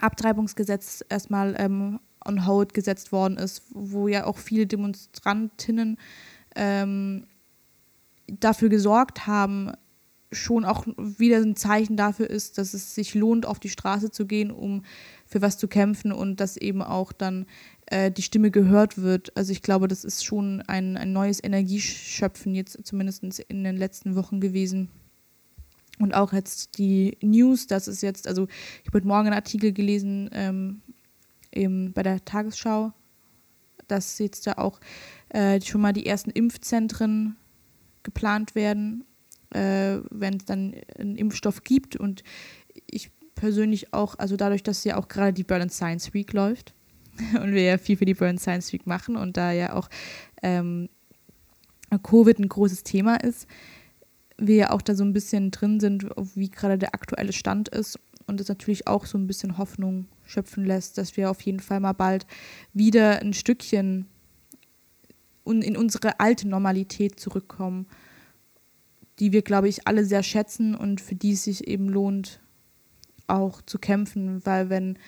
Abtreibungsgesetz 0.00 1.04
erstmal 1.08 1.54
ähm, 1.58 2.00
on 2.24 2.46
hold 2.46 2.74
gesetzt 2.74 3.12
worden 3.12 3.38
ist, 3.38 3.62
wo 3.70 4.08
ja 4.08 4.26
auch 4.26 4.38
viele 4.38 4.66
Demonstrantinnen 4.66 5.98
ähm, 6.54 7.26
dafür 8.26 8.68
gesorgt 8.68 9.26
haben, 9.26 9.72
schon 10.32 10.64
auch 10.64 10.86
wieder 10.96 11.38
ein 11.38 11.56
Zeichen 11.56 11.96
dafür 11.96 12.28
ist, 12.28 12.58
dass 12.58 12.74
es 12.74 12.94
sich 12.94 13.14
lohnt, 13.14 13.46
auf 13.46 13.60
die 13.60 13.68
Straße 13.68 14.10
zu 14.10 14.26
gehen, 14.26 14.50
um 14.50 14.84
für 15.24 15.40
was 15.40 15.56
zu 15.56 15.68
kämpfen 15.68 16.12
und 16.12 16.40
dass 16.40 16.56
eben 16.56 16.82
auch 16.82 17.12
dann 17.12 17.46
äh, 17.86 18.10
die 18.10 18.22
Stimme 18.22 18.50
gehört 18.50 18.98
wird. 18.98 19.36
Also 19.36 19.52
ich 19.52 19.62
glaube, 19.62 19.88
das 19.88 20.04
ist 20.04 20.24
schon 20.24 20.62
ein, 20.62 20.96
ein 20.96 21.12
neues 21.12 21.42
Energieschöpfen 21.42 22.54
jetzt 22.54 22.78
zumindest 22.84 23.22
in 23.22 23.64
den 23.64 23.76
letzten 23.76 24.16
Wochen 24.16 24.40
gewesen. 24.40 24.90
Und 25.98 26.14
auch 26.14 26.32
jetzt 26.32 26.78
die 26.78 27.16
News, 27.22 27.66
das 27.66 27.88
ist 27.88 28.02
jetzt, 28.02 28.28
also 28.28 28.46
ich 28.82 28.88
habe 28.88 28.98
heute 28.98 29.06
Morgen 29.06 29.26
einen 29.28 29.36
Artikel 29.36 29.72
gelesen 29.72 30.30
ähm, 30.32 31.92
bei 31.94 32.02
der 32.02 32.24
Tagesschau, 32.24 32.92
dass 33.88 34.18
jetzt 34.18 34.46
da 34.46 34.52
auch 34.54 34.80
äh, 35.30 35.60
schon 35.62 35.80
mal 35.80 35.92
die 35.92 36.06
ersten 36.06 36.30
Impfzentren 36.30 37.36
geplant 38.02 38.54
werden 38.54 39.04
äh, 39.50 39.98
wenn 40.10 40.36
es 40.36 40.44
dann 40.44 40.74
einen 40.98 41.16
Impfstoff 41.16 41.62
gibt. 41.62 41.96
Und 41.96 42.22
ich 42.90 43.10
persönlich 43.34 43.92
auch, 43.92 44.18
also 44.18 44.36
dadurch, 44.36 44.62
dass 44.62 44.84
ja 44.84 44.96
auch 44.96 45.08
gerade 45.08 45.32
die 45.32 45.44
Berlin 45.44 45.70
Science 45.70 46.14
Week 46.14 46.32
läuft 46.32 46.74
und 47.40 47.52
wir 47.52 47.62
ja 47.62 47.78
viel 47.78 47.96
für 47.96 48.04
die 48.04 48.14
Berlin 48.14 48.38
Science 48.38 48.72
Week 48.72 48.86
machen 48.86 49.16
und 49.16 49.36
da 49.36 49.52
ja 49.52 49.74
auch 49.74 49.88
ähm, 50.42 50.88
Covid 52.02 52.38
ein 52.38 52.48
großes 52.48 52.82
Thema 52.82 53.16
ist, 53.16 53.46
wir 54.38 54.56
ja 54.56 54.70
auch 54.70 54.82
da 54.82 54.94
so 54.94 55.04
ein 55.04 55.12
bisschen 55.12 55.50
drin 55.50 55.80
sind, 55.80 56.04
wie 56.34 56.50
gerade 56.50 56.78
der 56.78 56.94
aktuelle 56.94 57.32
Stand 57.32 57.68
ist 57.68 57.98
und 58.26 58.40
es 58.40 58.48
natürlich 58.48 58.86
auch 58.86 59.06
so 59.06 59.16
ein 59.16 59.26
bisschen 59.26 59.58
Hoffnung 59.58 60.06
schöpfen 60.24 60.64
lässt, 60.64 60.98
dass 60.98 61.16
wir 61.16 61.30
auf 61.30 61.40
jeden 61.42 61.60
Fall 61.60 61.80
mal 61.80 61.92
bald 61.92 62.26
wieder 62.72 63.20
ein 63.20 63.32
Stückchen 63.32 64.06
in 65.44 65.76
unsere 65.76 66.18
alte 66.18 66.48
Normalität 66.48 67.20
zurückkommen 67.20 67.86
die 69.18 69.32
wir, 69.32 69.42
glaube 69.42 69.68
ich, 69.68 69.86
alle 69.86 70.04
sehr 70.04 70.22
schätzen 70.22 70.74
und 70.74 71.00
für 71.00 71.14
die 71.14 71.32
es 71.32 71.44
sich 71.44 71.66
eben 71.66 71.88
lohnt, 71.88 72.40
auch 73.26 73.62
zu 73.62 73.78
kämpfen, 73.78 74.44
weil 74.44 74.70
wenn, 74.70 74.98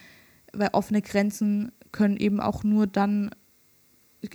weil 0.53 0.71
offene 0.73 1.03
Grenzen 1.03 1.73
können 1.93 2.17
eben 2.17 2.41
auch 2.41 2.65
nur 2.65 2.87
dann 2.87 3.31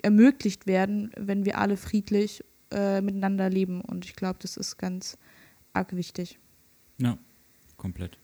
ermöglicht 0.02 0.68
werden, 0.68 1.12
wenn 1.18 1.46
wir 1.46 1.58
alle 1.58 1.76
friedlich 1.76 2.44
äh, 2.74 3.02
miteinander 3.02 3.50
leben. 3.50 3.82
Und 3.82 4.06
ich 4.06 4.16
glaube, 4.16 4.40
das 4.42 4.58
ist 4.58 4.78
ganz 4.78 5.18
arg 5.74 5.96
wichtig. 5.96 6.40
Ja, 6.98 7.18
komplett. 7.78 8.18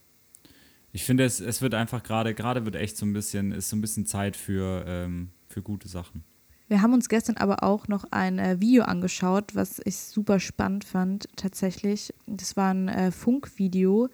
Ich 0.91 1.03
finde, 1.03 1.23
es, 1.23 1.39
es 1.39 1.61
wird 1.61 1.75
einfach 1.75 2.03
gerade, 2.03 2.33
gerade 2.33 2.65
wird 2.65 2.75
echt 2.75 2.97
so 2.97 3.05
ein 3.05 3.13
bisschen, 3.13 3.51
ist 3.51 3.69
so 3.69 3.75
ein 3.75 3.81
bisschen 3.81 4.05
Zeit 4.05 4.35
für, 4.35 4.83
ähm, 4.87 5.29
für 5.47 5.61
gute 5.61 5.87
Sachen. 5.87 6.23
Wir 6.67 6.83
haben 6.83 6.93
uns 6.93 7.09
gestern 7.09 7.37
aber 7.37 7.63
auch 7.63 7.87
noch 7.87 8.05
ein 8.11 8.37
äh, 8.37 8.61
Video 8.61 8.83
angeschaut, 8.83 9.55
was 9.55 9.81
ich 9.85 9.97
super 9.97 10.39
spannend 10.39 10.83
fand 10.83 11.27
tatsächlich. 11.35 12.13
Das 12.27 12.57
war 12.57 12.71
ein 12.71 12.87
äh, 12.87 13.11
Funkvideo 13.11 14.09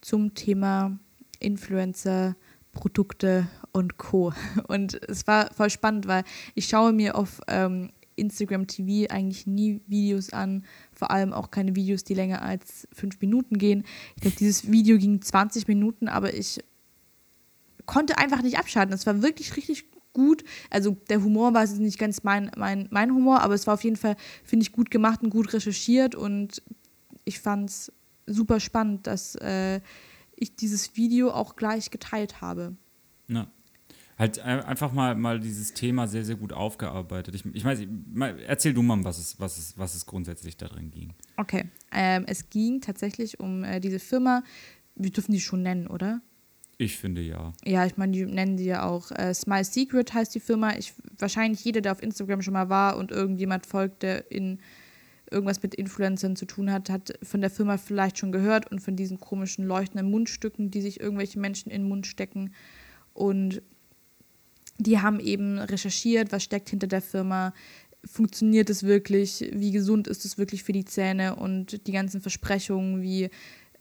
zum 0.00 0.34
Thema 0.34 0.98
Influencer, 1.40 2.36
Produkte 2.72 3.48
und 3.72 3.98
Co. 3.98 4.32
Und 4.68 4.94
es 5.08 5.26
war 5.26 5.52
voll 5.52 5.68
spannend, 5.70 6.06
weil 6.06 6.24
ich 6.54 6.68
schaue 6.68 6.92
mir 6.92 7.16
auf 7.16 7.40
ähm, 7.48 7.90
Instagram 8.20 8.66
TV 8.66 9.10
eigentlich 9.12 9.46
nie 9.46 9.80
Videos 9.86 10.32
an, 10.32 10.64
vor 10.92 11.10
allem 11.10 11.32
auch 11.32 11.50
keine 11.50 11.74
Videos, 11.74 12.04
die 12.04 12.14
länger 12.14 12.42
als 12.42 12.86
fünf 12.92 13.20
Minuten 13.20 13.58
gehen. 13.58 13.84
Ich 14.14 14.22
glaube, 14.22 14.36
dieses 14.36 14.70
Video 14.70 14.98
ging 14.98 15.20
20 15.20 15.66
Minuten, 15.68 16.08
aber 16.08 16.34
ich 16.34 16.60
konnte 17.86 18.18
einfach 18.18 18.42
nicht 18.42 18.58
abschalten. 18.58 18.94
Es 18.94 19.06
war 19.06 19.22
wirklich 19.22 19.56
richtig 19.56 19.86
gut. 20.12 20.44
Also 20.70 20.96
der 21.08 21.22
Humor 21.22 21.54
war 21.54 21.62
jetzt 21.62 21.78
nicht 21.78 21.98
ganz 21.98 22.22
mein, 22.22 22.50
mein, 22.56 22.88
mein 22.90 23.12
Humor, 23.12 23.40
aber 23.40 23.54
es 23.54 23.66
war 23.66 23.74
auf 23.74 23.84
jeden 23.84 23.96
Fall, 23.96 24.16
finde 24.44 24.64
ich, 24.64 24.72
gut 24.72 24.90
gemacht 24.90 25.22
und 25.22 25.30
gut 25.30 25.52
recherchiert 25.52 26.14
und 26.14 26.62
ich 27.24 27.40
fand 27.40 27.70
es 27.70 27.92
super 28.26 28.60
spannend, 28.60 29.06
dass 29.06 29.34
äh, 29.36 29.80
ich 30.36 30.56
dieses 30.56 30.96
Video 30.96 31.30
auch 31.30 31.56
gleich 31.56 31.90
geteilt 31.90 32.40
habe. 32.40 32.76
Ja. 33.28 33.46
Halt 34.20 34.38
einfach 34.38 34.92
mal, 34.92 35.14
mal 35.14 35.40
dieses 35.40 35.72
Thema 35.72 36.06
sehr, 36.06 36.26
sehr 36.26 36.36
gut 36.36 36.52
aufgearbeitet. 36.52 37.34
Ich, 37.34 37.46
ich 37.54 37.64
weiß, 37.64 37.80
erzähl 38.46 38.74
du 38.74 38.82
mal, 38.82 39.02
was 39.02 39.18
es, 39.18 39.40
was, 39.40 39.56
es, 39.56 39.78
was 39.78 39.94
es 39.94 40.04
grundsätzlich 40.04 40.58
darin 40.58 40.90
ging. 40.90 41.14
Okay. 41.38 41.70
Ähm, 41.90 42.24
es 42.26 42.50
ging 42.50 42.82
tatsächlich 42.82 43.40
um 43.40 43.64
äh, 43.64 43.80
diese 43.80 43.98
Firma, 43.98 44.42
wir 44.94 45.10
dürfen 45.10 45.32
die 45.32 45.40
schon 45.40 45.62
nennen, 45.62 45.86
oder? 45.86 46.20
Ich 46.76 46.98
finde 46.98 47.22
ja. 47.22 47.54
Ja, 47.64 47.86
ich 47.86 47.96
meine, 47.96 48.12
die 48.12 48.26
nennen 48.26 48.58
sie 48.58 48.66
ja 48.66 48.82
auch 48.86 49.10
äh, 49.10 49.32
Smile 49.32 49.64
Secret 49.64 50.12
heißt 50.12 50.34
die 50.34 50.40
Firma. 50.40 50.76
Ich, 50.76 50.92
wahrscheinlich 51.18 51.64
jeder, 51.64 51.80
der 51.80 51.92
auf 51.92 52.02
Instagram 52.02 52.42
schon 52.42 52.52
mal 52.52 52.68
war 52.68 52.98
und 52.98 53.12
irgendjemand 53.12 53.64
folgt, 53.64 54.02
der 54.02 54.30
in 54.30 54.58
irgendwas 55.30 55.62
mit 55.62 55.74
Influencern 55.74 56.36
zu 56.36 56.44
tun 56.44 56.70
hat, 56.70 56.90
hat 56.90 57.14
von 57.22 57.40
der 57.40 57.48
Firma 57.48 57.78
vielleicht 57.78 58.18
schon 58.18 58.32
gehört 58.32 58.70
und 58.70 58.80
von 58.80 58.96
diesen 58.96 59.18
komischen 59.18 59.64
leuchtenden 59.64 60.10
Mundstücken, 60.10 60.70
die 60.70 60.82
sich 60.82 61.00
irgendwelche 61.00 61.40
Menschen 61.40 61.70
in 61.70 61.84
den 61.84 61.88
Mund 61.88 62.06
stecken. 62.06 62.52
Und 63.14 63.62
die 64.80 65.00
haben 65.00 65.20
eben 65.20 65.58
recherchiert, 65.58 66.32
was 66.32 66.42
steckt 66.42 66.70
hinter 66.70 66.86
der 66.86 67.02
Firma, 67.02 67.52
funktioniert 68.04 68.70
es 68.70 68.82
wirklich, 68.82 69.50
wie 69.52 69.72
gesund 69.72 70.08
ist 70.08 70.24
es 70.24 70.38
wirklich 70.38 70.64
für 70.64 70.72
die 70.72 70.84
Zähne 70.84 71.36
und 71.36 71.86
die 71.86 71.92
ganzen 71.92 72.20
Versprechungen 72.20 73.02
wie 73.02 73.30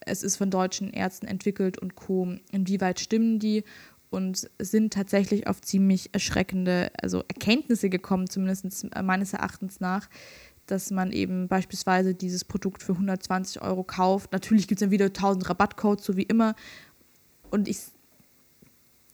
es 0.02 0.24
ist 0.24 0.38
von 0.38 0.50
deutschen 0.50 0.92
Ärzten 0.92 1.28
entwickelt 1.28 1.78
und 1.78 1.96
Co. 1.96 2.36
Inwieweit 2.52 3.00
stimmen 3.00 3.40
die? 3.40 3.64
Und 4.12 4.50
sind 4.58 4.92
tatsächlich 4.92 5.46
auf 5.46 5.62
ziemlich 5.62 6.10
erschreckende 6.14 6.92
also 7.00 7.20
Erkenntnisse 7.28 7.90
gekommen, 7.90 8.28
zumindest 8.28 8.88
meines 9.04 9.34
Erachtens 9.34 9.80
nach, 9.80 10.10
dass 10.66 10.90
man 10.90 11.12
eben 11.12 11.48
beispielsweise 11.48 12.16
dieses 12.16 12.44
Produkt 12.44 12.82
für 12.82 12.94
120 12.94 13.62
Euro 13.62 13.84
kauft. 13.84 14.32
Natürlich 14.32 14.68
gibt 14.68 14.82
es 14.82 14.86
dann 14.86 14.92
wieder 14.92 15.06
1000 15.06 15.48
Rabattcodes, 15.48 16.04
so 16.04 16.18
wie 16.18 16.24
immer. 16.24 16.56
Und 17.52 17.68
ich, 17.68 17.78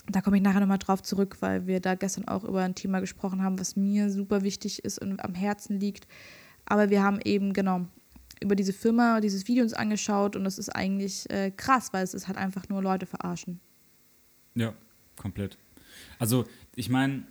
da 0.09 0.21
komme 0.21 0.37
ich 0.37 0.43
nachher 0.43 0.59
nochmal 0.59 0.77
drauf 0.77 1.01
zurück, 1.01 1.37
weil 1.39 1.67
wir 1.67 1.79
da 1.79 1.95
gestern 1.95 2.27
auch 2.27 2.43
über 2.43 2.63
ein 2.63 2.75
Thema 2.75 2.99
gesprochen 2.99 3.41
haben, 3.41 3.59
was 3.59 3.75
mir 3.75 4.09
super 4.09 4.43
wichtig 4.43 4.83
ist 4.83 4.99
und 4.99 5.23
am 5.23 5.33
Herzen 5.33 5.79
liegt. 5.79 6.07
Aber 6.65 6.89
wir 6.89 7.03
haben 7.03 7.19
eben, 7.23 7.53
genau, 7.53 7.87
über 8.41 8.55
diese 8.55 8.73
Firma 8.73 9.21
dieses 9.21 9.47
Video 9.47 9.63
uns 9.63 9.73
angeschaut 9.73 10.35
und 10.35 10.43
das 10.43 10.57
ist 10.57 10.69
eigentlich 10.69 11.29
äh, 11.29 11.51
krass, 11.51 11.93
weil 11.93 12.03
es 12.03 12.13
ist 12.13 12.27
halt 12.27 12.37
einfach 12.37 12.69
nur 12.69 12.81
Leute 12.81 13.05
verarschen. 13.05 13.59
Ja, 14.55 14.73
komplett. 15.15 15.57
Also 16.19 16.45
ich 16.75 16.89
meine, 16.89 17.23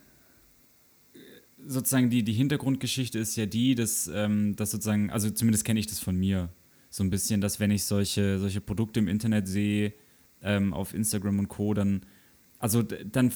sozusagen 1.65 2.09
die, 2.09 2.23
die 2.23 2.33
Hintergrundgeschichte 2.33 3.19
ist 3.19 3.35
ja 3.35 3.45
die, 3.45 3.75
dass, 3.75 4.09
ähm, 4.13 4.55
dass 4.55 4.71
sozusagen, 4.71 5.09
also 5.09 5.29
zumindest 5.29 5.65
kenne 5.65 5.79
ich 5.79 5.87
das 5.87 5.99
von 5.99 6.15
mir, 6.15 6.49
so 6.89 7.03
ein 7.03 7.09
bisschen, 7.09 7.41
dass 7.41 7.59
wenn 7.59 7.71
ich 7.71 7.83
solche, 7.83 8.39
solche 8.39 8.61
Produkte 8.61 8.99
im 8.99 9.07
Internet 9.07 9.47
sehe, 9.47 9.93
ähm, 10.41 10.73
auf 10.73 10.93
Instagram 10.93 11.39
und 11.39 11.47
Co., 11.49 11.73
dann, 11.73 12.05
also 12.59 12.81
dann 12.81 13.31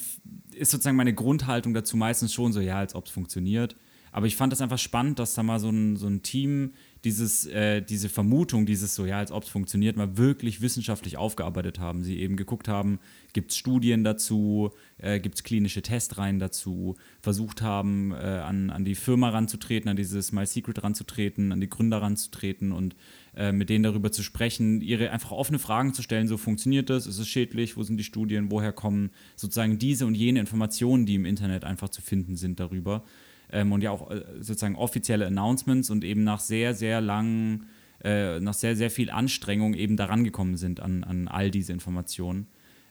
ist 0.54 0.72
sozusagen 0.72 0.98
meine 0.98 1.14
Grundhaltung 1.14 1.74
dazu 1.74 1.98
meistens 1.98 2.34
schon 2.34 2.54
so, 2.54 2.60
ja, 2.60 2.78
als 2.80 2.96
ob 2.96 3.06
es 3.06 3.12
funktioniert. 3.12 3.76
Aber 4.12 4.26
ich 4.26 4.36
fand 4.36 4.52
das 4.52 4.62
einfach 4.62 4.80
spannend, 4.80 5.20
dass 5.20 5.34
da 5.34 5.44
mal 5.44 5.60
so 5.60 5.70
ein, 5.70 5.96
so 5.96 6.08
ein 6.08 6.24
Team 6.24 6.74
dieses, 7.04 7.46
äh, 7.46 7.82
diese 7.82 8.10
Vermutung, 8.10 8.66
dieses 8.66 8.96
so, 8.96 9.06
ja, 9.06 9.20
als 9.20 9.32
ob 9.32 9.44
es 9.44 9.50
funktioniert, 9.50 9.96
mal 9.96 10.18
wirklich 10.18 10.62
wissenschaftlich 10.62 11.18
aufgearbeitet 11.18 11.80
haben. 11.80 12.04
Sie 12.04 12.20
eben 12.20 12.36
geguckt 12.36 12.68
haben, 12.68 13.00
gibt 13.34 13.52
es 13.52 13.58
Studien 13.58 14.04
dazu, 14.04 14.72
äh, 14.98 15.20
gibt 15.20 15.36
es 15.36 15.44
klinische 15.44 15.82
Testreihen 15.82 16.40
dazu, 16.40 16.96
versucht 17.22 17.62
haben, 17.62 18.12
äh, 18.12 18.16
an, 18.16 18.70
an 18.70 18.84
die 18.84 18.96
Firma 18.96 19.30
ranzutreten, 19.30 19.90
an 19.90 19.96
dieses 19.96 20.32
My 20.32 20.46
Secret 20.46 20.84
ranzutreten, 20.84 21.52
an 21.52 21.62
die 21.62 21.70
Gründer 21.70 22.02
ranzutreten 22.02 22.72
und 22.72 22.96
äh, 23.36 23.52
mit 23.52 23.70
denen 23.70 23.84
darüber 23.84 24.12
zu 24.12 24.24
sprechen, 24.24 24.82
ihre 24.82 25.12
einfach 25.12 25.32
offene 25.32 25.60
Fragen 25.60 25.94
zu 25.94 26.02
stellen, 26.02 26.28
so 26.28 26.38
funktioniert 26.38 26.90
das, 26.90 27.08
ist 27.08 27.20
es 27.20 27.28
schädlich, 27.28 27.78
wo 27.78 27.84
sind 27.84 27.98
die 27.98 28.04
Studien, 28.04 28.52
woher 28.52 28.72
kommen 28.72 29.12
sozusagen 29.36 29.78
diese 29.78 30.06
und 30.06 30.16
jene 30.16 30.40
Informationen, 30.40 31.06
die 31.06 31.16
im 31.16 31.26
Internet 31.26 31.64
einfach 31.64 31.90
zu 31.90 32.02
finden 32.02 32.36
sind 32.36 32.60
darüber 32.60 33.04
ähm, 33.52 33.72
und 33.72 33.82
ja 33.82 33.92
auch 33.92 34.10
äh, 34.12 34.24
sozusagen 34.40 34.76
offizielle 34.76 35.28
Announcements 35.28 35.90
und 35.90 36.04
eben 36.04 36.24
nach 36.24 36.40
sehr, 36.40 36.74
sehr 36.74 37.02
langen, 37.02 37.68
äh, 38.04 38.40
nach 38.40 38.54
sehr, 38.54 38.76
sehr 38.76 38.92
viel 38.92 39.10
Anstrengung 39.10 39.74
eben 39.74 39.98
daran 39.98 40.24
gekommen 40.24 40.58
sind 40.58 40.80
an, 40.80 41.04
an 41.04 41.28
all 41.28 41.52
diese 41.52 41.74
Informationen. 41.74 42.48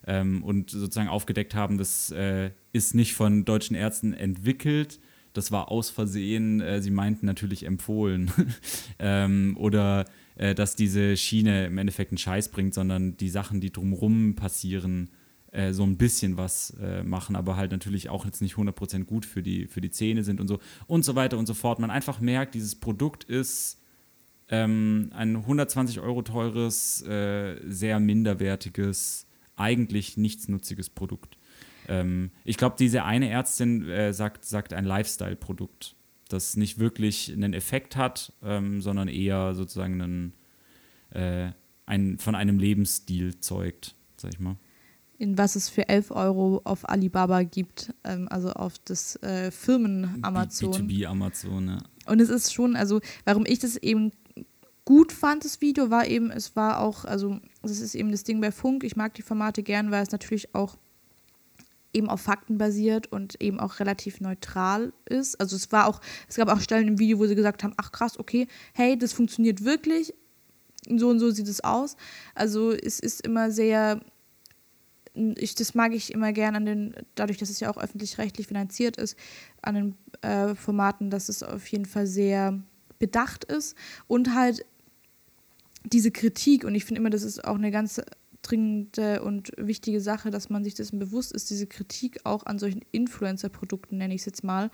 Ähm, 0.06 0.42
und 0.42 0.70
sozusagen 0.70 1.08
aufgedeckt 1.08 1.54
haben, 1.54 1.78
das 1.78 2.10
äh, 2.10 2.50
ist 2.72 2.94
nicht 2.94 3.14
von 3.14 3.44
deutschen 3.44 3.76
Ärzten 3.76 4.12
entwickelt, 4.12 5.00
das 5.32 5.52
war 5.52 5.70
aus 5.70 5.90
Versehen, 5.90 6.60
äh, 6.60 6.80
sie 6.82 6.90
meinten 6.90 7.26
natürlich 7.26 7.64
empfohlen. 7.64 8.30
ähm, 8.98 9.56
oder 9.58 10.04
äh, 10.36 10.54
dass 10.54 10.76
diese 10.76 11.16
Schiene 11.16 11.66
im 11.66 11.78
Endeffekt 11.78 12.12
einen 12.12 12.18
Scheiß 12.18 12.48
bringt, 12.50 12.74
sondern 12.74 13.16
die 13.16 13.28
Sachen, 13.28 13.60
die 13.60 13.72
drumherum 13.72 14.34
passieren, 14.34 15.10
äh, 15.50 15.72
so 15.72 15.82
ein 15.84 15.96
bisschen 15.96 16.36
was 16.36 16.76
äh, 16.80 17.02
machen, 17.02 17.34
aber 17.34 17.56
halt 17.56 17.72
natürlich 17.72 18.10
auch 18.10 18.24
jetzt 18.26 18.42
nicht 18.42 18.56
100% 18.56 19.04
gut 19.04 19.24
für 19.24 19.42
die, 19.42 19.66
für 19.66 19.80
die 19.80 19.90
Zähne 19.90 20.22
sind 20.22 20.40
und 20.40 20.48
so 20.48 20.58
und 20.86 21.04
so 21.04 21.14
weiter 21.14 21.38
und 21.38 21.46
so 21.46 21.54
fort. 21.54 21.78
Man 21.78 21.90
einfach 21.90 22.20
merkt, 22.20 22.54
dieses 22.54 22.74
Produkt 22.74 23.24
ist 23.24 23.80
ähm, 24.50 25.10
ein 25.14 25.36
120 25.36 26.00
Euro 26.00 26.22
teures, 26.22 27.02
äh, 27.02 27.56
sehr 27.66 27.98
minderwertiges, 27.98 29.26
eigentlich 29.56 30.16
nichtsnutziges 30.16 30.90
Produkt. 30.90 31.37
Ähm, 31.88 32.30
ich 32.44 32.56
glaube, 32.56 32.76
diese 32.78 33.04
eine 33.04 33.28
Ärztin 33.30 33.88
äh, 33.88 34.12
sagt, 34.12 34.44
sagt 34.44 34.72
ein 34.72 34.84
Lifestyle-Produkt, 34.84 35.96
das 36.28 36.56
nicht 36.56 36.78
wirklich 36.78 37.32
einen 37.32 37.54
Effekt 37.54 37.96
hat, 37.96 38.32
ähm, 38.42 38.80
sondern 38.80 39.08
eher 39.08 39.54
sozusagen 39.54 40.00
einen, 40.00 40.32
äh, 41.10 41.52
ein, 41.86 42.18
von 42.18 42.34
einem 42.34 42.58
Lebensstil 42.58 43.40
zeugt, 43.40 43.94
sag 44.16 44.32
ich 44.32 44.40
mal 44.40 44.56
in 45.18 45.36
was 45.36 45.56
es 45.56 45.68
für 45.68 45.88
11 45.88 46.12
Euro 46.12 46.60
auf 46.64 46.88
Alibaba 46.88 47.42
gibt, 47.42 47.92
ähm, 48.04 48.28
also 48.30 48.52
auf 48.52 48.78
das 48.84 49.16
äh, 49.16 49.50
Firmen-Amazon. 49.50 50.72
B2B-Amazon, 50.72 51.68
ja. 51.68 51.78
Und 52.06 52.20
es 52.20 52.30
ist 52.30 52.54
schon, 52.54 52.76
also 52.76 53.00
warum 53.24 53.44
ich 53.44 53.58
das 53.58 53.76
eben 53.76 54.12
gut 54.84 55.12
fand, 55.12 55.44
das 55.44 55.60
Video, 55.60 55.90
war 55.90 56.06
eben, 56.06 56.30
es 56.30 56.56
war 56.56 56.80
auch, 56.80 57.04
also 57.04 57.40
das 57.62 57.80
ist 57.80 57.94
eben 57.94 58.10
das 58.12 58.22
Ding 58.22 58.40
bei 58.40 58.52
Funk, 58.52 58.84
ich 58.84 58.96
mag 58.96 59.12
die 59.14 59.22
Formate 59.22 59.62
gern, 59.62 59.90
weil 59.90 60.02
es 60.02 60.12
natürlich 60.12 60.54
auch 60.54 60.78
eben 61.92 62.08
auf 62.08 62.20
Fakten 62.20 62.58
basiert 62.58 63.06
und 63.10 63.40
eben 63.40 63.60
auch 63.60 63.80
relativ 63.80 64.20
neutral 64.20 64.92
ist. 65.06 65.40
Also 65.40 65.56
es 65.56 65.72
war 65.72 65.86
auch, 65.86 66.00
es 66.28 66.36
gab 66.36 66.48
auch 66.48 66.60
Stellen 66.60 66.88
im 66.88 66.98
Video, 66.98 67.18
wo 67.18 67.26
sie 67.26 67.34
gesagt 67.34 67.64
haben, 67.64 67.74
ach 67.76 67.92
krass, 67.92 68.18
okay, 68.18 68.46
hey, 68.74 68.98
das 68.98 69.12
funktioniert 69.12 69.64
wirklich, 69.64 70.14
so 70.88 71.08
und 71.08 71.18
so 71.18 71.30
sieht 71.30 71.48
es 71.48 71.62
aus. 71.64 71.96
Also 72.34 72.72
es 72.72 73.00
ist 73.00 73.26
immer 73.26 73.50
sehr 73.50 74.00
ich, 75.36 75.54
das 75.56 75.74
mag 75.74 75.94
ich 75.94 76.12
immer 76.12 76.32
gern 76.32 76.54
an 76.54 76.66
den, 76.66 76.94
dadurch, 77.16 77.38
dass 77.38 77.50
es 77.50 77.60
ja 77.60 77.70
auch 77.70 77.76
öffentlich-rechtlich 77.76 78.46
finanziert 78.46 78.96
ist, 78.96 79.16
an 79.62 79.74
den 79.74 79.96
äh, 80.22 80.54
Formaten, 80.54 81.10
dass 81.10 81.28
es 81.28 81.42
auf 81.42 81.66
jeden 81.68 81.86
Fall 81.86 82.06
sehr 82.06 82.60
bedacht 82.98 83.44
ist 83.44 83.76
und 84.06 84.34
halt 84.34 84.64
diese 85.84 86.10
Kritik, 86.10 86.64
und 86.64 86.74
ich 86.74 86.84
finde 86.84 87.00
immer, 87.00 87.10
das 87.10 87.22
ist 87.22 87.44
auch 87.44 87.54
eine 87.54 87.70
ganz 87.70 88.00
dringende 88.42 89.22
und 89.22 89.52
wichtige 89.56 90.00
Sache, 90.00 90.30
dass 90.30 90.50
man 90.50 90.64
sich 90.64 90.74
dessen 90.74 90.98
bewusst 90.98 91.32
ist, 91.32 91.50
diese 91.50 91.66
Kritik 91.66 92.20
auch 92.24 92.46
an 92.46 92.58
solchen 92.58 92.82
Influencer-Produkten, 92.92 93.98
nenne 93.98 94.14
ich 94.14 94.22
es 94.22 94.26
jetzt 94.26 94.44
mal, 94.44 94.70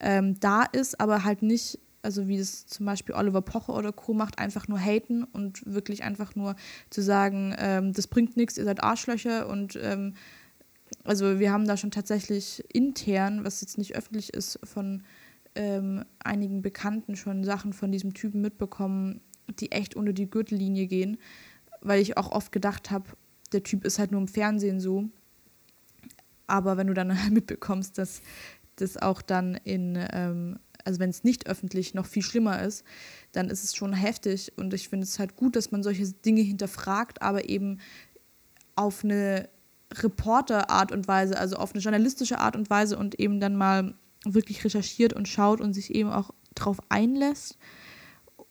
ähm, 0.00 0.38
da 0.40 0.64
ist, 0.64 1.00
aber 1.00 1.24
halt 1.24 1.42
nicht 1.42 1.78
also 2.02 2.26
wie 2.26 2.36
es 2.36 2.66
zum 2.66 2.84
Beispiel 2.86 3.14
Oliver 3.14 3.42
Pocher 3.42 3.74
oder 3.74 3.92
Co. 3.92 4.12
macht, 4.12 4.38
einfach 4.38 4.68
nur 4.68 4.78
haten 4.78 5.22
und 5.22 5.62
wirklich 5.64 6.02
einfach 6.02 6.34
nur 6.34 6.56
zu 6.90 7.00
sagen, 7.00 7.54
ähm, 7.58 7.92
das 7.92 8.08
bringt 8.08 8.36
nichts, 8.36 8.58
ihr 8.58 8.64
seid 8.64 8.82
Arschlöcher 8.82 9.48
und 9.48 9.78
ähm, 9.80 10.14
also 11.04 11.38
wir 11.38 11.52
haben 11.52 11.66
da 11.66 11.76
schon 11.76 11.90
tatsächlich 11.90 12.64
intern, 12.72 13.44
was 13.44 13.60
jetzt 13.60 13.78
nicht 13.78 13.96
öffentlich 13.96 14.34
ist, 14.34 14.58
von 14.64 15.02
ähm, 15.54 16.04
einigen 16.22 16.62
Bekannten 16.62 17.16
schon 17.16 17.44
Sachen 17.44 17.72
von 17.72 17.92
diesem 17.92 18.14
Typen 18.14 18.40
mitbekommen, 18.40 19.20
die 19.60 19.72
echt 19.72 19.96
unter 19.96 20.12
die 20.12 20.28
Gürtellinie 20.28 20.86
gehen, 20.86 21.18
weil 21.82 22.00
ich 22.00 22.16
auch 22.16 22.32
oft 22.32 22.52
gedacht 22.52 22.90
habe, 22.90 23.10
der 23.52 23.62
Typ 23.62 23.84
ist 23.84 23.98
halt 23.98 24.12
nur 24.12 24.20
im 24.20 24.28
Fernsehen 24.28 24.80
so. 24.80 25.08
Aber 26.46 26.76
wenn 26.76 26.86
du 26.86 26.94
dann 26.94 27.16
mitbekommst, 27.30 27.98
dass 27.98 28.22
das 28.76 28.96
auch 28.96 29.22
dann 29.22 29.54
in 29.54 29.98
ähm, 30.12 30.58
also 30.84 31.00
wenn 31.00 31.10
es 31.10 31.24
nicht 31.24 31.46
öffentlich 31.46 31.94
noch 31.94 32.06
viel 32.06 32.22
schlimmer 32.22 32.62
ist, 32.62 32.84
dann 33.32 33.48
ist 33.48 33.64
es 33.64 33.74
schon 33.74 33.92
heftig. 33.92 34.52
Und 34.56 34.74
ich 34.74 34.88
finde 34.88 35.04
es 35.04 35.18
halt 35.18 35.36
gut, 35.36 35.56
dass 35.56 35.70
man 35.70 35.82
solche 35.82 36.10
Dinge 36.10 36.42
hinterfragt, 36.42 37.22
aber 37.22 37.48
eben 37.48 37.78
auf 38.74 39.04
eine 39.04 39.48
Reporterart 39.94 40.92
und 40.92 41.06
Weise, 41.08 41.38
also 41.38 41.56
auf 41.56 41.72
eine 41.72 41.82
journalistische 41.82 42.38
Art 42.38 42.56
und 42.56 42.70
Weise 42.70 42.96
und 42.98 43.20
eben 43.20 43.40
dann 43.40 43.56
mal 43.56 43.94
wirklich 44.24 44.64
recherchiert 44.64 45.12
und 45.12 45.28
schaut 45.28 45.60
und 45.60 45.74
sich 45.74 45.94
eben 45.94 46.10
auch 46.10 46.30
drauf 46.54 46.78
einlässt. 46.88 47.58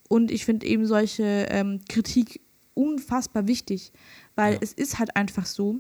Und 0.08 0.30
ich 0.30 0.46
finde 0.46 0.66
eben 0.68 0.86
solche 0.86 1.24
ähm, 1.50 1.80
Kritik 1.88 2.42
unfassbar 2.82 3.48
wichtig, 3.48 3.92
weil 4.36 4.54
ja. 4.54 4.60
es 4.62 4.74
ist 4.74 5.00
halt 5.00 5.16
einfach 5.16 5.46
so. 5.46 5.80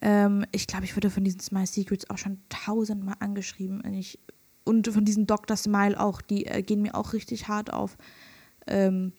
Ähm, 0.00 0.44
ich 0.52 0.66
glaube, 0.66 0.84
ich 0.84 0.96
wurde 0.96 1.10
von 1.10 1.24
diesen 1.24 1.40
Smile 1.40 1.66
Secrets 1.66 2.10
auch 2.10 2.18
schon 2.18 2.40
tausendmal 2.48 3.16
angeschrieben. 3.20 3.80
Und 3.80 3.94
ich 3.94 4.18
und 4.64 4.86
von 4.88 5.04
diesen 5.04 5.26
Dr. 5.26 5.56
Smile 5.56 5.98
auch, 5.98 6.20
die 6.20 6.46
äh, 6.46 6.62
gehen 6.62 6.82
mir 6.82 6.94
auch 6.94 7.14
richtig 7.14 7.48
hart 7.48 7.72
auf 7.72 7.96
ähm, 8.66 9.12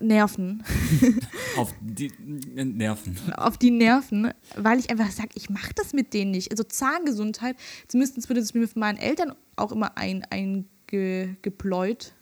Nerven. 0.00 0.62
auf 1.56 1.74
die 1.80 2.12
Nerven. 2.22 3.16
Auf 3.36 3.58
die 3.58 3.70
Nerven, 3.70 4.32
weil 4.56 4.78
ich 4.78 4.90
einfach 4.90 5.10
sage, 5.10 5.30
ich 5.34 5.50
mache 5.50 5.72
das 5.74 5.92
mit 5.92 6.14
denen 6.14 6.30
nicht. 6.30 6.50
Also 6.50 6.62
Zahngesundheit, 6.62 7.56
zumindest 7.88 8.28
wird 8.28 8.38
es 8.38 8.54
mir 8.54 8.68
von 8.68 8.80
meinen 8.80 8.98
Eltern 8.98 9.34
auch 9.56 9.72
immer 9.72 9.96
ein, 9.96 10.24
eingepläut, 10.30 12.14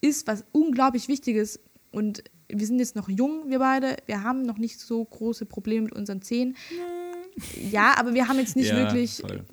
ist 0.00 0.26
was 0.26 0.44
unglaublich 0.52 1.08
Wichtiges. 1.08 1.60
Und 1.94 2.24
wir 2.48 2.66
sind 2.66 2.78
jetzt 2.78 2.96
noch 2.96 3.08
jung, 3.08 3.48
wir 3.48 3.58
beide. 3.58 3.96
Wir 4.06 4.22
haben 4.22 4.42
noch 4.42 4.58
nicht 4.58 4.80
so 4.80 5.04
große 5.04 5.46
Probleme 5.46 5.84
mit 5.86 5.94
unseren 5.94 6.22
Zähnen. 6.22 6.56
Ja, 7.70 7.94
aber 7.96 8.14
wir 8.14 8.28
haben 8.28 8.38
jetzt 8.38 8.56
nicht 8.56 8.70
ja, 8.70 8.76
wirklich 8.76 9.18
voll. 9.18 9.44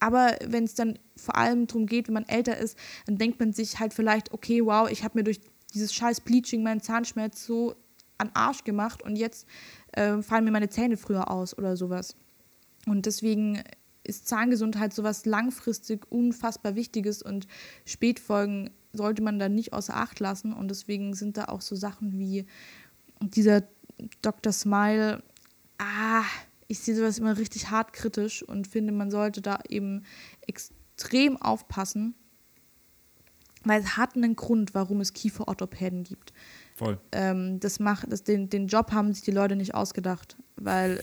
Aber 0.00 0.36
wenn 0.46 0.64
es 0.64 0.74
dann 0.74 0.98
vor 1.16 1.36
allem 1.36 1.66
darum 1.66 1.86
geht, 1.86 2.08
wenn 2.08 2.14
man 2.14 2.28
älter 2.28 2.58
ist, 2.58 2.76
dann 3.06 3.16
denkt 3.16 3.40
man 3.40 3.52
sich 3.52 3.78
halt 3.80 3.94
vielleicht, 3.94 4.32
okay, 4.32 4.64
wow, 4.64 4.90
ich 4.90 5.02
habe 5.02 5.18
mir 5.18 5.24
durch 5.24 5.40
dieses 5.72 5.94
scheiß 5.94 6.20
Bleaching 6.20 6.62
meinen 6.62 6.80
Zahnschmerz 6.80 7.46
so 7.46 7.74
an 8.18 8.30
Arsch 8.34 8.64
gemacht 8.64 9.02
und 9.02 9.16
jetzt 9.16 9.46
äh, 9.92 10.20
fallen 10.22 10.44
mir 10.44 10.50
meine 10.50 10.68
Zähne 10.68 10.96
früher 10.96 11.30
aus 11.30 11.56
oder 11.56 11.76
sowas. 11.76 12.16
Und 12.86 13.06
deswegen 13.06 13.62
ist 14.02 14.28
Zahngesundheit 14.28 14.92
sowas 14.92 15.24
langfristig 15.24 16.10
unfassbar 16.10 16.74
Wichtiges 16.74 17.22
und 17.22 17.46
Spätfolgen 17.86 18.70
sollte 18.96 19.22
man 19.22 19.38
da 19.38 19.48
nicht 19.48 19.72
außer 19.72 19.96
Acht 19.96 20.20
lassen. 20.20 20.52
Und 20.52 20.68
deswegen 20.68 21.14
sind 21.14 21.36
da 21.36 21.46
auch 21.46 21.60
so 21.60 21.76
Sachen 21.76 22.18
wie 22.18 22.46
dieser 23.20 23.62
Dr. 24.22 24.52
Smile, 24.52 25.22
ah, 25.78 26.24
ich 26.68 26.80
sehe 26.80 26.96
sowas 26.96 27.18
immer 27.18 27.36
richtig 27.36 27.70
hart 27.70 27.92
kritisch 27.92 28.42
und 28.42 28.66
finde, 28.66 28.92
man 28.92 29.10
sollte 29.10 29.42
da 29.42 29.60
eben 29.68 30.02
extrem 30.46 31.36
aufpassen, 31.36 32.14
weil 33.64 33.80
es 33.80 33.96
hat 33.96 34.16
einen 34.16 34.36
Grund, 34.36 34.74
warum 34.74 35.00
es 35.00 35.12
Kieferorthopäden 35.12 36.04
gibt. 36.04 36.32
Voll. 36.74 36.98
Ähm, 37.12 37.60
das 37.60 37.80
macht, 37.80 38.10
das, 38.10 38.24
den, 38.24 38.48
den 38.48 38.66
Job 38.66 38.92
haben 38.92 39.12
sich 39.12 39.22
die 39.22 39.30
Leute 39.30 39.56
nicht 39.56 39.74
ausgedacht, 39.74 40.36
weil 40.56 41.02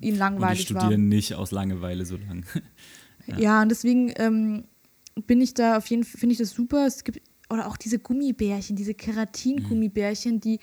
ihnen 0.00 0.16
langweilig 0.16 0.74
war. 0.74 0.80
Die 0.80 0.86
studieren 0.86 1.02
war. 1.02 1.08
nicht 1.08 1.34
aus 1.34 1.50
Langeweile 1.50 2.06
so 2.06 2.16
lange. 2.16 2.44
ja. 3.26 3.38
ja. 3.38 3.62
und 3.62 3.68
deswegen 3.68 4.12
ähm, 4.16 4.64
bin 5.26 5.40
ich 5.40 5.54
da 5.54 5.76
auf 5.76 5.86
jeden 5.86 6.04
Fall, 6.04 6.18
finde 6.18 6.32
ich 6.32 6.38
das 6.38 6.50
super. 6.50 6.86
Es 6.86 7.04
gibt, 7.04 7.20
oder 7.50 7.66
auch 7.66 7.76
diese 7.76 7.98
Gummibärchen, 7.98 8.76
diese 8.76 8.94
Keratin-Gummibärchen, 8.94 10.40
die 10.40 10.60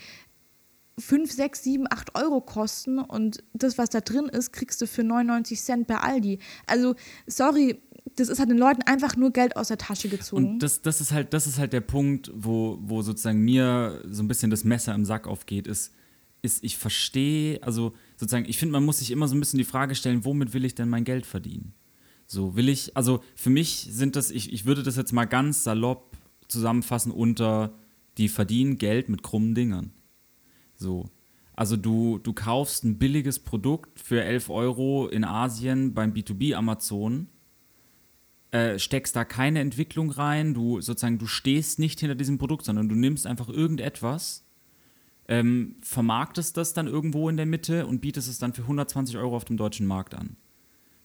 5, 0.98 1.30
6, 1.30 1.62
7, 1.62 1.86
8 1.88 2.16
Euro 2.16 2.40
kosten 2.40 2.98
und 2.98 3.44
das, 3.52 3.78
was 3.78 3.90
da 3.90 4.00
drin 4.00 4.26
ist, 4.26 4.52
kriegst 4.52 4.80
du 4.80 4.86
für 4.86 5.04
99 5.04 5.60
Cent 5.60 5.86
bei 5.86 5.96
Aldi. 5.96 6.38
Also, 6.66 6.96
sorry, 7.26 7.80
das 8.16 8.28
ist 8.28 8.38
halt 8.38 8.50
den 8.50 8.58
Leuten 8.58 8.82
einfach 8.82 9.16
nur 9.16 9.32
Geld 9.32 9.56
aus 9.56 9.68
der 9.68 9.78
Tasche 9.78 10.08
gezogen. 10.08 10.52
Und 10.52 10.58
das, 10.62 10.82
das, 10.82 11.00
ist, 11.00 11.12
halt, 11.12 11.32
das 11.32 11.46
ist 11.46 11.58
halt 11.58 11.72
der 11.72 11.80
Punkt, 11.80 12.30
wo, 12.34 12.78
wo 12.82 13.02
sozusagen 13.02 13.40
mir 13.40 14.02
so 14.08 14.22
ein 14.22 14.28
bisschen 14.28 14.50
das 14.50 14.64
Messer 14.64 14.94
im 14.94 15.04
Sack 15.04 15.28
aufgeht, 15.28 15.66
ist, 15.66 15.92
ist 16.42 16.64
ich 16.64 16.78
verstehe, 16.78 17.62
also 17.62 17.94
sozusagen, 18.16 18.46
ich 18.48 18.58
finde, 18.58 18.72
man 18.72 18.84
muss 18.84 18.98
sich 18.98 19.10
immer 19.10 19.28
so 19.28 19.36
ein 19.36 19.40
bisschen 19.40 19.58
die 19.58 19.64
Frage 19.64 19.94
stellen, 19.94 20.24
womit 20.24 20.52
will 20.52 20.64
ich 20.64 20.74
denn 20.74 20.88
mein 20.88 21.04
Geld 21.04 21.26
verdienen? 21.26 21.74
So, 22.26 22.56
will 22.56 22.68
ich, 22.68 22.96
also 22.96 23.22
für 23.34 23.50
mich 23.50 23.88
sind 23.90 24.16
das, 24.16 24.30
ich, 24.30 24.52
ich 24.52 24.66
würde 24.66 24.82
das 24.82 24.96
jetzt 24.96 25.12
mal 25.12 25.24
ganz 25.24 25.64
salopp 25.64 26.17
zusammenfassen 26.48 27.12
unter, 27.12 27.74
die 28.16 28.28
verdienen 28.28 28.78
Geld 28.78 29.08
mit 29.08 29.22
krummen 29.22 29.54
Dingern. 29.54 29.92
So. 30.74 31.10
Also 31.54 31.76
du, 31.76 32.18
du 32.18 32.32
kaufst 32.32 32.84
ein 32.84 32.98
billiges 32.98 33.40
Produkt 33.40 33.98
für 33.98 34.22
11 34.22 34.48
Euro 34.48 35.08
in 35.08 35.24
Asien 35.24 35.92
beim 35.92 36.12
B2B 36.12 36.54
Amazon, 36.54 37.28
äh, 38.52 38.78
steckst 38.78 39.16
da 39.16 39.24
keine 39.24 39.60
Entwicklung 39.60 40.10
rein, 40.10 40.54
du 40.54 40.80
sozusagen, 40.80 41.18
du 41.18 41.26
stehst 41.26 41.78
nicht 41.78 42.00
hinter 42.00 42.14
diesem 42.14 42.38
Produkt, 42.38 42.64
sondern 42.64 42.88
du 42.88 42.94
nimmst 42.94 43.26
einfach 43.26 43.48
irgendetwas, 43.48 44.46
ähm, 45.26 45.76
vermarktest 45.82 46.56
das 46.56 46.74
dann 46.74 46.86
irgendwo 46.86 47.28
in 47.28 47.36
der 47.36 47.44
Mitte 47.44 47.86
und 47.86 48.00
bietest 48.00 48.28
es 48.28 48.38
dann 48.38 48.54
für 48.54 48.62
120 48.62 49.16
Euro 49.16 49.36
auf 49.36 49.44
dem 49.44 49.56
deutschen 49.56 49.86
Markt 49.86 50.14
an. 50.14 50.36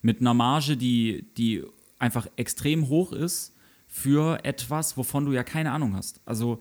Mit 0.02 0.22
einer 0.22 0.34
Marge, 0.34 0.78
die, 0.78 1.26
die 1.36 1.64
einfach 1.98 2.28
extrem 2.36 2.89
hoch 2.89 3.12
ist 3.12 3.53
für 3.94 4.44
etwas, 4.44 4.98
wovon 4.98 5.24
du 5.24 5.34
ja 5.34 5.44
keine 5.44 5.72
Ahnung 5.72 5.96
hast. 5.96 6.20
Also 6.26 6.60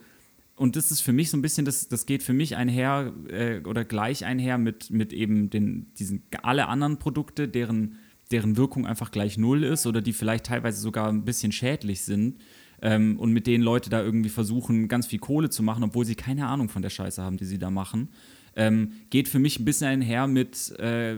und 0.54 0.76
das 0.76 0.90
ist 0.90 1.00
für 1.00 1.14
mich 1.14 1.30
so 1.30 1.38
ein 1.38 1.42
bisschen, 1.42 1.64
das, 1.64 1.88
das 1.88 2.04
geht 2.04 2.22
für 2.22 2.34
mich 2.34 2.56
einher 2.56 3.14
äh, 3.28 3.60
oder 3.66 3.86
gleich 3.86 4.26
einher 4.26 4.58
mit, 4.58 4.90
mit 4.90 5.14
eben 5.14 5.48
den, 5.48 5.94
diesen 5.94 6.24
alle 6.42 6.68
anderen 6.68 6.98
Produkte, 6.98 7.48
deren, 7.48 7.96
deren 8.30 8.58
Wirkung 8.58 8.86
einfach 8.86 9.10
gleich 9.10 9.38
null 9.38 9.64
ist 9.64 9.86
oder 9.86 10.02
die 10.02 10.12
vielleicht 10.12 10.44
teilweise 10.44 10.78
sogar 10.78 11.08
ein 11.08 11.24
bisschen 11.24 11.52
schädlich 11.52 12.02
sind 12.02 12.42
ähm, 12.82 13.18
und 13.18 13.32
mit 13.32 13.46
denen 13.46 13.64
Leute 13.64 13.88
da 13.88 14.02
irgendwie 14.02 14.28
versuchen, 14.28 14.88
ganz 14.88 15.06
viel 15.06 15.18
Kohle 15.18 15.48
zu 15.48 15.62
machen, 15.62 15.84
obwohl 15.84 16.04
sie 16.04 16.16
keine 16.16 16.48
Ahnung 16.48 16.68
von 16.68 16.82
der 16.82 16.90
Scheiße 16.90 17.22
haben, 17.22 17.38
die 17.38 17.46
sie 17.46 17.58
da 17.58 17.70
machen. 17.70 18.10
Ähm, 18.54 18.92
geht 19.08 19.28
für 19.28 19.38
mich 19.38 19.58
ein 19.58 19.64
bisschen 19.64 19.86
einher 19.86 20.26
mit, 20.26 20.78
äh, 20.78 21.16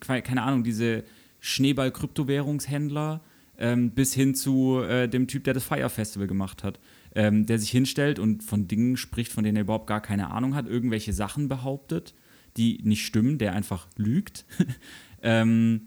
keine 0.00 0.42
Ahnung, 0.42 0.64
diese 0.64 1.04
Schneeball-Kryptowährungshändler 1.40 3.20
ähm, 3.58 3.90
bis 3.90 4.14
hin 4.14 4.34
zu 4.34 4.80
äh, 4.80 5.08
dem 5.08 5.26
Typ, 5.26 5.44
der 5.44 5.54
das 5.54 5.64
Fire 5.64 5.90
Festival 5.90 6.26
gemacht 6.26 6.64
hat 6.64 6.78
ähm, 7.14 7.46
der 7.46 7.58
sich 7.58 7.70
hinstellt 7.70 8.18
und 8.18 8.42
von 8.42 8.68
Dingen 8.68 8.96
spricht, 8.96 9.32
von 9.32 9.44
denen 9.44 9.56
er 9.56 9.62
überhaupt 9.62 9.86
gar 9.86 10.00
keine 10.00 10.30
Ahnung 10.30 10.54
hat, 10.54 10.66
irgendwelche 10.66 11.12
Sachen 11.12 11.48
behauptet, 11.48 12.14
die 12.56 12.80
nicht 12.82 13.04
stimmen, 13.04 13.38
der 13.38 13.52
einfach 13.54 13.88
lügt, 13.96 14.44
ähm, 15.22 15.86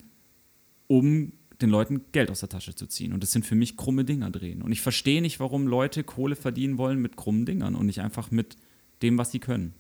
um 0.88 1.34
den 1.62 1.70
Leuten 1.70 2.02
Geld 2.12 2.30
aus 2.30 2.42
der 2.42 2.50
Tasche 2.50 2.76
zu 2.76 2.88
ziehen. 2.88 3.14
Und 3.14 3.24
das 3.24 3.32
sind 3.32 3.46
für 3.46 3.56
mich 3.56 3.78
krumme 3.78 4.06
Dinger 4.06 4.30
drehen. 4.30 4.62
Und 4.62 4.72
ich 4.72 4.82
verstehe 4.82 5.22
nicht, 5.22 5.40
warum 5.40 5.68
Leute 5.68 6.04
Kohle 6.04 6.36
verdienen 6.36 6.78
wollen 6.78 7.02
mit 7.02 7.18
krummen 7.18 7.46
Dingern 7.46 7.76
und 7.76 7.88
nicht 7.88 8.02
einfach 8.02 8.32
mit 8.32 8.58
dem, 9.02 9.18
was 9.18 9.32
sie 9.32 9.40
können. 9.40 9.74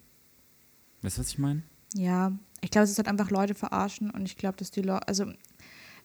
Weißt 1.03 1.17
du, 1.17 1.21
was 1.21 1.29
ich 1.29 1.37
meine? 1.37 1.61
Ja, 1.93 2.37
ich 2.61 2.71
glaube, 2.71 2.85
es 2.85 2.91
ist 2.91 2.97
halt 2.97 3.07
einfach 3.07 3.29
Leute 3.29 3.53
verarschen 3.53 4.09
und 4.09 4.25
ich 4.25 4.37
glaube, 4.37 4.57
dass 4.57 4.71
die 4.71 4.81
Leute, 4.81 5.07
also 5.07 5.31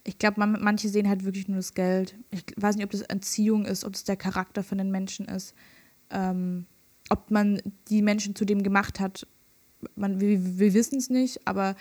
ich 0.05 0.19
glaube, 0.19 0.41
man, 0.41 0.59
manche 0.61 0.89
sehen 0.89 1.09
halt 1.09 1.25
wirklich 1.25 1.49
nur 1.49 1.59
das 1.59 1.75
Geld. 1.75 2.17
Ich 2.31 2.45
weiß 2.57 2.77
nicht, 2.77 2.85
ob 2.85 2.91
das 2.91 3.03
Entziehung 3.03 3.65
ist, 3.65 3.85
ob 3.85 3.95
es 3.95 4.05
der 4.05 4.17
Charakter 4.17 4.63
von 4.63 4.79
den 4.79 4.91
Menschen 4.91 5.27
ist, 5.27 5.55
ähm, 6.11 6.67
ob 7.09 7.31
man 7.31 7.63
die 7.89 8.03
Menschen 8.03 8.35
zu 8.35 8.45
dem 8.45 8.63
gemacht 8.63 9.01
hat. 9.01 9.27
Man, 9.95 10.21
wir, 10.21 10.59
wir 10.59 10.75
wissen 10.75 10.99
es 10.99 11.11
nicht, 11.11 11.47
aber 11.47 11.77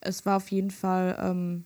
es 0.00 0.24
war 0.24 0.36
auf 0.36 0.50
jeden 0.50 0.70
Fall 0.70 1.16
ähm, 1.20 1.64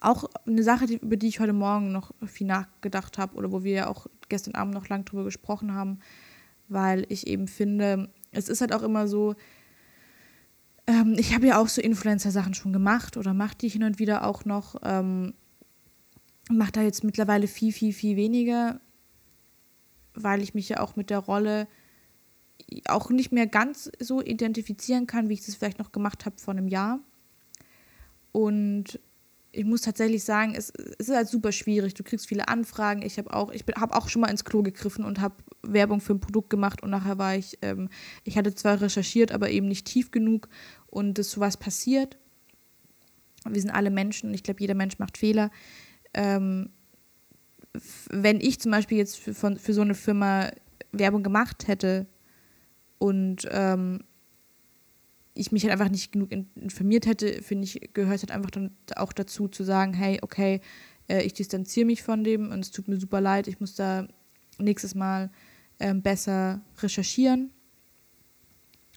auch 0.00 0.24
eine 0.46 0.62
Sache, 0.62 0.86
die, 0.86 0.96
über 0.96 1.16
die 1.16 1.28
ich 1.28 1.40
heute 1.40 1.52
Morgen 1.52 1.92
noch 1.92 2.12
viel 2.26 2.46
nachgedacht 2.46 3.18
habe 3.18 3.36
oder 3.36 3.52
wo 3.52 3.64
wir 3.64 3.72
ja 3.72 3.86
auch 3.88 4.06
gestern 4.28 4.54
Abend 4.54 4.74
noch 4.74 4.88
lang 4.88 5.04
drüber 5.04 5.24
gesprochen 5.24 5.74
haben, 5.74 5.98
weil 6.68 7.04
ich 7.08 7.26
eben 7.26 7.48
finde, 7.48 8.08
es 8.30 8.48
ist 8.48 8.60
halt 8.60 8.72
auch 8.72 8.82
immer 8.82 9.08
so, 9.08 9.34
ähm, 10.90 11.14
ich 11.16 11.34
habe 11.34 11.46
ja 11.46 11.60
auch 11.60 11.68
so 11.68 11.80
Influencer-Sachen 11.80 12.54
schon 12.54 12.72
gemacht 12.72 13.16
oder 13.16 13.32
mache 13.32 13.56
die 13.56 13.68
hin 13.68 13.84
und 13.84 13.98
wieder 13.98 14.26
auch 14.26 14.44
noch. 14.44 14.76
Ähm, 14.82 15.34
mache 16.50 16.72
da 16.72 16.82
jetzt 16.82 17.04
mittlerweile 17.04 17.46
viel, 17.46 17.72
viel, 17.72 17.92
viel 17.92 18.16
weniger, 18.16 18.80
weil 20.14 20.42
ich 20.42 20.52
mich 20.54 20.68
ja 20.68 20.80
auch 20.80 20.96
mit 20.96 21.10
der 21.10 21.18
Rolle 21.18 21.68
auch 22.86 23.10
nicht 23.10 23.30
mehr 23.30 23.46
ganz 23.46 23.90
so 24.00 24.20
identifizieren 24.20 25.06
kann, 25.06 25.28
wie 25.28 25.34
ich 25.34 25.46
das 25.46 25.54
vielleicht 25.54 25.78
noch 25.78 25.92
gemacht 25.92 26.26
habe 26.26 26.38
vor 26.38 26.52
einem 26.52 26.68
Jahr. 26.68 26.98
Und 28.32 29.00
ich 29.52 29.64
muss 29.64 29.82
tatsächlich 29.82 30.22
sagen, 30.22 30.54
es, 30.54 30.70
es, 30.70 31.08
ist 31.08 31.14
halt 31.14 31.28
super 31.28 31.52
schwierig. 31.52 31.94
Du 31.94 32.04
kriegst 32.04 32.28
viele 32.28 32.48
Anfragen. 32.48 33.02
Ich 33.02 33.18
habe 33.18 33.32
auch, 33.32 33.50
ich 33.50 33.64
auch 33.76 34.08
schon 34.08 34.22
mal 34.22 34.30
ins 34.30 34.44
Klo 34.44 34.62
gegriffen 34.62 35.04
und 35.04 35.20
habe 35.20 35.36
Werbung 35.62 36.00
für 36.00 36.14
ein 36.14 36.20
Produkt 36.20 36.50
gemacht 36.50 36.82
und 36.82 36.90
nachher 36.90 37.18
war 37.18 37.36
ich, 37.36 37.58
ähm, 37.62 37.88
ich 38.24 38.38
hatte 38.38 38.54
zwar 38.54 38.80
recherchiert, 38.80 39.32
aber 39.32 39.50
eben 39.50 39.68
nicht 39.68 39.86
tief 39.86 40.10
genug 40.10 40.48
und 40.90 41.18
dass 41.18 41.30
sowas 41.30 41.56
passiert. 41.56 42.18
Wir 43.48 43.60
sind 43.60 43.70
alle 43.70 43.90
Menschen 43.90 44.28
und 44.28 44.34
ich 44.34 44.42
glaube, 44.42 44.60
jeder 44.60 44.74
Mensch 44.74 44.98
macht 44.98 45.16
Fehler. 45.16 45.50
Ähm, 46.12 46.70
wenn 48.10 48.40
ich 48.40 48.60
zum 48.60 48.72
Beispiel 48.72 48.98
jetzt 48.98 49.18
für, 49.18 49.32
von, 49.32 49.56
für 49.56 49.72
so 49.72 49.80
eine 49.80 49.94
Firma 49.94 50.50
Werbung 50.92 51.22
gemacht 51.22 51.68
hätte 51.68 52.06
und 52.98 53.48
ähm, 53.50 54.02
ich 55.34 55.52
mich 55.52 55.62
halt 55.62 55.72
einfach 55.72 55.90
nicht 55.90 56.12
genug 56.12 56.32
informiert 56.32 57.06
hätte, 57.06 57.42
finde 57.42 57.64
ich, 57.64 57.94
gehört 57.94 58.20
halt 58.20 58.32
einfach 58.32 58.50
dann 58.50 58.76
auch 58.96 59.12
dazu 59.12 59.48
zu 59.48 59.62
sagen, 59.62 59.94
hey, 59.94 60.18
okay, 60.22 60.60
äh, 61.08 61.22
ich 61.22 61.32
distanziere 61.32 61.86
mich 61.86 62.02
von 62.02 62.24
dem 62.24 62.50
und 62.50 62.60
es 62.60 62.72
tut 62.72 62.88
mir 62.88 62.98
super 62.98 63.20
leid, 63.20 63.46
ich 63.46 63.60
muss 63.60 63.76
da 63.76 64.08
nächstes 64.58 64.94
Mal 64.94 65.30
äh, 65.78 65.94
besser 65.94 66.60
recherchieren 66.82 67.52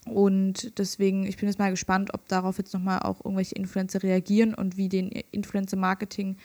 und 0.06 0.78
deswegen, 0.78 1.26
ich 1.26 1.36
bin 1.36 1.48
jetzt 1.48 1.58
mal 1.58 1.70
gespannt, 1.70 2.12
ob 2.12 2.28
darauf 2.28 2.58
jetzt 2.58 2.74
nochmal 2.74 3.00
auch 3.00 3.24
irgendwelche 3.24 3.54
Influencer 3.54 4.02
reagieren 4.02 4.54
und 4.54 4.76
wie 4.76 4.88
den 4.88 5.10
Influencer-Marketing 5.10 6.36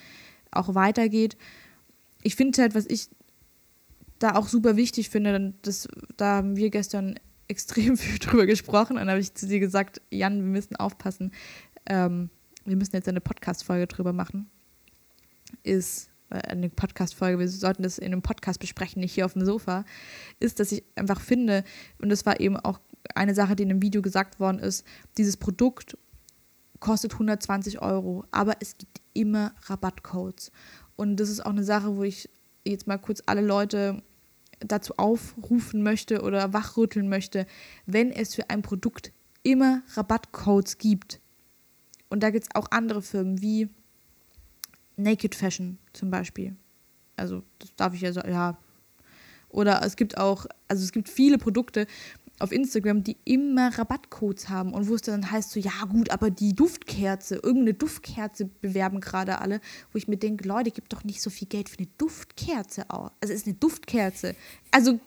auch 0.51 0.75
weitergeht. 0.75 1.37
Ich 2.21 2.35
finde 2.35 2.61
halt, 2.61 2.75
was 2.75 2.85
ich 2.85 3.09
da 4.19 4.35
auch 4.35 4.47
super 4.47 4.75
wichtig 4.75 5.09
finde, 5.09 5.53
das, 5.61 5.87
da 6.17 6.37
haben 6.37 6.55
wir 6.55 6.69
gestern 6.69 7.15
extrem 7.47 7.97
viel 7.97 8.19
drüber 8.19 8.45
gesprochen 8.45 8.97
und 8.97 9.09
habe 9.09 9.19
ich 9.19 9.33
zu 9.33 9.47
dir 9.47 9.59
gesagt, 9.59 10.01
Jan, 10.11 10.37
wir 10.37 10.43
müssen 10.43 10.75
aufpassen, 10.75 11.31
ähm, 11.87 12.29
wir 12.65 12.75
müssen 12.75 12.95
jetzt 12.95 13.09
eine 13.09 13.21
Podcast-Folge 13.21 13.87
drüber 13.87 14.13
machen, 14.13 14.49
ist 15.63 16.09
äh, 16.29 16.35
eine 16.35 16.69
Podcast-Folge, 16.69 17.39
wir 17.39 17.49
sollten 17.49 17.81
das 17.81 17.97
in 17.97 18.07
einem 18.07 18.21
Podcast 18.21 18.59
besprechen, 18.59 18.99
nicht 18.99 19.13
hier 19.13 19.25
auf 19.25 19.33
dem 19.33 19.45
Sofa, 19.45 19.83
ist, 20.39 20.59
dass 20.59 20.71
ich 20.71 20.83
einfach 20.95 21.21
finde, 21.21 21.63
und 21.97 22.09
das 22.09 22.25
war 22.25 22.39
eben 22.39 22.55
auch 22.55 22.79
eine 23.15 23.35
Sache, 23.35 23.55
die 23.55 23.63
in 23.63 23.71
einem 23.71 23.81
Video 23.81 24.01
gesagt 24.01 24.39
worden 24.39 24.59
ist, 24.59 24.85
dieses 25.17 25.37
Produkt 25.37 25.97
kostet 26.79 27.13
120 27.13 27.81
Euro, 27.81 28.25
aber 28.31 28.55
es 28.61 28.77
gibt 28.77 29.01
immer 29.13 29.53
Rabattcodes. 29.63 30.51
Und 30.95 31.17
das 31.17 31.29
ist 31.29 31.45
auch 31.45 31.51
eine 31.51 31.63
Sache, 31.63 31.95
wo 31.95 32.03
ich 32.03 32.29
jetzt 32.65 32.87
mal 32.87 32.97
kurz 32.97 33.21
alle 33.25 33.41
Leute 33.41 34.01
dazu 34.59 34.93
aufrufen 34.97 35.83
möchte 35.83 36.21
oder 36.21 36.53
wachrütteln 36.53 37.07
möchte, 37.07 37.45
wenn 37.85 38.11
es 38.11 38.35
für 38.35 38.49
ein 38.49 38.61
Produkt 38.61 39.11
immer 39.43 39.81
Rabattcodes 39.93 40.77
gibt. 40.77 41.19
Und 42.09 42.23
da 42.23 42.29
gibt 42.29 42.45
es 42.45 42.55
auch 42.55 42.71
andere 42.71 43.01
Firmen 43.01 43.41
wie 43.41 43.69
Naked 44.97 45.35
Fashion 45.35 45.77
zum 45.93 46.11
Beispiel. 46.11 46.55
Also, 47.15 47.43
das 47.59 47.75
darf 47.75 47.93
ich 47.93 48.01
ja 48.01 48.11
so, 48.11 48.21
ja. 48.21 48.57
Oder 49.49 49.83
es 49.83 49.95
gibt 49.95 50.17
auch, 50.17 50.45
also 50.67 50.83
es 50.83 50.91
gibt 50.91 51.09
viele 51.09 51.37
Produkte, 51.37 51.87
auf 52.39 52.51
Instagram, 52.51 53.03
die 53.03 53.17
immer 53.25 53.77
Rabattcodes 53.77 54.49
haben 54.49 54.73
und 54.73 54.87
wo 54.87 54.95
es 54.95 55.01
dann 55.01 55.29
heißt 55.29 55.51
so, 55.51 55.59
ja 55.59 55.71
gut, 55.89 56.09
aber 56.09 56.29
die 56.31 56.53
Duftkerze, 56.53 57.35
irgendeine 57.35 57.73
Duftkerze 57.73 58.45
bewerben 58.45 59.01
gerade 59.01 59.39
alle, 59.39 59.59
wo 59.91 59.97
ich 59.97 60.07
mir 60.07 60.17
denke, 60.17 60.47
Leute, 60.47 60.71
gibt 60.71 60.93
doch 60.93 61.03
nicht 61.03 61.21
so 61.21 61.29
viel 61.29 61.47
Geld 61.47 61.69
für 61.69 61.79
eine 61.79 61.87
Duftkerze 61.97 62.89
aus. 62.89 63.11
Also 63.21 63.33
es 63.33 63.41
ist 63.41 63.47
eine 63.47 63.55
Duftkerze. 63.55 64.35
Also 64.71 64.99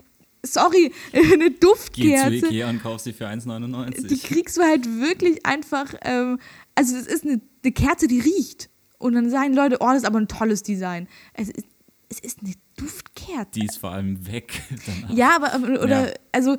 sorry, 0.45 0.93
eine 1.13 1.51
Duftkerze. 1.51 2.31
Geh 2.31 2.41
zu 2.41 2.47
Ikea 2.47 2.71
und 2.71 2.83
kauf 2.83 3.01
sie 3.01 3.13
für 3.13 3.27
1,99. 3.27 4.07
Die 4.07 4.19
kriegst 4.19 4.57
du 4.59 4.63
halt 4.63 4.87
wirklich 4.87 5.45
einfach, 5.47 5.95
ähm, 6.03 6.39
also 6.75 6.97
es 6.97 7.07
ist 7.07 7.25
eine, 7.25 7.41
eine 7.63 7.73
Kerze, 7.73 8.07
die 8.09 8.21
riecht. 8.21 8.69
Und 8.99 9.15
dann 9.15 9.31
sagen 9.31 9.55
Leute, 9.55 9.79
oh, 9.81 9.87
das 9.87 9.99
ist 9.99 10.05
aber 10.05 10.21
ein 10.21 10.29
tolles 10.29 10.63
Design. 10.63 11.09
Es 11.35 11.49
ist, 11.49 11.67
es 12.09 12.21
ist 12.21 12.39
eine 12.41 12.55
Duftkerze. 12.77 13.51
Die 13.55 13.65
ist 13.65 13.79
vor 13.79 13.91
allem 13.91 14.27
weg. 14.27 14.63
Danach. 14.87 15.17
Ja, 15.17 15.37
aber, 15.37 15.83
oder, 15.83 16.09
ja. 16.09 16.15
also 16.31 16.57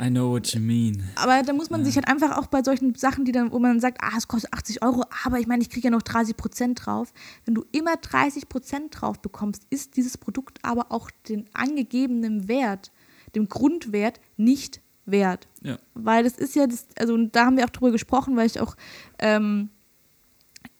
I 0.00 0.10
know 0.10 0.30
what 0.30 0.54
you 0.54 0.60
mean. 0.60 1.02
Aber 1.16 1.42
da 1.42 1.52
muss 1.52 1.70
man 1.70 1.80
ja. 1.80 1.86
sich 1.86 1.96
halt 1.96 2.06
einfach 2.06 2.36
auch 2.36 2.46
bei 2.46 2.62
solchen 2.62 2.94
Sachen, 2.94 3.24
die 3.24 3.32
dann, 3.32 3.50
wo 3.50 3.58
man 3.58 3.80
sagt, 3.80 3.98
ah, 4.00 4.16
es 4.16 4.28
kostet 4.28 4.52
80 4.52 4.82
Euro, 4.82 5.04
aber 5.24 5.40
ich 5.40 5.48
meine, 5.48 5.60
ich 5.62 5.70
kriege 5.70 5.88
ja 5.88 5.90
noch 5.90 6.02
30 6.02 6.36
Prozent 6.36 6.86
drauf. 6.86 7.12
Wenn 7.44 7.54
du 7.54 7.64
immer 7.72 7.96
30 7.96 8.48
Prozent 8.48 9.00
drauf 9.00 9.20
bekommst, 9.20 9.66
ist 9.70 9.96
dieses 9.96 10.16
Produkt 10.16 10.60
aber 10.62 10.92
auch 10.92 11.10
den 11.28 11.46
angegebenen 11.52 12.46
Wert, 12.46 12.92
dem 13.34 13.48
Grundwert 13.48 14.20
nicht 14.36 14.80
wert. 15.04 15.48
Ja. 15.62 15.78
Weil 15.94 16.22
das 16.22 16.38
ist 16.38 16.54
ja, 16.54 16.66
das, 16.66 16.86
also 16.96 17.16
da 17.26 17.46
haben 17.46 17.56
wir 17.56 17.64
auch 17.64 17.70
drüber 17.70 17.90
gesprochen, 17.90 18.36
weil 18.36 18.46
ich 18.46 18.60
auch 18.60 18.76
ähm, 19.18 19.70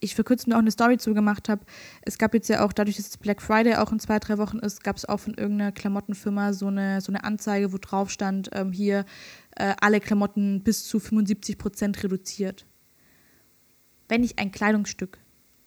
ich 0.01 0.15
vor 0.15 0.25
kurzem 0.25 0.53
auch 0.53 0.59
eine 0.59 0.71
Story 0.71 0.99
zugemacht 0.99 1.49
habe. 1.49 1.65
Es 2.03 2.19
gab 2.19 2.35
jetzt 2.35 2.49
ja 2.49 2.65
auch, 2.65 2.73
dadurch, 2.73 2.97
dass 2.97 3.09
es 3.09 3.17
Black 3.17 3.43
Friday 3.43 3.75
auch 3.75 3.91
in 3.91 3.99
zwei, 3.99 4.19
drei 4.19 4.39
Wochen 4.39 4.59
ist, 4.59 4.85
gab 4.85 4.97
es 4.97 5.05
auch 5.05 5.19
von 5.19 5.35
irgendeiner 5.35 5.73
Klamottenfirma 5.73 6.53
so 6.53 6.69
eine, 6.69 7.01
so 7.01 7.11
eine 7.11 7.25
Anzeige, 7.25 7.73
wo 7.73 7.79
drauf 7.79 8.11
stand, 8.11 8.51
ähm, 8.53 8.73
hier 8.73 9.05
äh, 9.57 9.75
alle 9.81 10.01
Klamotten 10.01 10.63
bis 10.63 10.85
zu 10.85 11.01
75 11.01 11.59
Prozent 11.59 12.03
reduziert. 12.03 12.67
Wenn 14.09 14.23
ich 14.23 14.39
ein 14.39 14.53
Kleidungsstück 14.53 15.19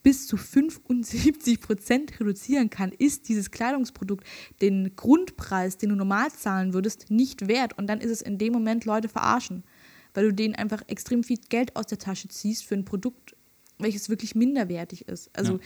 bis 0.04 0.28
zu 0.28 0.38
75 0.38 1.60
Prozent 1.62 2.20
reduzieren 2.20 2.70
kann, 2.70 2.92
ist 2.92 3.30
dieses 3.30 3.52
Kleidungsprodukt 3.52 4.26
den 4.62 4.96
Grundpreis, 4.96 5.78
den 5.78 5.90
du 5.90 5.96
normal 5.96 6.32
zahlen 6.32 6.74
würdest, 6.74 7.12
nicht 7.12 7.48
wert. 7.48 7.78
Und 7.78 7.88
dann 7.88 8.02
ist 8.02 8.10
es 8.10 8.22
in 8.22 8.38
dem 8.38 8.54
Moment 8.54 8.86
Leute 8.86 9.10
verarschen, 9.10 9.64
weil 10.14 10.26
du 10.26 10.34
denen 10.34 10.56
einfach 10.56 10.82
extrem 10.88 11.24
viel 11.24 11.38
Geld 11.50 11.76
aus 11.76 11.86
der 11.86 12.00
Tasche 12.00 12.30
ziehst 12.30 12.66
für 12.66 12.76
ein 12.76 12.86
Produkt, 12.86 13.36
welches 13.82 14.10
wirklich 14.10 14.36
minderwertig 14.36 15.08
ist. 15.08 15.30
Also, 15.34 15.54
ja. 15.54 15.60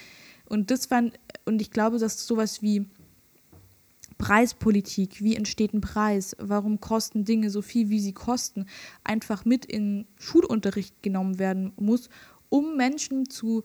und 0.49 0.72
das 0.72 0.86
fand, 0.86 1.20
und 1.45 1.61
ich 1.61 1.72
glaube, 1.72 1.97
dass 1.97 2.26
sowas 2.26 2.61
wie 2.61 2.86
Preispolitik, 4.18 5.22
wie 5.22 5.36
entsteht 5.36 5.74
ein 5.74 5.82
Preis, 5.82 6.36
warum 6.39 6.80
kosten 6.80 7.26
Dinge 7.26 7.49
so 7.49 7.61
viel, 7.61 7.89
wie 7.89 7.99
sie 7.99 8.13
kosten, 8.13 8.66
einfach 9.03 9.45
mit 9.45 9.66
in 9.66 10.07
Schulunterricht 10.18 11.03
genommen 11.03 11.39
werden 11.39 11.74
muss, 11.76 12.09
um 12.49 12.78
Menschen 12.78 13.30
zu 13.30 13.63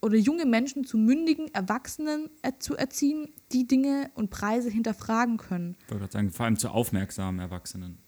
oder 0.00 0.16
junge 0.16 0.46
Menschen 0.46 0.84
zu 0.84 0.98
mündigen 0.98 1.46
Erwachsenen 1.54 2.28
er 2.42 2.58
zu 2.58 2.76
erziehen, 2.76 3.28
die 3.52 3.68
Dinge 3.68 4.10
und 4.14 4.30
Preise 4.30 4.68
hinterfragen 4.68 5.36
können. 5.36 5.76
Ich 5.84 5.90
wollte 5.90 6.00
gerade 6.00 6.12
sagen, 6.12 6.30
vor 6.32 6.46
allem 6.46 6.58
zu 6.58 6.70
aufmerksamen 6.70 7.40
Erwachsenen. 7.40 7.98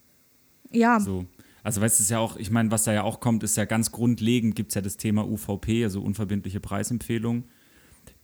Ja. 0.73 0.99
So. 0.99 1.27
Also 1.65 1.81
weißt 1.81 1.99
du, 1.99 2.03
es 2.03 2.11
ja 2.11 2.19
auch, 2.19 2.37
ich 2.37 2.51
meine, 2.51 2.71
was 2.71 2.85
da 2.85 2.93
ja 2.93 3.03
auch 3.03 3.21
kommt, 3.21 3.43
ist 3.43 3.57
ja 3.57 3.65
ganz 3.65 3.91
grundlegend, 3.91 4.55
gibt 4.55 4.71
es 4.71 4.75
ja 4.75 4.83
das 4.83 4.99
Thema 4.99 5.27
UVP, 5.27 5.83
also 5.83 6.03
unverbindliche 6.03 6.61
Preisempfehlung, 6.61 7.45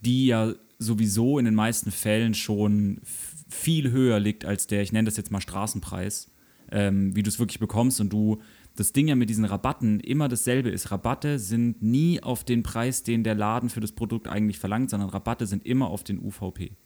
die 0.02 0.26
ja 0.26 0.52
sowieso 0.78 1.38
in 1.38 1.46
den 1.46 1.54
meisten 1.54 1.90
Fällen 1.90 2.34
schon 2.34 3.00
viel 3.48 3.90
höher 3.90 4.20
liegt 4.20 4.44
als 4.44 4.66
der, 4.66 4.82
ich 4.82 4.92
nenne 4.92 5.06
das 5.06 5.16
jetzt 5.16 5.30
mal 5.30 5.40
Straßenpreis, 5.40 6.30
ähm, 6.70 7.16
wie 7.16 7.22
du 7.22 7.30
es 7.30 7.38
wirklich 7.38 7.58
bekommst 7.58 8.00
und 8.02 8.12
du 8.12 8.40
das 8.76 8.92
Ding 8.92 9.08
ja 9.08 9.14
mit 9.14 9.30
diesen 9.30 9.46
Rabatten 9.46 10.00
immer 10.00 10.28
dasselbe 10.28 10.68
ist. 10.68 10.90
Rabatte 10.90 11.38
sind 11.38 11.82
nie 11.82 12.22
auf 12.22 12.44
den 12.44 12.62
Preis, 12.62 13.02
den 13.02 13.24
der 13.24 13.34
Laden 13.34 13.70
für 13.70 13.80
das 13.80 13.92
Produkt 13.92 14.28
eigentlich 14.28 14.58
verlangt, 14.58 14.90
sondern 14.90 15.08
Rabatte 15.08 15.46
sind 15.46 15.64
immer 15.64 15.88
auf 15.88 16.04
den 16.04 16.18
UVP. 16.18 16.76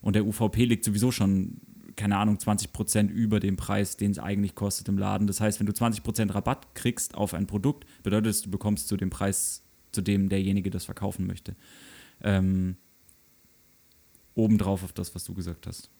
Und 0.00 0.16
der 0.16 0.26
UVP 0.26 0.64
liegt 0.64 0.84
sowieso 0.84 1.12
schon, 1.12 1.60
keine 2.00 2.16
Ahnung, 2.16 2.36
20% 2.36 3.10
über 3.10 3.40
dem 3.40 3.56
Preis, 3.56 3.96
den 3.98 4.10
es 4.10 4.18
eigentlich 4.18 4.54
kostet 4.54 4.88
im 4.88 4.96
Laden. 4.96 5.26
Das 5.26 5.40
heißt, 5.40 5.60
wenn 5.60 5.66
du 5.66 5.72
20% 5.72 6.34
Rabatt 6.34 6.74
kriegst 6.74 7.14
auf 7.14 7.34
ein 7.34 7.46
Produkt, 7.46 7.86
bedeutet 8.02 8.30
es, 8.30 8.42
du 8.42 8.50
bekommst 8.50 8.88
zu 8.88 8.96
dem 8.96 9.10
Preis, 9.10 9.62
zu 9.92 10.00
dem 10.00 10.30
derjenige 10.30 10.70
das 10.70 10.86
verkaufen 10.86 11.26
möchte. 11.26 11.54
Ähm, 12.22 12.76
obendrauf 14.34 14.82
auf 14.82 14.94
das, 14.94 15.14
was 15.14 15.24
du 15.24 15.34
gesagt 15.34 15.66
hast. 15.66 15.90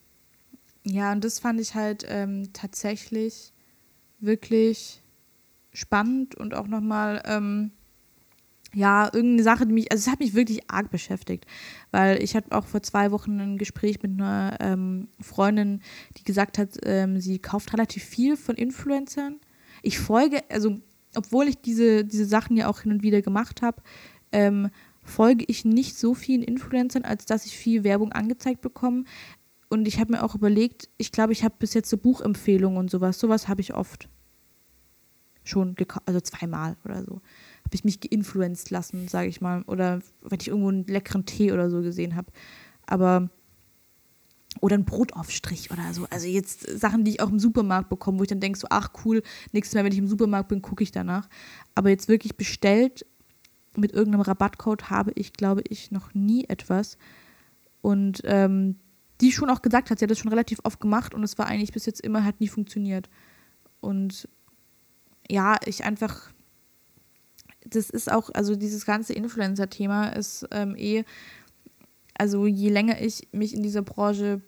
Ja, 0.85 1.13
und 1.13 1.23
das 1.23 1.39
fand 1.39 1.61
ich 1.61 1.75
halt 1.75 2.07
ähm, 2.09 2.51
tatsächlich 2.55 3.53
wirklich 4.21 5.03
spannend 5.75 6.35
und 6.35 6.55
auch 6.55 6.67
nochmal, 6.67 7.23
ähm, 7.27 7.73
ja, 8.75 9.07
irgendeine 9.07 9.43
Sache, 9.43 9.67
die 9.67 9.73
mich, 9.73 9.91
also 9.91 10.03
es 10.03 10.13
hat 10.13 10.21
mich 10.21 10.35
wirklich 10.35 10.71
arg 10.71 10.91
beschäftigt, 10.91 11.47
weil 11.91 12.23
ich 12.23 12.37
hatte 12.37 12.53
auch 12.53 12.67
vor 12.67 12.83
zwei 12.83 13.11
Wochen 13.11 13.41
ein 13.41 13.59
Gespräch 13.59 14.03
mit 14.03 14.13
einer 14.13 14.57
ähm, 14.61 15.09
Freundin, 15.21 15.81
die 16.17 16.25
gesagt 16.25 16.59
hat, 16.59 16.77
ähm, 16.85 17.21
sie 17.21 17.39
kauft 17.39 17.73
relativ 17.73 18.05
viel 18.05 18.37
von 18.37 18.55
Influencern. 18.55 19.41
Ich 19.83 19.99
folge, 19.99 20.43
also 20.51 20.79
obwohl 21.17 21.49
ich 21.49 21.61
diese, 21.61 22.05
diese 22.05 22.27
Sachen 22.27 22.57
ja 22.57 22.69
auch 22.69 22.81
hin 22.81 22.93
und 22.93 23.03
wieder 23.03 23.23
gemacht 23.23 23.63
habe, 23.63 23.83
ähm, 24.33 24.71
folge 25.03 25.45
ich 25.49 25.65
nicht 25.65 25.99
so 25.99 26.15
vielen 26.15 26.43
Influencern, 26.43 27.05
als 27.05 27.27
dass 27.27 27.47
ich 27.47 27.57
viel 27.57 27.83
Werbung 27.83 28.13
angezeigt 28.13 28.61
bekomme. 28.61 29.05
Und 29.69 29.89
ich 29.89 29.99
habe 29.99 30.13
mir 30.13 30.23
auch 30.23 30.35
überlegt, 30.35 30.89
ich 30.99 31.11
glaube, 31.13 31.33
ich 31.33 31.45
habe 31.45 31.55
bis 31.59 31.75
jetzt 31.75 31.91
so 31.91 31.97
Buchempfehlungen 31.97 32.79
und 32.79 32.91
sowas. 32.91 33.19
Sowas 33.19 33.49
habe 33.49 33.61
ich 33.61 33.75
oft 33.75 34.09
schon 35.43 35.75
gekauft, 35.75 36.07
also 36.07 36.21
zweimal 36.21 36.77
oder 36.85 37.03
so. 37.05 37.21
Habe 37.65 37.75
ich 37.75 37.85
mich 37.85 38.01
geinfluenced 38.01 38.71
lassen, 38.71 39.09
sage 39.09 39.29
ich 39.29 39.41
mal. 39.41 39.63
Oder 39.63 40.01
wenn 40.23 40.41
ich 40.41 40.49
irgendwo 40.49 40.69
einen 40.69 40.87
leckeren 40.87 41.27
Tee 41.27 41.53
oder 41.53 41.71
so 41.71 41.83
gesehen 41.83 42.17
habe. 42.17 42.33
Aber. 42.87 43.31
Oder 44.61 44.77
ein 44.77 44.85
Brotaufstrich 44.85 45.71
oder 45.71 45.95
so. 45.95 46.07
Also 46.11 46.27
jetzt 46.27 46.69
Sachen, 46.69 47.05
die 47.05 47.13
ich 47.13 47.21
auch 47.23 47.31
im 47.31 47.39
Supermarkt 47.39 47.89
bekomme, 47.89 48.19
wo 48.19 48.25
ich 48.25 48.29
dann 48.29 48.41
denke, 48.41 48.59
so, 48.59 48.67
ach 48.69 48.91
cool, 49.05 49.23
nächstes 49.53 49.77
Mal, 49.77 49.85
wenn 49.85 49.93
ich 49.93 49.99
im 49.99 50.09
Supermarkt 50.09 50.49
bin, 50.49 50.61
gucke 50.61 50.83
ich 50.83 50.91
danach. 50.91 51.29
Aber 51.77 51.89
jetzt 51.89 52.09
wirklich 52.09 52.37
bestellt 52.37 53.07
mit 53.77 53.93
irgendeinem 53.93 54.23
Rabattcode 54.23 54.91
habe 54.91 55.13
ich, 55.15 55.33
glaube 55.33 55.63
ich, 55.69 55.93
noch 55.93 56.15
nie 56.15 56.45
etwas. 56.49 56.99
Und 57.81 58.23
ähm, 58.25 58.77
die 59.21 59.33
schon 59.33 59.51
auch 59.51 59.63
gesagt 59.63 59.91
hat, 59.91 59.99
sie 59.99 60.05
hat 60.05 60.11
das 60.11 60.19
schon 60.19 60.31
relativ 60.31 60.61
oft 60.65 60.81
gemacht 60.81 61.15
und 61.15 61.23
es 61.23 61.39
war 61.39 61.47
eigentlich 61.47 61.73
bis 61.73 61.87
jetzt 61.87 62.01
immer, 62.01 62.25
hat 62.25 62.41
nie 62.41 62.49
funktioniert. 62.49 63.09
Und 63.81 64.29
ja, 65.29 65.57
ich 65.65 65.85
einfach, 65.85 66.31
das 67.67 67.91
ist 67.91 68.11
auch, 68.11 68.31
also 68.35 68.57
dieses 68.57 68.87
ganze 68.87 69.13
Influencer-Thema 69.13 70.09
ist 70.09 70.47
ähm, 70.51 70.75
eh, 70.77 71.05
also 72.15 72.47
je 72.47 72.71
länger 72.71 73.01
ich 73.01 73.29
mich 73.33 73.55
in 73.55 73.63
dieser 73.63 73.83
Branche 73.83 74.41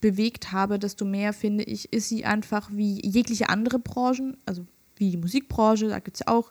bewegt 0.00 0.52
habe, 0.52 0.78
desto 0.78 1.04
mehr 1.04 1.32
finde 1.32 1.64
ich, 1.64 1.92
ist 1.92 2.08
sie 2.08 2.24
einfach 2.24 2.70
wie 2.72 3.00
jegliche 3.06 3.48
andere 3.48 3.78
Branchen, 3.78 4.36
also 4.46 4.66
wie 4.96 5.10
die 5.10 5.16
Musikbranche, 5.16 5.88
da 5.88 5.98
gibt 5.98 6.16
es 6.16 6.20
ja 6.26 6.32
auch 6.32 6.50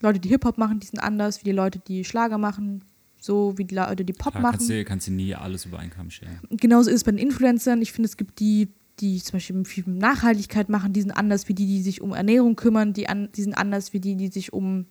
Leute, 0.00 0.20
die 0.20 0.28
Hip-Hop 0.28 0.58
machen, 0.58 0.80
die 0.80 0.86
sind 0.86 1.00
anders, 1.00 1.40
wie 1.40 1.44
die 1.44 1.52
Leute, 1.52 1.80
die 1.80 2.04
Schlager 2.04 2.38
machen, 2.38 2.84
so 3.20 3.56
wie 3.56 3.64
die 3.64 3.74
Leute, 3.74 4.04
die 4.04 4.12
Pop 4.12 4.32
Klar, 4.32 4.42
machen. 4.42 4.58
Kannst 4.58 4.70
du, 4.70 4.84
kannst 4.84 5.06
du 5.08 5.12
nie 5.12 5.34
alles 5.34 5.66
über 5.66 5.78
einen 5.78 5.90
Kamm 5.90 6.10
scheren. 6.10 6.38
Genauso 6.50 6.90
ist 6.90 6.96
es 6.96 7.04
bei 7.04 7.10
den 7.10 7.18
Influencern. 7.18 7.82
Ich 7.82 7.92
finde, 7.92 8.08
es 8.08 8.16
gibt 8.16 8.38
die, 8.38 8.68
die 9.00 9.22
zum 9.22 9.34
Beispiel 9.34 9.64
viel 9.64 9.84
Nachhaltigkeit 9.86 10.68
machen, 10.68 10.92
die 10.92 11.02
sind 11.02 11.12
anders 11.12 11.48
wie 11.48 11.54
die, 11.54 11.66
die 11.66 11.82
sich 11.82 12.00
um 12.00 12.12
Ernährung 12.12 12.56
kümmern, 12.56 12.92
die, 12.92 13.08
an, 13.08 13.30
die 13.32 13.42
sind 13.42 13.54
anders 13.54 13.92
wie 13.92 14.00
die, 14.00 14.16
die 14.16 14.28
sich 14.28 14.52
um, 14.52 14.86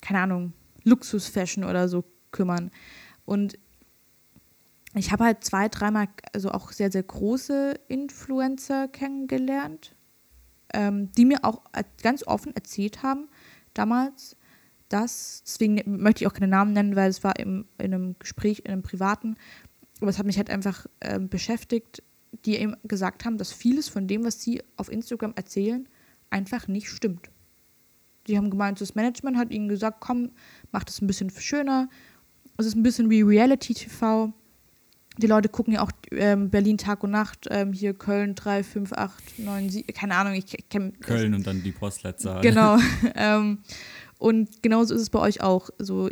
keine 0.00 0.20
Ahnung, 0.20 0.52
Luxusfashion 0.84 1.64
oder 1.64 1.88
so 1.88 2.04
kümmern. 2.30 2.70
Und 3.24 3.58
ich 4.94 5.12
habe 5.12 5.24
halt 5.24 5.44
zwei, 5.44 5.68
dreimal, 5.68 6.08
also 6.32 6.50
auch 6.50 6.72
sehr, 6.72 6.90
sehr 6.90 7.02
große 7.02 7.74
Influencer 7.88 8.88
kennengelernt, 8.88 9.94
ähm, 10.72 11.12
die 11.12 11.24
mir 11.24 11.44
auch 11.44 11.62
ganz 12.02 12.26
offen 12.26 12.54
erzählt 12.54 13.02
haben, 13.02 13.28
damals, 13.74 14.36
dass, 14.88 15.42
deswegen 15.44 15.82
möchte 16.00 16.24
ich 16.24 16.28
auch 16.28 16.32
keine 16.32 16.48
Namen 16.48 16.72
nennen, 16.72 16.96
weil 16.96 17.10
es 17.10 17.22
war 17.22 17.38
im, 17.38 17.66
in 17.78 17.92
einem 17.92 18.16
Gespräch, 18.18 18.60
in 18.64 18.72
einem 18.72 18.82
privaten, 18.82 19.36
aber 20.00 20.10
es 20.10 20.18
hat 20.18 20.26
mich 20.26 20.38
halt 20.38 20.50
einfach 20.50 20.86
äh, 21.00 21.18
beschäftigt, 21.18 22.02
die 22.44 22.56
eben 22.56 22.76
gesagt 22.84 23.24
haben, 23.24 23.38
dass 23.38 23.52
vieles 23.52 23.88
von 23.88 24.06
dem, 24.06 24.24
was 24.24 24.42
sie 24.42 24.62
auf 24.76 24.90
Instagram 24.90 25.32
erzählen, 25.36 25.88
einfach 26.30 26.68
nicht 26.68 26.88
stimmt. 26.88 27.30
Die 28.26 28.36
haben 28.36 28.50
gemeint, 28.50 28.80
das 28.80 28.94
Management 28.94 29.38
hat 29.38 29.50
ihnen 29.50 29.68
gesagt, 29.68 29.98
komm, 30.00 30.30
mach 30.70 30.84
das 30.84 31.00
ein 31.00 31.06
bisschen 31.06 31.30
schöner. 31.30 31.88
Es 32.58 32.66
ist 32.66 32.76
ein 32.76 32.82
bisschen 32.82 33.08
wie 33.08 33.22
Reality 33.22 33.72
TV. 33.72 34.32
Die 35.16 35.26
Leute 35.26 35.48
gucken 35.48 35.74
ja 35.74 35.82
auch 35.82 35.90
ähm, 36.12 36.50
Berlin 36.50 36.78
Tag 36.78 37.02
und 37.02 37.10
Nacht, 37.10 37.46
ähm, 37.50 37.72
hier 37.72 37.94
Köln 37.94 38.34
3, 38.34 38.62
5, 38.62 38.92
8, 38.92 39.38
9, 39.38 39.70
7, 39.70 39.94
keine 39.94 40.14
Ahnung, 40.14 40.34
ich 40.34 40.46
kenne. 40.68 40.92
Köln 41.00 41.34
und 41.34 41.46
dann 41.46 41.62
die 41.62 41.72
Postleitzahl. 41.72 42.40
Genau. 42.42 42.78
ähm, 43.16 43.58
und 44.18 44.62
genauso 44.62 44.94
ist 44.94 45.00
es 45.00 45.10
bei 45.10 45.18
euch 45.18 45.40
auch. 45.40 45.70
So, 45.78 46.08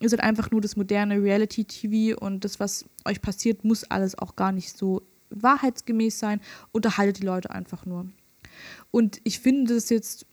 ihr 0.00 0.08
seid 0.08 0.20
einfach 0.20 0.50
nur 0.50 0.60
das 0.60 0.76
moderne 0.76 1.22
Reality-TV 1.22 2.18
und 2.18 2.44
das, 2.44 2.60
was 2.60 2.86
euch 3.04 3.20
passiert, 3.20 3.64
muss 3.64 3.84
alles 3.84 4.16
auch 4.16 4.36
gar 4.36 4.52
nicht 4.52 4.76
so 4.76 5.02
wahrheitsgemäß 5.30 6.18
sein. 6.18 6.40
Unterhaltet 6.72 7.22
die 7.22 7.26
Leute 7.26 7.50
einfach 7.50 7.86
nur. 7.86 8.08
Und 8.90 9.20
ich 9.24 9.40
finde 9.40 9.74
das 9.74 9.90
jetzt 9.90 10.26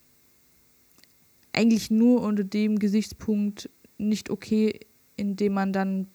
eigentlich 1.52 1.92
nur 1.92 2.22
unter 2.22 2.44
dem 2.44 2.80
Gesichtspunkt 2.80 3.70
nicht 3.98 4.30
okay, 4.30 4.80
indem 5.16 5.54
man 5.54 5.74
dann 5.74 6.08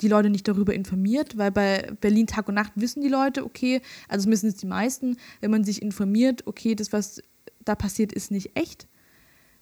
die 0.00 0.08
Leute 0.08 0.28
nicht 0.28 0.46
darüber 0.46 0.74
informiert, 0.74 1.38
weil 1.38 1.50
bei 1.50 1.90
Berlin 2.00 2.26
Tag 2.26 2.48
und 2.48 2.54
Nacht 2.54 2.72
wissen 2.76 3.00
die 3.00 3.08
Leute, 3.08 3.44
okay, 3.44 3.80
also 4.08 4.28
müssen 4.28 4.48
es 4.48 4.56
die 4.56 4.66
meisten, 4.66 5.16
wenn 5.40 5.50
man 5.50 5.64
sich 5.64 5.80
informiert, 5.80 6.46
okay, 6.46 6.74
das, 6.74 6.92
was 6.92 7.22
da 7.64 7.74
passiert, 7.74 8.12
ist 8.12 8.30
nicht 8.30 8.56
echt. 8.56 8.86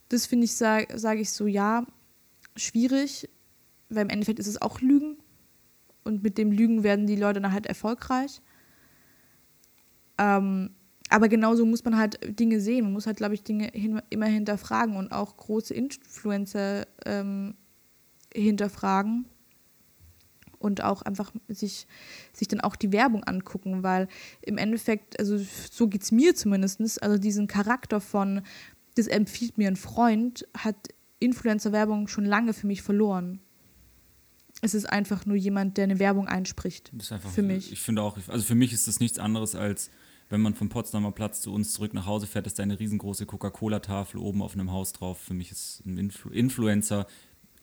Das 0.09 0.27
finde 0.27 0.47
ich, 0.47 0.55
sage 0.55 0.99
sag 0.99 1.19
ich 1.19 1.31
so, 1.31 1.47
ja, 1.47 1.87
schwierig, 2.57 3.29
weil 3.89 4.03
im 4.03 4.11
Endeffekt 4.11 4.41
ist 4.41 4.49
es 4.49 4.61
auch 4.61 4.81
Lügen. 4.81 5.17
Und 6.05 6.23
mit 6.23 6.39
dem 6.39 6.53
Lügen 6.53 6.83
werden 6.83 7.07
die 7.07 7.17
Leute 7.17 7.41
dann 7.41 7.53
halt 7.53 7.67
erfolgreich. 7.67 8.41
Ähm, 10.19 10.71
aber 11.09 11.29
genauso 11.29 11.67
muss 11.67 11.85
man 11.85 11.97
halt 11.97 12.19
Dinge 12.39 12.61
sehen. 12.61 12.85
Man 12.85 12.93
muss 12.93 13.07
halt, 13.07 13.19
glaube 13.19 13.35
ich, 13.35 13.43
Dinge 13.43 13.71
hin, 13.73 14.01
immer 14.11 14.27
hinterfragen 14.27 14.97
und 14.97 15.13
auch 15.13 15.37
große 15.37 15.75
Influencer 15.75 16.87
ähm, 17.05 17.55
hinterfragen 18.35 19.27
und 20.59 20.83
auch 20.83 21.03
einfach 21.03 21.33
sich, 21.49 21.87
sich 22.33 22.49
dann 22.49 22.61
auch 22.61 22.77
die 22.77 22.93
Werbung 22.93 23.25
angucken, 23.25 23.83
weil 23.83 24.09
im 24.41 24.59
Endeffekt, 24.59 25.19
also 25.19 25.37
so 25.39 25.89
geht 25.89 26.03
es 26.03 26.13
mir 26.13 26.35
zumindest, 26.35 27.03
also 27.03 27.19
diesen 27.19 27.47
Charakter 27.47 28.01
von 28.01 28.43
das 28.95 29.07
empfiehlt 29.07 29.59
mir 29.59 29.69
ein 29.69 29.77
Freund, 29.77 30.47
hat 30.57 30.77
Influencer-Werbung 31.19 32.09
schon 32.09 32.25
lange 32.25 32.53
für 32.53 32.67
mich 32.67 32.83
verloren. 32.83 33.41
Es 34.63 34.75
ist 34.75 34.87
einfach 34.87 35.27
nur 35.27 35.37
jemand, 35.37 35.77
der 35.77 35.85
eine 35.85 35.99
Werbung 35.99 36.29
einspricht. 36.29 36.91
Das 36.95 37.07
ist 37.07 37.13
einfach, 37.13 37.31
für 37.31 37.43
mich. 37.43 37.73
Ich 37.73 37.81
finde 37.81 38.03
auch, 38.03 38.17
also 38.29 38.45
für 38.45 38.55
mich 38.55 38.73
ist 38.73 38.87
das 38.87 39.01
nichts 39.01 39.19
anderes 39.19 39.57
als, 39.57 39.91
wenn 40.31 40.41
man 40.41 40.55
vom 40.55 40.69
Potsdamer 40.69 41.11
Platz 41.11 41.43
zu 41.43 41.53
uns 41.53 41.75
zurück 41.75 41.93
nach 41.93 42.07
Hause 42.07 42.29
fährt, 42.29 42.47
ist 42.47 42.59
da 42.59 42.63
eine 42.63 42.79
riesengroße 42.79 43.27
Coca-Cola-Tafel 43.27 44.19
oben 44.21 44.41
auf 44.41 44.55
einem 44.55 44.71
Haus 44.71 44.93
drauf. 44.93 45.19
Für 45.19 45.35
mich 45.35 45.51
ist 45.51 45.85
ein 45.85 45.99
Influ 45.99 46.31
Influencer 46.31 47.07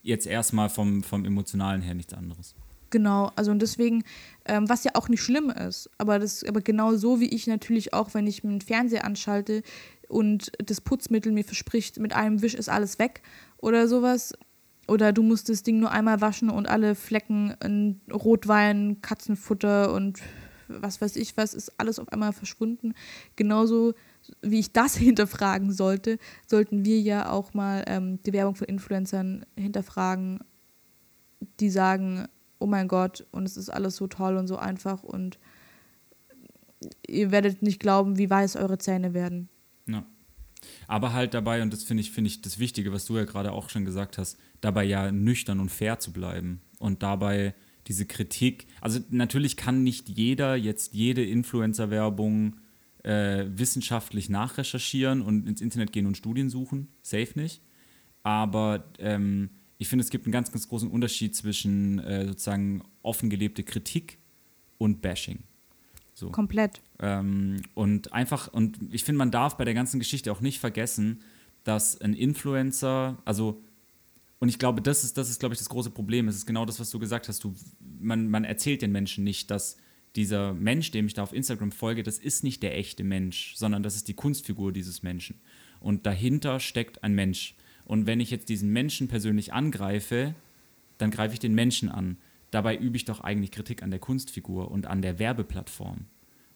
jetzt 0.04 0.28
erstmal 0.28 0.70
vom, 0.70 1.02
vom 1.02 1.24
Emotionalen 1.24 1.82
her 1.82 1.94
nichts 1.94 2.14
anderes. 2.14 2.54
Genau, 2.90 3.32
also 3.36 3.52
und 3.52 3.62
deswegen, 3.62 4.04
ähm, 4.46 4.68
was 4.68 4.84
ja 4.84 4.92
auch 4.96 5.10
nicht 5.10 5.22
schlimm 5.22 5.50
ist, 5.50 5.90
aber 5.98 6.20
das, 6.20 6.44
aber 6.44 6.62
genau 6.62 6.96
so 6.96 7.20
wie 7.20 7.30
ich 7.30 7.48
natürlich 7.48 7.94
auch, 7.94 8.14
wenn 8.14 8.28
ich 8.28 8.44
einen 8.44 8.62
Fernseher 8.62 9.06
anschalte 9.06 9.62
und 10.08 10.52
das 10.58 10.82
Putzmittel 10.82 11.32
mir 11.32 11.44
verspricht, 11.44 12.00
mit 12.00 12.14
einem 12.14 12.42
Wisch 12.42 12.56
ist 12.56 12.68
alles 12.68 13.00
weg 13.00 13.22
oder 13.58 13.88
sowas. 13.88 14.34
Oder 14.90 15.14
du 15.14 15.24
musst 15.24 15.50
das 15.50 15.64
Ding 15.64 15.80
nur 15.80 15.92
einmal 15.92 16.22
waschen 16.22 16.50
und 16.50 16.68
alle 16.68 16.96
Flecken 16.96 17.54
in 17.64 18.02
Rotwein, 18.12 19.02
Katzenfutter 19.02 19.94
und 19.94 20.20
was 20.68 21.02
weiß 21.02 21.16
ich 21.16 21.36
was, 21.36 21.54
ist 21.54 21.80
alles 21.80 22.00
auf 22.00 22.12
einmal 22.12 22.34
verschwunden. 22.34 22.94
Genauso 23.36 23.94
wie 24.42 24.60
ich 24.60 24.72
das 24.72 24.96
hinterfragen 24.98 25.72
sollte, 25.72 26.18
sollten 26.48 26.86
wir 26.86 27.00
ja 27.00 27.32
auch 27.32 27.54
mal 27.54 27.84
ähm, 27.88 28.22
die 28.24 28.34
Werbung 28.34 28.56
von 28.56 28.68
Influencern 28.68 29.46
hinterfragen, 29.56 30.40
die 31.60 31.70
sagen, 31.70 32.28
oh 32.60 32.68
mein 32.68 32.88
Gott, 32.88 33.26
und 33.32 33.46
es 33.46 33.58
ist 33.58 33.70
alles 33.70 33.96
so 33.96 34.08
toll 34.08 34.38
und 34.38 34.48
so 34.48 34.58
einfach 34.58 35.04
und 35.04 35.40
ihr 37.08 37.32
werdet 37.32 37.62
nicht 37.62 37.80
glauben, 37.80 38.18
wie 38.18 38.30
weiß 38.30 38.56
eure 38.56 38.78
Zähne 38.78 39.14
werden. 39.14 39.50
Ja. 39.88 40.04
Aber 40.88 41.14
halt 41.14 41.34
dabei, 41.34 41.62
und 41.62 41.72
das 41.72 41.84
finde 41.84 42.02
ich, 42.02 42.12
finde 42.12 42.30
ich 42.30 42.42
das 42.42 42.60
Wichtige, 42.60 42.92
was 42.92 43.06
du 43.06 43.18
ja 43.18 43.26
gerade 43.26 43.52
auch 43.52 43.70
schon 43.70 43.86
gesagt 43.86 44.18
hast, 44.18 44.38
dabei 44.62 44.84
ja 44.84 45.12
nüchtern 45.12 45.60
und 45.60 45.70
fair 45.70 46.00
zu 46.00 46.12
bleiben 46.12 46.62
und 46.80 47.04
dabei 47.04 47.54
diese 47.88 48.06
Kritik, 48.06 48.68
also 48.82 49.00
natürlich 49.10 49.58
kann 49.58 49.84
nicht 49.84 50.10
jeder 50.10 50.56
jetzt 50.56 50.94
jede 50.94 51.26
Influencer-Werbung 51.26 52.58
äh, 53.04 53.46
wissenschaftlich 53.48 54.30
nachrecherchieren 54.30 55.22
und 55.22 55.48
ins 55.48 55.62
Internet 55.62 55.92
gehen 55.92 56.06
und 56.06 56.18
Studien 56.18 56.50
suchen, 56.50 56.90
safe 57.02 57.32
nicht. 57.36 57.62
Aber 58.24 58.92
ähm, 59.00 59.50
ich 59.78 59.88
finde, 59.88 60.04
es 60.04 60.10
gibt 60.10 60.26
einen 60.26 60.34
ganz, 60.34 60.52
ganz 60.52 60.68
großen 60.68 60.90
Unterschied 60.90 61.36
zwischen 61.36 62.00
äh, 62.00 62.28
sozusagen 62.28 62.84
offen 63.02 63.30
gelebte 63.30 63.64
Kritik 63.64 64.20
und 64.78 65.02
Bashing. 65.02 65.40
So. 66.20 66.30
Komplett. 66.32 66.82
Ähm, 67.00 67.62
und 67.76 68.12
einfach, 68.12 68.52
und 68.52 68.78
ich 68.92 69.06
finde, 69.06 69.20
man 69.20 69.32
darf 69.32 69.56
bei 69.56 69.64
der 69.64 69.74
ganzen 69.74 70.00
Geschichte 70.00 70.32
auch 70.34 70.42
nicht 70.42 70.60
vergessen, 70.60 71.22
dass 71.64 72.00
ein 72.02 72.14
Influencer, 72.14 73.18
also, 73.24 73.64
und 74.40 74.50
ich 74.50 74.60
glaube, 74.60 74.82
das 74.82 75.06
ist, 75.06 75.18
das 75.18 75.30
ist, 75.30 75.40
glaube 75.40 75.54
ich, 75.54 75.60
das 75.60 75.70
große 75.70 75.92
Problem. 75.92 76.28
Es 76.28 76.36
ist 76.36 76.46
genau 76.46 76.66
das, 76.66 76.80
was 76.80 76.90
du 76.90 77.00
gesagt 77.00 77.30
hast. 77.30 77.42
Du, 77.44 77.56
man, 78.00 78.30
man 78.30 78.44
erzählt 78.44 78.82
den 78.82 78.92
Menschen 78.92 79.24
nicht, 79.24 79.50
dass 79.50 79.78
dieser 80.18 80.54
Mensch, 80.54 80.92
dem 80.92 81.06
ich 81.06 81.14
da 81.14 81.24
auf 81.24 81.32
Instagram 81.32 81.72
folge, 81.72 82.04
das 82.04 82.18
ist 82.18 82.44
nicht 82.44 82.64
der 82.64 82.78
echte 82.78 83.06
Mensch, 83.06 83.54
sondern 83.56 83.82
das 83.82 83.96
ist 83.96 84.10
die 84.10 84.14
Kunstfigur 84.14 84.74
dieses 84.74 85.04
Menschen. 85.04 85.40
Und 85.80 86.06
dahinter 86.06 86.60
steckt 86.60 87.02
ein 87.04 87.14
Mensch. 87.14 87.56
Und 87.86 88.08
wenn 88.08 88.20
ich 88.20 88.30
jetzt 88.30 88.50
diesen 88.50 88.72
Menschen 88.72 89.08
persönlich 89.08 89.54
angreife, 89.54 90.36
dann 90.98 91.12
greife 91.12 91.34
ich 91.34 91.40
den 91.40 91.56
Menschen 91.56 91.88
an. 91.88 92.18
Dabei 92.52 92.76
übe 92.78 92.98
ich 92.98 93.06
doch 93.06 93.22
eigentlich 93.22 93.52
Kritik 93.52 93.84
an 93.84 93.92
der 93.92 94.00
Kunstfigur 94.00 94.72
und 94.72 94.88
an 94.88 95.02
der 95.02 95.20
Werbeplattform. 95.20 96.06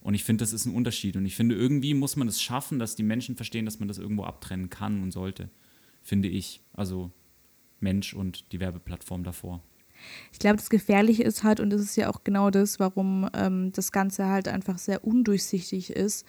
Und 0.02 0.16
ich 0.16 0.24
finde, 0.24 0.44
das 0.44 0.54
ist 0.54 0.66
ein 0.66 0.76
Unterschied. 0.76 1.16
Und 1.16 1.26
ich 1.26 1.36
finde, 1.36 1.56
irgendwie 1.56 1.94
muss 1.94 2.16
man 2.16 2.28
es 2.28 2.41
schaffen, 2.41 2.78
dass 2.78 2.96
die 2.96 3.04
Menschen 3.04 3.36
verstehen, 3.36 3.66
dass 3.66 3.80
man 3.80 3.88
das 3.88 4.00
irgendwo 4.00 4.24
abtrennen 4.24 4.70
kann 4.70 5.02
und 5.02 5.12
sollte. 5.12 5.50
Finde 6.02 6.28
ich. 6.28 6.62
Also 6.74 7.12
Mensch 7.80 8.14
und 8.14 8.52
die 8.52 8.60
Werbeplattform 8.60 9.24
davor. 9.24 9.64
Ich 10.32 10.39
glaube, 10.39 10.58
das 10.58 10.70
Gefährliche 10.70 11.24
ist 11.24 11.44
halt, 11.44 11.60
und 11.62 11.70
das 11.70 11.82
ist 11.82 11.96
ja 11.96 12.10
auch 12.10 12.24
genau 12.24 12.50
das, 12.50 12.80
warum 12.80 13.30
ähm, 13.34 13.72
das 13.72 13.91
Ganze 13.91 14.28
halt 14.28 14.48
einfach 14.48 14.78
sehr 14.78 15.06
undurchsichtig 15.06 15.91
ist. 15.91 16.26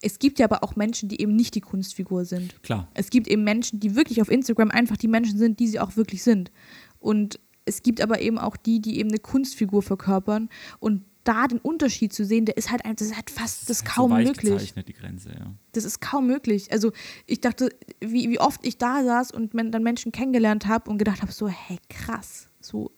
Es 0.00 0.18
gibt 0.18 0.38
ja 0.38 0.46
aber 0.46 0.62
auch 0.62 0.76
Menschen, 0.76 1.08
die 1.08 1.20
eben 1.20 1.34
nicht 1.34 1.54
die 1.54 1.60
Kunstfigur 1.60 2.24
sind. 2.24 2.62
Klar. 2.62 2.88
Es 2.94 3.10
gibt 3.10 3.28
eben 3.28 3.44
Menschen, 3.44 3.80
die 3.80 3.94
wirklich 3.94 4.22
auf 4.22 4.30
Instagram 4.30 4.70
einfach 4.70 4.96
die 4.96 5.08
Menschen 5.08 5.38
sind, 5.38 5.60
die 5.60 5.68
sie 5.68 5.80
auch 5.80 5.96
wirklich 5.96 6.22
sind. 6.22 6.50
Und 6.98 7.40
es 7.68 7.82
gibt 7.82 8.00
aber 8.00 8.20
eben 8.20 8.38
auch 8.38 8.56
die, 8.56 8.80
die 8.80 8.98
eben 8.98 9.10
eine 9.10 9.18
Kunstfigur 9.18 9.82
verkörpern. 9.82 10.48
Und 10.80 11.04
da 11.24 11.46
den 11.46 11.58
Unterschied 11.58 12.12
zu 12.12 12.24
sehen, 12.24 12.46
der 12.46 12.56
ist 12.56 12.70
halt, 12.70 12.82
das 12.84 13.08
ist 13.08 13.16
halt 13.16 13.28
fast, 13.30 13.60
das, 13.60 13.66
das 13.66 13.76
ist 13.78 13.84
halt 13.84 13.94
kaum 13.94 14.10
so 14.10 14.16
möglich. 14.16 14.74
die 14.74 14.92
Grenze, 14.94 15.30
ja. 15.30 15.52
Das 15.72 15.84
ist 15.84 16.00
kaum 16.00 16.26
möglich. 16.26 16.72
Also 16.72 16.92
ich 17.26 17.40
dachte, 17.40 17.68
wie, 18.00 18.30
wie 18.30 18.40
oft 18.40 18.66
ich 18.66 18.78
da 18.78 19.04
saß 19.04 19.32
und 19.32 19.52
dann 19.54 19.82
Menschen 19.82 20.10
kennengelernt 20.10 20.66
habe 20.66 20.90
und 20.90 20.96
gedacht 20.96 21.20
habe, 21.20 21.30
so, 21.30 21.48
hey, 21.48 21.78
krass, 21.90 22.48
so 22.60 22.90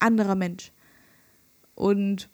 anderer 0.00 0.34
Mensch. 0.34 0.72
Und 1.76 2.28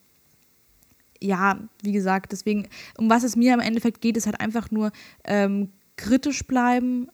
ja, 1.20 1.60
wie 1.82 1.92
gesagt, 1.92 2.32
deswegen, 2.32 2.68
um 2.96 3.10
was 3.10 3.22
es 3.22 3.36
mir 3.36 3.52
im 3.52 3.60
Endeffekt 3.60 4.00
geht, 4.00 4.16
ist 4.16 4.26
halt 4.26 4.40
einfach 4.40 4.70
nur 4.70 4.90
ähm, 5.24 5.70
kritisch 5.96 6.46
bleiben, 6.46 7.08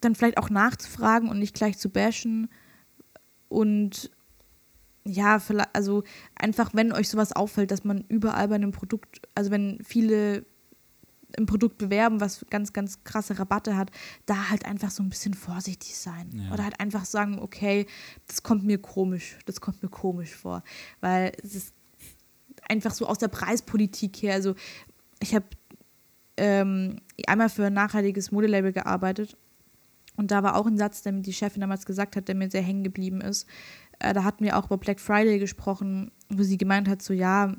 dann 0.00 0.14
vielleicht 0.14 0.38
auch 0.38 0.50
nachzufragen 0.50 1.28
und 1.28 1.38
nicht 1.38 1.54
gleich 1.54 1.78
zu 1.78 1.90
bashen. 1.90 2.48
Und 3.48 4.10
ja, 5.04 5.40
also 5.72 6.02
einfach, 6.34 6.70
wenn 6.74 6.92
euch 6.92 7.08
sowas 7.08 7.32
auffällt, 7.32 7.70
dass 7.70 7.84
man 7.84 8.04
überall 8.08 8.48
bei 8.48 8.56
einem 8.56 8.72
Produkt, 8.72 9.22
also 9.34 9.50
wenn 9.50 9.78
viele 9.84 10.44
ein 11.38 11.46
Produkt 11.46 11.78
bewerben, 11.78 12.20
was 12.20 12.46
ganz, 12.50 12.72
ganz 12.72 13.04
krasse 13.04 13.38
Rabatte 13.38 13.76
hat, 13.76 13.90
da 14.26 14.48
halt 14.48 14.64
einfach 14.64 14.90
so 14.90 15.02
ein 15.02 15.08
bisschen 15.08 15.34
vorsichtig 15.34 15.96
sein. 15.96 16.30
Ja. 16.32 16.52
Oder 16.52 16.64
halt 16.64 16.80
einfach 16.80 17.04
sagen, 17.04 17.38
okay, 17.40 17.86
das 18.26 18.42
kommt 18.42 18.64
mir 18.64 18.78
komisch, 18.78 19.38
das 19.44 19.60
kommt 19.60 19.82
mir 19.82 19.88
komisch 19.88 20.34
vor. 20.34 20.62
Weil 21.00 21.32
es 21.42 21.54
ist 21.54 21.74
einfach 22.68 22.92
so 22.92 23.06
aus 23.06 23.18
der 23.18 23.28
Preispolitik 23.28 24.16
her, 24.22 24.34
also 24.34 24.54
ich 25.20 25.34
habe 25.34 25.46
ähm, 26.36 27.00
einmal 27.26 27.48
für 27.48 27.66
ein 27.66 27.72
nachhaltiges 27.72 28.30
Modelabel 28.30 28.72
gearbeitet 28.72 29.36
und 30.16 30.30
da 30.30 30.42
war 30.42 30.56
auch 30.56 30.66
ein 30.66 30.78
Satz, 30.78 31.02
den 31.02 31.22
die 31.22 31.32
Chefin 31.32 31.60
damals 31.60 31.86
gesagt 31.86 32.16
hat, 32.16 32.28
der 32.28 32.34
mir 32.34 32.50
sehr 32.50 32.62
hängen 32.62 32.84
geblieben 32.84 33.20
ist. 33.20 33.46
Äh, 33.98 34.12
da 34.14 34.24
hatten 34.24 34.44
wir 34.44 34.56
auch 34.56 34.66
über 34.66 34.78
Black 34.78 35.00
Friday 35.00 35.38
gesprochen, 35.38 36.10
wo 36.28 36.42
sie 36.42 36.58
gemeint 36.58 36.88
hat, 36.88 37.02
so 37.02 37.12
ja, 37.12 37.54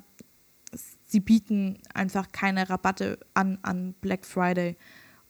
sie 1.06 1.20
bieten 1.20 1.80
einfach 1.94 2.32
keine 2.32 2.70
Rabatte 2.70 3.20
an 3.34 3.60
an 3.62 3.94
Black 4.02 4.26
Friday. 4.26 4.78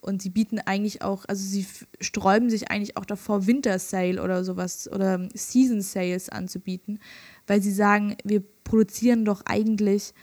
Und 0.00 0.22
sie 0.22 0.30
bieten 0.30 0.60
eigentlich 0.60 1.02
auch, 1.02 1.24
also 1.26 1.44
sie 1.44 1.66
sträuben 2.00 2.50
sich 2.50 2.70
eigentlich 2.70 2.96
auch 2.96 3.04
davor, 3.04 3.46
Winter 3.46 3.78
Sale 3.80 4.22
oder 4.22 4.44
sowas 4.44 4.88
oder 4.90 5.28
Season 5.34 5.80
Sales 5.80 6.28
anzubieten, 6.28 7.00
weil 7.48 7.60
sie 7.62 7.72
sagen, 7.72 8.16
wir 8.22 8.42
produzieren 8.62 9.24
doch 9.24 9.42
eigentlich 9.44 10.14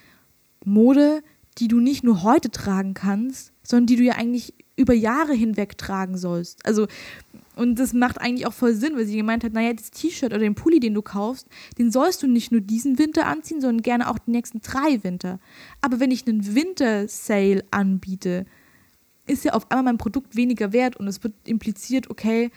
Mode, 0.64 1.22
die 1.58 1.68
du 1.68 1.80
nicht 1.80 2.04
nur 2.04 2.24
heute 2.24 2.52
tragen 2.52 2.94
kannst, 2.94 3.52
sondern 3.64 3.88
die 3.88 3.98
du 3.98 4.04
ja 4.04 4.14
eigentlich 4.14 4.54
über 4.76 4.94
Jahre 4.94 5.34
hinweg 5.34 5.78
tragen 5.78 6.18
sollst. 6.18 6.66
Also 6.66 6.88
und 7.56 7.80
das 7.80 7.94
macht 7.94 8.20
eigentlich 8.20 8.46
auch 8.46 8.54
voll 8.54 8.74
Sinn, 8.74 8.96
weil 8.96 9.06
sie 9.06 9.16
gemeint 9.16 9.44
hat, 9.44 9.54
naja, 9.54 9.74
das 9.74 9.92
T-Shirt 9.92 10.32
oder 10.32 10.40
den 10.40 10.56
Pulli, 10.56 10.80
den 10.80 10.94
du 10.94 11.02
kaufst, 11.02 11.48
den 11.78 11.90
sollst 11.92 12.22
du 12.22 12.28
nicht 12.28 12.52
nur 12.52 12.62
diesen 12.62 13.00
Winter 13.00 13.28
anziehen, 13.28 13.62
sondern 13.62 13.82
gerne 13.82 14.10
auch 14.10 14.20
die 14.20 14.32
nächsten 14.32 14.62
drei 14.62 15.04
Winter. 15.04 15.40
Aber 15.82 16.00
wenn 16.00 16.12
ich 16.12 16.28
einen 16.28 16.54
Winter-Sale 16.54 17.64
anbiete, 17.72 18.46
ist 19.26 19.46
ja 19.46 19.54
auf 19.54 19.72
einmal 19.72 19.86
mein 19.86 19.98
Produkt 19.98 20.36
weniger 20.36 20.74
wert 20.74 20.98
und 20.98 21.08
es 21.08 21.24
wird 21.24 21.34
impliziert, 21.46 22.10
okay, 22.10 22.52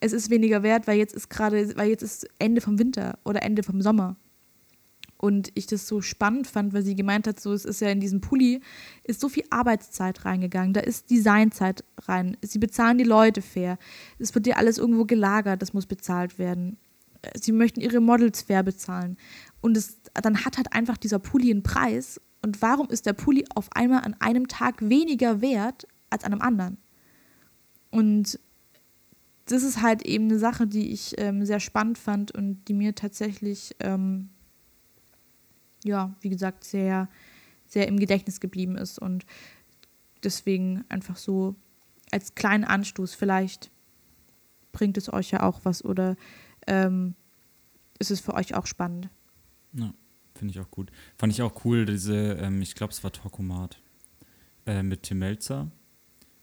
es 0.00 0.12
ist 0.12 0.30
weniger 0.30 0.62
wert, 0.62 0.86
weil 0.86 0.98
jetzt 0.98 1.14
ist 1.14 1.30
gerade, 1.30 1.76
weil 1.76 1.88
jetzt 1.88 2.02
ist 2.02 2.28
Ende 2.38 2.60
vom 2.60 2.78
Winter 2.78 3.18
oder 3.24 3.42
Ende 3.42 3.62
vom 3.62 3.80
Sommer. 3.80 4.16
Und 5.24 5.50
ich 5.54 5.66
das 5.66 5.88
so 5.88 6.02
spannend 6.02 6.46
fand, 6.46 6.74
weil 6.74 6.82
sie 6.82 6.94
gemeint 6.94 7.26
hat, 7.26 7.40
so 7.40 7.54
es 7.54 7.64
ist 7.64 7.80
ja 7.80 7.88
in 7.88 7.98
diesem 7.98 8.20
Pulli, 8.20 8.60
ist 9.04 9.20
so 9.22 9.30
viel 9.30 9.44
Arbeitszeit 9.48 10.26
reingegangen, 10.26 10.74
da 10.74 10.80
ist 10.80 11.10
Designzeit 11.10 11.82
rein, 12.02 12.36
sie 12.42 12.58
bezahlen 12.58 12.98
die 12.98 13.04
Leute 13.04 13.40
fair, 13.40 13.78
es 14.18 14.34
wird 14.34 14.46
ja 14.46 14.56
alles 14.56 14.76
irgendwo 14.76 15.06
gelagert, 15.06 15.62
das 15.62 15.72
muss 15.72 15.86
bezahlt 15.86 16.38
werden. 16.38 16.76
Sie 17.40 17.52
möchten 17.52 17.80
ihre 17.80 18.00
Models 18.00 18.42
fair 18.42 18.62
bezahlen. 18.62 19.16
Und 19.62 19.78
es, 19.78 19.96
dann 20.12 20.44
hat 20.44 20.58
halt 20.58 20.74
einfach 20.74 20.98
dieser 20.98 21.20
Pulli 21.20 21.50
einen 21.50 21.62
Preis. 21.62 22.20
Und 22.42 22.60
warum 22.60 22.90
ist 22.90 23.06
der 23.06 23.14
Pulli 23.14 23.46
auf 23.54 23.70
einmal 23.74 24.02
an 24.02 24.14
einem 24.20 24.46
Tag 24.46 24.86
weniger 24.86 25.40
wert 25.40 25.88
als 26.10 26.24
an 26.24 26.32
einem 26.32 26.42
anderen? 26.42 26.76
Und 27.90 28.38
das 29.46 29.62
ist 29.62 29.80
halt 29.80 30.02
eben 30.02 30.24
eine 30.24 30.38
Sache, 30.38 30.66
die 30.66 30.92
ich 30.92 31.14
ähm, 31.16 31.46
sehr 31.46 31.60
spannend 31.60 31.96
fand 31.96 32.30
und 32.30 32.68
die 32.68 32.74
mir 32.74 32.94
tatsächlich 32.94 33.74
ähm, 33.80 34.28
ja, 35.84 36.14
wie 36.20 36.30
gesagt, 36.30 36.64
sehr, 36.64 37.08
sehr 37.66 37.86
im 37.86 38.00
Gedächtnis 38.00 38.40
geblieben 38.40 38.76
ist 38.76 38.98
und 38.98 39.24
deswegen 40.24 40.84
einfach 40.88 41.16
so 41.16 41.54
als 42.10 42.34
kleinen 42.34 42.64
Anstoß, 42.64 43.14
vielleicht 43.14 43.70
bringt 44.72 44.96
es 44.96 45.12
euch 45.12 45.30
ja 45.30 45.42
auch 45.42 45.60
was 45.64 45.84
oder 45.84 46.16
ähm, 46.66 47.14
ist 47.98 48.10
es 48.10 48.20
für 48.20 48.34
euch 48.34 48.54
auch 48.54 48.66
spannend. 48.66 49.08
Ja, 49.72 49.92
finde 50.34 50.52
ich 50.52 50.60
auch 50.60 50.70
gut. 50.70 50.90
Fand 51.16 51.32
ich 51.32 51.42
auch 51.42 51.64
cool, 51.64 51.86
diese, 51.86 52.34
ähm, 52.34 52.60
ich 52.62 52.74
glaube, 52.74 52.92
es 52.92 53.04
war 53.04 53.12
Tokomat 53.12 53.80
äh, 54.66 54.82
mit 54.82 55.04
Tim 55.04 55.18
Melzer, 55.18 55.70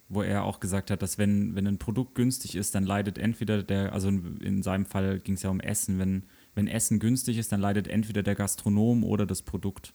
wo 0.07 0.21
er 0.21 0.43
auch 0.43 0.59
gesagt 0.59 0.91
hat, 0.91 1.01
dass 1.01 1.17
wenn, 1.17 1.55
wenn 1.55 1.67
ein 1.67 1.77
Produkt 1.77 2.15
günstig 2.15 2.55
ist, 2.55 2.75
dann 2.75 2.85
leidet 2.85 3.17
entweder 3.17 3.63
der, 3.63 3.93
also 3.93 4.09
in, 4.09 4.37
in 4.41 4.63
seinem 4.63 4.85
Fall 4.85 5.19
ging 5.19 5.35
es 5.35 5.43
ja 5.43 5.49
um 5.49 5.59
Essen, 5.59 5.99
wenn 5.99 6.23
wenn 6.56 6.68
Essen 6.68 6.99
günstig 6.99 7.38
ist, 7.38 7.52
dann 7.52 7.62
leidet 7.62 7.88
entweder 7.88 8.24
der 8.24 8.36
Gastronom 8.36 9.04
oder 9.04 9.26
das 9.26 9.41
Produkt. 9.41 9.93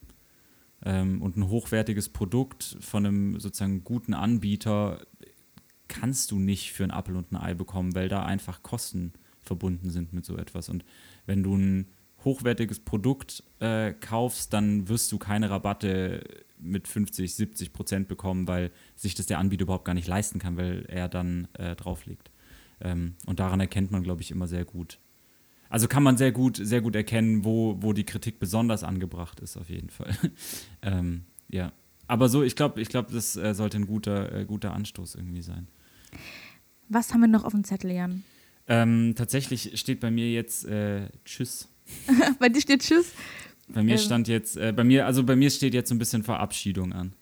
ähm, 0.85 1.23
und 1.23 1.37
ein 1.37 1.49
hochwertiges 1.49 2.11
Produkt 2.11 2.77
von 2.81 3.07
einem 3.07 3.41
sozusagen 3.41 3.83
guten 3.83 4.15
Anbieter 4.15 5.01
kannst 5.89 6.31
du 6.31 6.39
nicht 6.39 6.73
für 6.73 6.85
ein 6.85 6.91
Apfel 6.91 7.17
und 7.17 7.33
ein 7.33 7.37
Ei 7.37 7.55
bekommen, 7.55 7.95
weil 7.95 8.09
da 8.09 8.25
einfach 8.25 8.63
Kosten 8.63 9.13
verbunden 9.41 9.91
sind 9.91 10.13
mit 10.13 10.25
so 10.25 10.37
etwas. 10.37 10.69
Und 10.69 10.85
wenn 11.25 11.43
du 11.43 11.57
ein 11.57 11.87
hochwertiges 12.25 12.81
Produkt 12.81 13.45
äh, 13.61 13.93
kaufst, 13.93 14.53
dann 14.53 14.89
wirst 14.89 15.13
du 15.13 15.19
keine 15.19 15.49
Rabatte 15.49 16.45
mit 16.59 16.89
50, 16.89 17.35
70 17.35 17.73
Prozent 17.73 18.09
bekommen, 18.09 18.49
weil 18.49 18.73
sich 18.97 19.15
das 19.15 19.27
der 19.27 19.39
Anbieter 19.39 19.63
überhaupt 19.63 19.85
gar 19.85 19.95
nicht 19.95 20.09
leisten 20.09 20.39
kann, 20.39 20.57
weil 20.57 20.85
er 20.89 21.09
dann 21.09 21.49
äh, 21.55 21.77
drauflegt. 21.77 22.31
Ähm, 22.81 23.15
und 23.27 23.39
daran 23.39 23.61
erkennt 23.61 23.91
man, 23.91 24.03
glaube 24.03 24.23
ich, 24.23 24.31
immer 24.31 24.49
sehr 24.49 24.65
gut. 24.65 24.99
Also 25.69 25.89
kann 25.89 26.03
man 26.03 26.17
sehr 26.17 26.33
gut, 26.33 26.59
sehr 26.61 26.81
gut 26.81 26.95
erkennen, 26.95 27.45
wo, 27.45 27.77
wo 27.81 27.93
die 27.93 28.05
Kritik 28.05 28.39
besonders 28.39 28.85
angebracht 28.85 29.41
ist, 29.41 29.57
auf 29.57 29.69
jeden 29.69 29.91
Fall. 29.91 30.15
ähm, 30.83 31.25
ja. 31.49 31.73
Aber 32.07 32.29
so, 32.29 32.43
ich 32.43 32.55
glaube, 32.55 32.81
ich 32.81 32.89
glaube, 32.89 33.13
das 33.13 33.37
äh, 33.37 33.55
sollte 33.55 33.79
ein 33.79 33.87
guter, 33.87 34.33
äh, 34.33 34.45
guter 34.45 34.73
Anstoß 34.73 35.17
irgendwie 35.17 35.43
sein. 35.43 35.67
Was 36.89 37.13
haben 37.13 37.21
wir 37.21 37.29
noch 37.29 37.45
auf 37.45 37.53
dem 37.53 37.65
Zettel, 37.65 37.91
Jan? 37.91 38.23
Ähm, 38.69 39.15
tatsächlich 39.17 39.79
steht 39.79 40.01
bei 40.01 40.11
mir 40.11 40.31
jetzt 40.31 40.65
äh, 40.67 41.09
Tschüss. 41.25 41.69
bei 42.39 42.49
dir 42.49 42.61
steht 42.61 42.83
Tschüss. 42.83 43.13
Bei 43.69 43.83
mir 43.83 43.97
ähm. 43.97 44.01
stand 44.01 44.29
jetzt, 44.29 44.57
äh, 44.57 44.73
bei 44.73 44.85
mir, 44.85 45.07
also 45.07 45.25
bei 45.25 45.35
mir 45.35 45.51
steht 45.51 45.75
jetzt 45.75 45.89
so 45.89 45.95
ein 45.95 45.99
bisschen 45.99 46.23
Verabschiedung 46.23 46.93
an. 46.93 47.13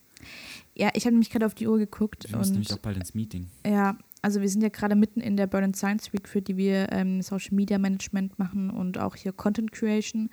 Ja, 0.75 0.91
ich 0.95 1.05
habe 1.05 1.15
nämlich 1.15 1.31
gerade 1.31 1.47
auf 1.47 1.55
die 1.55 1.69
Uhr 1.69 1.79
geguckt. 1.79 2.27
Wir 2.29 2.39
müssen 2.39 2.53
nämlich 2.53 2.73
auch 2.73 2.79
bald 2.79 2.97
ins 2.97 3.15
Meeting. 3.15 3.49
Ja, 3.65 3.97
also 4.25 4.41
wir 4.41 4.49
sind 4.49 4.63
ja 4.63 4.71
gerade 4.71 4.95
mitten 4.97 5.21
in 5.21 5.37
der 5.37 5.47
Burn 5.47 5.75
Science 5.75 6.15
Week, 6.15 6.27
für 6.27 6.41
die 6.41 6.57
wir 6.57 6.91
ähm, 6.93 7.21
Social 7.21 7.55
Media 7.55 7.77
Management 7.77 8.39
machen 8.39 8.71
und 8.71 8.97
auch 8.97 9.17
hier 9.17 9.35
Content 9.35 9.71
Creation. 9.71 10.31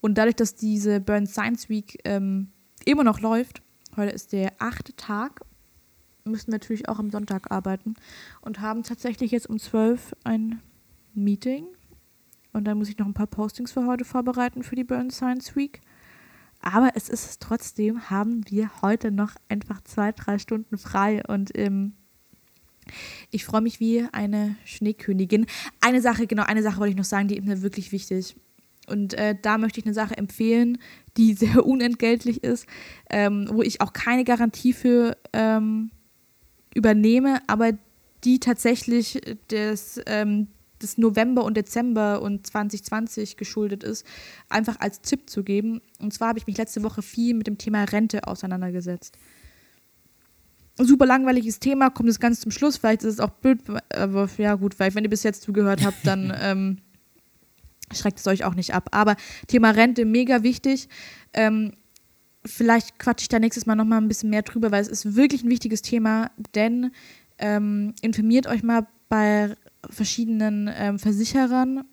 Und 0.00 0.16
dadurch, 0.16 0.36
dass 0.36 0.54
diese 0.54 1.00
Burn 1.00 1.26
Science 1.26 1.68
Week 1.68 1.98
ähm, 2.04 2.52
immer 2.84 3.02
noch 3.02 3.18
läuft, 3.18 3.60
heute 3.96 4.12
ist 4.12 4.32
der 4.32 4.52
achte 4.60 4.94
Tag, 4.94 5.40
müssen 6.22 6.52
wir 6.52 6.52
natürlich 6.52 6.88
auch 6.88 7.00
am 7.00 7.10
Sonntag 7.10 7.50
arbeiten 7.50 7.94
und 8.42 8.60
haben 8.60 8.84
tatsächlich 8.84 9.32
jetzt 9.32 9.50
um 9.50 9.58
12 9.58 10.14
ein 10.22 10.62
Meeting. 11.12 11.66
Und 12.52 12.62
dann 12.62 12.78
muss 12.78 12.90
ich 12.90 12.98
noch 12.98 13.06
ein 13.06 13.14
paar 13.14 13.26
Postings 13.26 13.72
für 13.72 13.88
heute 13.88 14.04
vorbereiten 14.04 14.62
für 14.62 14.76
die 14.76 14.84
Burn 14.84 15.10
Science 15.10 15.56
Week. 15.56 15.80
Aber 16.60 16.90
es 16.94 17.08
ist 17.08 17.40
trotzdem, 17.42 18.08
haben 18.08 18.48
wir 18.48 18.70
heute 18.82 19.10
noch 19.10 19.34
einfach 19.48 19.80
zwei, 19.80 20.12
drei 20.12 20.38
Stunden 20.38 20.78
frei 20.78 21.24
und 21.26 21.50
ähm, 21.58 21.94
ich 23.30 23.44
freue 23.44 23.60
mich 23.60 23.80
wie 23.80 24.04
eine 24.12 24.56
Schneekönigin. 24.64 25.46
Eine 25.80 26.00
Sache, 26.00 26.26
genau, 26.26 26.44
eine 26.44 26.62
Sache 26.62 26.78
wollte 26.78 26.90
ich 26.90 26.96
noch 26.96 27.04
sagen, 27.04 27.28
die 27.28 27.36
ist 27.36 27.46
mir 27.46 27.62
wirklich 27.62 27.92
wichtig. 27.92 28.36
Und 28.88 29.14
äh, 29.14 29.36
da 29.40 29.58
möchte 29.58 29.80
ich 29.80 29.86
eine 29.86 29.94
Sache 29.94 30.16
empfehlen, 30.16 30.78
die 31.16 31.34
sehr 31.34 31.64
unentgeltlich 31.64 32.42
ist, 32.42 32.66
ähm, 33.10 33.48
wo 33.50 33.62
ich 33.62 33.80
auch 33.80 33.92
keine 33.92 34.24
Garantie 34.24 34.72
für 34.72 35.16
ähm, 35.32 35.90
übernehme, 36.74 37.40
aber 37.46 37.72
die 38.24 38.38
tatsächlich 38.38 39.20
des, 39.50 40.00
ähm, 40.06 40.48
des 40.80 40.98
November 40.98 41.44
und 41.44 41.56
Dezember 41.56 42.22
und 42.22 42.46
2020 42.46 43.36
geschuldet 43.36 43.82
ist, 43.82 44.06
einfach 44.48 44.78
als 44.80 45.00
Tipp 45.00 45.28
zu 45.28 45.42
geben. 45.42 45.80
Und 46.00 46.12
zwar 46.12 46.28
habe 46.28 46.38
ich 46.38 46.46
mich 46.46 46.56
letzte 46.56 46.82
Woche 46.82 47.02
viel 47.02 47.34
mit 47.34 47.46
dem 47.46 47.58
Thema 47.58 47.84
Rente 47.84 48.26
auseinandergesetzt. 48.26 49.16
Super 50.78 51.06
langweiliges 51.06 51.60
Thema, 51.60 51.90
kommt 51.90 52.08
es 52.08 52.18
ganz 52.18 52.40
zum 52.40 52.50
Schluss. 52.50 52.78
Vielleicht 52.78 53.02
ist 53.02 53.14
es 53.14 53.20
auch 53.20 53.30
blöd, 53.30 53.60
aber 53.94 54.28
ja, 54.38 54.54
gut, 54.54 54.74
vielleicht, 54.74 54.96
wenn 54.96 55.04
ihr 55.04 55.10
bis 55.10 55.22
jetzt 55.22 55.42
zugehört 55.42 55.84
habt, 55.84 56.06
dann 56.06 56.32
ähm, 56.40 56.78
schreckt 57.92 58.18
es 58.18 58.26
euch 58.26 58.44
auch 58.44 58.54
nicht 58.54 58.74
ab. 58.74 58.88
Aber 58.90 59.16
Thema 59.46 59.70
Rente, 59.70 60.04
mega 60.04 60.42
wichtig. 60.42 60.88
Ähm, 61.34 61.72
vielleicht 62.44 62.98
quatsche 62.98 63.24
ich 63.24 63.28
da 63.28 63.38
nächstes 63.38 63.66
Mal 63.66 63.74
nochmal 63.74 64.00
ein 64.00 64.08
bisschen 64.08 64.30
mehr 64.30 64.42
drüber, 64.42 64.70
weil 64.70 64.82
es 64.82 64.88
ist 64.88 65.14
wirklich 65.14 65.44
ein 65.44 65.50
wichtiges 65.50 65.82
Thema, 65.82 66.30
denn 66.54 66.90
ähm, 67.38 67.94
informiert 68.00 68.46
euch 68.46 68.62
mal 68.62 68.86
bei 69.08 69.56
verschiedenen 69.90 70.70
ähm, 70.74 70.98
Versicherern. 70.98 71.84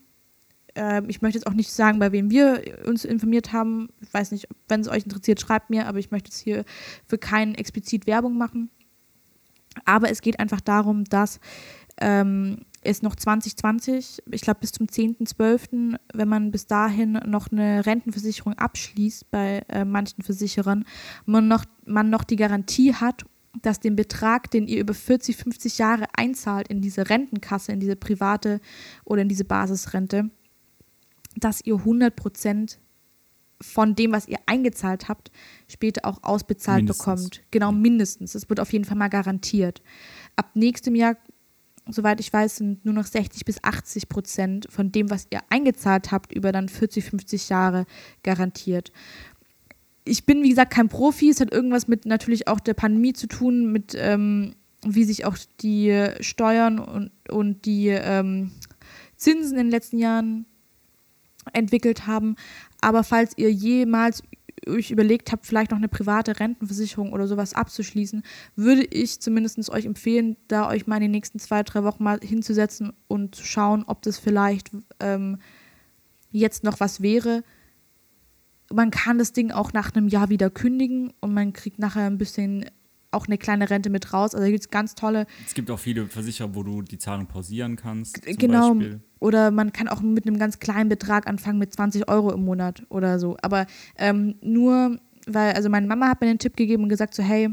Ähm, 0.80 1.06
ich 1.10 1.22
möchte 1.22 1.38
jetzt 1.38 1.46
auch 1.46 1.54
nicht 1.54 1.72
sagen, 1.72 2.00
bei 2.00 2.14
wem 2.14 2.32
wir 2.32 2.64
uns 2.86 3.04
informiert 3.04 3.52
haben. 3.52 3.90
Ich 4.00 4.14
weiß 4.14 4.32
nicht, 4.32 4.48
wenn 4.70 4.80
es 4.80 4.88
euch 4.88 5.04
interessiert, 5.04 5.42
schreibt 5.42 5.70
mir, 5.70 5.88
aber 5.88 6.00
ich 6.00 6.10
möchte 6.10 6.30
jetzt 6.30 6.40
hier 6.40 6.64
für 7.06 7.18
keinen 7.18 7.54
explizit 7.56 8.08
Werbung 8.08 8.38
machen. 8.38 8.70
Aber 9.84 10.10
es 10.10 10.22
geht 10.22 10.40
einfach 10.40 10.62
darum, 10.62 11.04
dass 11.04 11.42
ähm, 12.00 12.60
es 12.82 13.02
noch 13.02 13.16
2020, 13.16 14.24
ich 14.32 14.42
glaube 14.42 14.62
bis 14.62 14.72
zum 14.72 14.88
10.12., 14.88 15.98
wenn 16.14 16.30
man 16.30 16.52
bis 16.52 16.66
dahin 16.66 17.20
noch 17.26 17.52
eine 17.52 17.86
Rentenversicherung 17.86 18.54
abschließt 18.54 19.30
bei 19.32 19.64
äh, 19.68 19.84
manchen 19.84 20.24
Versicherern, 20.24 20.86
man 21.26 21.50
noch, 21.50 21.66
man 21.86 22.10
noch 22.10 22.24
die 22.24 22.38
Garantie 22.38 22.94
hat, 22.94 23.26
dass 23.62 23.82
den 23.82 23.98
Betrag, 23.98 24.50
den 24.52 24.68
ihr 24.68 24.80
über 24.80 24.94
40, 24.94 25.36
50 25.36 25.78
Jahre 25.78 26.06
einzahlt 26.14 26.70
in 26.70 26.80
diese 26.80 27.10
Rentenkasse, 27.10 27.74
in 27.74 27.82
diese 27.82 27.98
private 27.98 28.62
oder 29.04 29.24
in 29.24 29.28
diese 29.28 29.44
Basisrente, 29.44 30.30
dass 31.40 31.62
ihr 31.62 31.76
100 31.76 32.16
Prozent 32.16 32.80
von 33.62 33.94
dem, 33.96 34.14
was 34.14 34.28
ihr 34.28 34.40
eingezahlt 34.46 35.10
habt, 35.10 35.32
später 35.68 36.06
auch 36.06 36.24
ausbezahlt 36.24 36.84
mindestens. 36.84 37.06
bekommt. 37.06 37.42
Genau, 37.52 37.72
mindestens. 37.72 38.32
Das 38.34 38.50
wird 38.50 38.60
auf 38.60 38.72
jeden 38.72 38.86
Fall 38.86 38.98
mal 38.98 39.10
garantiert. 39.10 39.82
Ab 40.36 40.52
nächstem 40.54 40.96
Jahr 40.96 41.18
soweit 41.94 42.20
ich 42.20 42.32
weiß, 42.32 42.58
sind 42.58 42.86
nur 42.86 42.94
noch 42.94 43.06
60 43.06 43.46
bis 43.46 43.64
80 43.64 44.10
Prozent 44.10 44.68
von 44.70 44.92
dem, 44.92 45.10
was 45.10 45.28
ihr 45.30 45.42
eingezahlt 45.50 46.12
habt, 46.12 46.34
über 46.34 46.52
dann 46.52 46.70
40, 46.70 47.04
50 47.04 47.50
Jahre 47.50 47.86
garantiert. 48.24 48.92
Ich 50.06 50.26
bin, 50.26 50.44
wie 50.44 50.50
gesagt, 50.50 50.74
kein 50.74 50.90
Profi. 50.90 51.30
Es 51.30 51.40
hat 51.40 51.52
irgendwas 51.52 51.88
mit 51.88 52.06
natürlich 52.06 52.48
auch 52.48 52.60
der 52.60 52.74
Pandemie 52.74 53.14
zu 53.14 53.28
tun, 53.28 53.72
mit 53.72 53.96
ähm, 53.98 54.56
wie 54.86 55.04
sich 55.04 55.26
auch 55.26 55.38
die 55.62 56.08
Steuern 56.22 56.80
und, 56.80 57.12
und 57.30 57.66
die 57.66 57.88
ähm, 57.90 58.52
Zinsen 59.18 59.58
in 59.58 59.66
den 59.66 59.72
letzten 59.72 59.98
Jahren 59.98 60.46
entwickelt 61.54 62.08
haben. 62.08 62.36
Aber 62.82 63.04
falls 63.04 63.38
ihr 63.38 63.52
jemals 63.52 64.24
euch 64.68 64.92
überlegt 64.92 65.32
habt, 65.32 65.46
vielleicht 65.46 65.72
noch 65.72 65.78
eine 65.78 65.88
private 65.88 66.40
Rentenversicherung 66.40 67.14
oder 67.14 67.28
sowas 67.28 67.54
abzuschließen, 67.54 68.24
würde 68.56 68.84
ich 68.84 69.20
zumindest 69.20 69.70
euch 69.70 69.86
empfehlen, 69.86 70.36
da 70.48 70.68
euch 70.68 70.88
mal 70.88 70.98
in 70.98 71.04
den 71.04 71.12
nächsten 71.12 71.40
zwei, 71.40 71.64
drei 71.64 71.84
Wochen 71.84 72.04
mal 72.04 72.20
hinzusetzen 72.22 72.94
und 73.08 73.36
zu 73.36 73.46
schauen, 73.46 73.84
ob 73.88 74.02
das 74.02 74.20
vielleicht 74.20 74.72
ähm, 75.00 75.40
jetzt 76.32 76.64
noch 76.64 76.80
was 76.80 77.02
wäre. 77.02 77.44
Man 78.72 78.92
kann 78.92 79.18
das 79.18 79.34
Ding 79.34 79.52
auch 79.52 79.74
nach 79.74 79.96
einem 79.96 80.08
Jahr 80.08 80.30
wieder 80.30 80.50
kündigen 80.50 81.14
und 81.22 81.34
man 81.34 81.54
kriegt 81.54 81.80
nachher 81.80 82.06
ein 82.06 82.18
bisschen 82.18 82.66
auch 83.12 83.26
eine 83.26 83.40
kleine 83.40 83.70
Rente 83.70 83.90
mit 83.90 84.14
raus. 84.14 84.36
Also 84.36 84.46
gibt 84.48 84.60
es 84.60 84.70
ganz 84.70 84.94
tolle. 84.94 85.26
Es 85.46 85.56
gibt 85.56 85.72
auch 85.72 85.80
viele 85.80 86.06
Versicherer, 86.06 86.54
wo 86.54 86.62
du 86.62 86.84
die 86.84 87.00
Zahlung 87.00 87.26
pausieren 87.26 87.76
kannst. 87.76 88.22
genau. 88.24 88.76
Beispiel. 88.76 89.02
Oder 89.20 89.52
man 89.52 89.74
kann 89.74 89.88
auch 89.88 90.02
mit 90.02 90.26
einem 90.26 90.40
ganz 90.40 90.60
kleinen 90.60 90.90
Betrag 90.90 91.28
anfangen 91.28 91.60
mit 91.60 91.74
20 91.74 92.08
Euro 92.08 92.32
im 92.32 92.46
Monat 92.46 92.84
oder 92.90 93.20
so. 93.20 93.38
Aber 93.42 93.66
ähm, 93.98 94.36
nur, 94.42 94.98
weil, 95.28 95.54
also 95.54 95.70
meine 95.70 95.88
Mama 95.88 96.08
hat 96.08 96.22
mir 96.22 96.28
den 96.28 96.40
Tipp 96.40 96.56
gegeben 96.56 96.84
und 96.84 96.90
gesagt 96.90 97.14
so, 97.14 97.24
hey, 97.24 97.50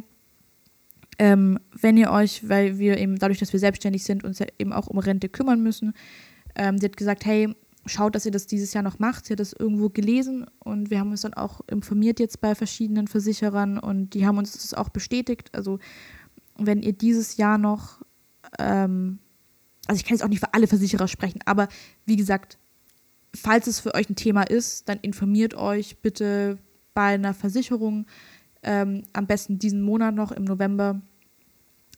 ähm, 1.19 1.59
wenn 1.73 1.97
ihr 1.97 2.11
euch, 2.11 2.49
weil 2.49 2.79
wir 2.79 2.99
eben 2.99 3.19
dadurch, 3.19 3.39
dass 3.39 3.53
wir 3.53 3.61
selbstständig 3.61 4.05
sind, 4.05 4.23
uns 4.23 4.39
ja 4.39 4.47
eben 4.59 4.73
auch 4.73 4.87
um 4.87 4.99
Rente 4.99 5.29
kümmern 5.29 5.63
müssen, 5.63 5.95
ähm, 6.55 6.79
die 6.79 6.87
hat 6.87 6.97
gesagt, 6.97 7.25
hey, 7.25 7.55
schaut, 7.87 8.15
dass 8.15 8.27
ihr 8.27 8.33
das 8.33 8.47
dieses 8.47 8.73
Jahr 8.73 8.83
noch 8.83 8.99
macht. 8.99 9.27
Sie 9.27 9.33
hat 9.33 9.41
das 9.41 9.53
irgendwo 9.53 9.89
gelesen 9.89 10.47
und 10.59 10.91
wir 10.91 10.99
haben 10.99 11.11
uns 11.11 11.23
dann 11.23 11.35
auch 11.35 11.61
informiert 11.69 12.21
jetzt 12.21 12.41
bei 12.41 12.55
verschiedenen 12.55 13.09
Versicherern 13.09 13.79
und 13.79 14.15
die 14.15 14.27
haben 14.27 14.39
uns 14.39 14.53
das 14.53 14.75
auch 14.75 14.89
bestätigt. 14.89 15.51
Also 15.55 15.79
wenn 16.59 16.83
ihr 16.83 16.93
dieses 16.93 17.37
Jahr 17.37 17.59
noch, 17.59 18.03
ähm, 18.59 19.19
also 19.87 19.99
ich 19.99 20.05
kann 20.05 20.17
jetzt 20.17 20.25
auch 20.25 20.29
nicht 20.29 20.41
für 20.41 20.55
alle 20.55 20.67
Versicherer 20.67 21.09
sprechen, 21.09 21.41
aber 21.45 21.69
wie 22.05 22.17
gesagt, 22.17 22.59
falls 23.35 23.67
es 23.67 23.81
für 23.81 23.95
euch 23.95 24.09
ein 24.09 24.17
Thema 24.17 24.43
ist, 24.43 24.89
dann 24.89 24.99
informiert 25.01 25.55
euch 25.55 25.99
bitte 25.99 26.59
bei 26.95 27.15
einer 27.15 27.35
Versicherung, 27.35 28.07
ähm, 28.63 29.03
am 29.13 29.27
besten 29.27 29.59
diesen 29.59 29.83
Monat 29.83 30.15
noch 30.15 30.33
im 30.33 30.45
November. 30.45 31.01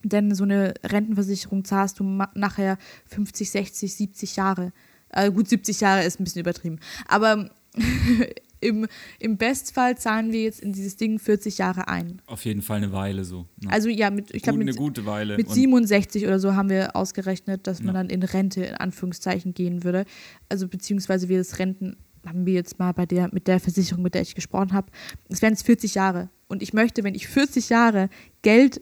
Denn 0.05 0.35
so 0.35 0.45
eine 0.45 0.75
Rentenversicherung 0.85 1.65
zahlst 1.65 1.99
du 1.99 2.05
nachher 2.35 2.79
50, 3.07 3.51
60, 3.51 3.95
70 3.95 4.37
Jahre. 4.37 4.73
Also 5.09 5.33
gut, 5.33 5.49
70 5.49 5.81
Jahre 5.81 6.05
ist 6.05 6.21
ein 6.21 6.25
bisschen 6.25 6.41
übertrieben. 6.41 6.79
Aber 7.09 7.51
im, 8.61 8.87
im 9.19 9.37
Bestfall 9.37 9.97
zahlen 9.97 10.33
wir 10.33 10.43
jetzt 10.43 10.61
in 10.61 10.73
dieses 10.73 10.97
Ding 10.97 11.19
40 11.19 11.59
Jahre 11.59 11.89
ein. 11.89 12.21
Auf 12.27 12.45
jeden 12.45 12.63
Fall 12.63 12.79
eine 12.79 12.93
Weile 12.93 13.25
so. 13.25 13.47
Ne? 13.61 13.71
Also 13.71 13.89
ja, 13.89 14.11
mit, 14.11 14.35
ich 14.35 14.43
glaube, 14.43 14.59
mit, 14.59 14.69
eine 14.69 14.77
gute 14.77 15.07
Weile. 15.07 15.37
mit 15.37 15.51
67 15.51 16.25
oder 16.27 16.39
so 16.41 16.55
haben 16.55 16.71
wir 16.71 16.97
ausgerechnet, 16.97 17.67
dass 17.67 17.81
man 17.81 17.95
ja. 17.95 18.03
dann 18.03 18.11
in 18.11 18.23
Rente 18.23 18.65
in 18.65 18.75
Anführungszeichen 18.75 19.55
gehen 19.55 19.85
würde. 19.85 20.05
Also 20.49 20.69
beziehungsweise 20.69 21.29
wir 21.29 21.39
das 21.39 21.59
Renten 21.59 21.97
haben 22.27 22.47
wir 22.47 22.55
jetzt 22.55 22.79
mal 22.79 22.93
bei 22.93 23.07
der, 23.07 23.29
mit 23.33 23.47
der 23.47 23.61
Versicherung, 23.61 24.03
mit 24.03 24.15
der 24.15 24.23
ich 24.23 24.35
gesprochen 24.35 24.73
habe, 24.73 24.91
es 25.29 25.41
wären 25.41 25.53
jetzt 25.53 25.65
40 25.65 25.95
Jahre. 25.95 26.31
Und 26.49 26.63
ich 26.63 26.73
möchte, 26.73 27.05
wenn 27.05 27.15
ich 27.15 27.29
40 27.29 27.69
Jahre 27.69 28.09
Geld 28.43 28.81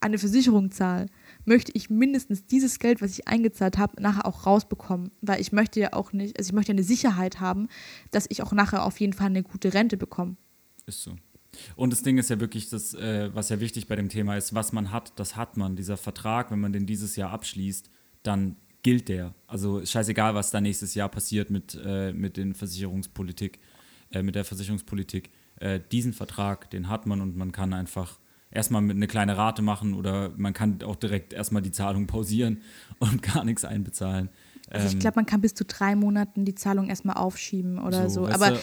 an 0.00 0.08
eine 0.08 0.18
Versicherung 0.18 0.70
zahle, 0.72 1.06
möchte 1.44 1.72
ich 1.74 1.90
mindestens 1.90 2.46
dieses 2.46 2.78
Geld, 2.78 3.02
was 3.02 3.12
ich 3.12 3.28
eingezahlt 3.28 3.78
habe, 3.78 4.00
nachher 4.00 4.26
auch 4.26 4.46
rausbekommen. 4.46 5.10
Weil 5.20 5.40
ich 5.40 5.52
möchte 5.52 5.80
ja 5.80 5.92
auch 5.92 6.12
nicht, 6.12 6.38
also 6.38 6.48
ich 6.48 6.54
möchte 6.54 6.72
eine 6.72 6.84
Sicherheit 6.84 7.40
haben, 7.40 7.68
dass 8.10 8.26
ich 8.28 8.42
auch 8.42 8.52
nachher 8.52 8.84
auf 8.84 9.00
jeden 9.00 9.12
Fall 9.12 9.26
eine 9.26 9.42
gute 9.42 9.74
Rente 9.74 9.96
bekomme. 9.96 10.36
Ist 10.86 11.02
so. 11.02 11.16
Und 11.76 11.92
das 11.92 12.02
Ding 12.02 12.18
ist 12.18 12.30
ja 12.30 12.40
wirklich, 12.40 12.70
das, 12.70 12.94
äh, 12.94 13.30
was 13.34 13.50
ja 13.50 13.60
wichtig 13.60 13.86
bei 13.86 13.96
dem 13.96 14.08
Thema 14.08 14.36
ist, 14.36 14.54
was 14.54 14.72
man 14.72 14.90
hat, 14.90 15.12
das 15.16 15.36
hat 15.36 15.56
man. 15.56 15.76
Dieser 15.76 15.96
Vertrag, 15.96 16.50
wenn 16.50 16.60
man 16.60 16.72
den 16.72 16.86
dieses 16.86 17.16
Jahr 17.16 17.30
abschließt, 17.30 17.90
dann 18.22 18.56
gilt 18.82 19.08
der. 19.08 19.34
Also 19.46 19.84
scheißegal, 19.84 20.34
was 20.34 20.50
da 20.50 20.60
nächstes 20.60 20.94
Jahr 20.94 21.08
passiert 21.08 21.50
mit, 21.50 21.78
äh, 21.84 22.12
mit 22.12 22.36
den 22.36 22.54
Versicherungspolitik, 22.54 23.60
äh, 24.10 24.22
mit 24.22 24.34
der 24.34 24.44
Versicherungspolitik. 24.44 25.30
Äh, 25.56 25.80
diesen 25.92 26.12
Vertrag, 26.12 26.70
den 26.70 26.88
hat 26.88 27.06
man 27.06 27.20
und 27.20 27.36
man 27.36 27.52
kann 27.52 27.72
einfach 27.72 28.18
erstmal 28.52 28.82
mit 28.82 28.96
eine 28.96 29.06
kleine 29.06 29.36
Rate 29.36 29.62
machen 29.62 29.94
oder 29.94 30.30
man 30.36 30.52
kann 30.52 30.82
auch 30.82 30.96
direkt 30.96 31.32
erstmal 31.32 31.62
die 31.62 31.72
Zahlung 31.72 32.06
pausieren 32.06 32.60
und 32.98 33.22
gar 33.34 33.44
nichts 33.44 33.64
einbezahlen. 33.64 34.28
Also 34.70 34.86
ich 34.86 34.92
Ähm, 34.94 34.98
glaube, 35.00 35.16
man 35.16 35.26
kann 35.26 35.40
bis 35.40 35.54
zu 35.54 35.64
drei 35.64 35.96
Monaten 35.96 36.44
die 36.44 36.54
Zahlung 36.54 36.88
erstmal 36.88 37.16
aufschieben 37.16 37.78
oder 37.78 38.08
so. 38.08 38.22
weißt 38.22 38.42
Aber 38.42 38.58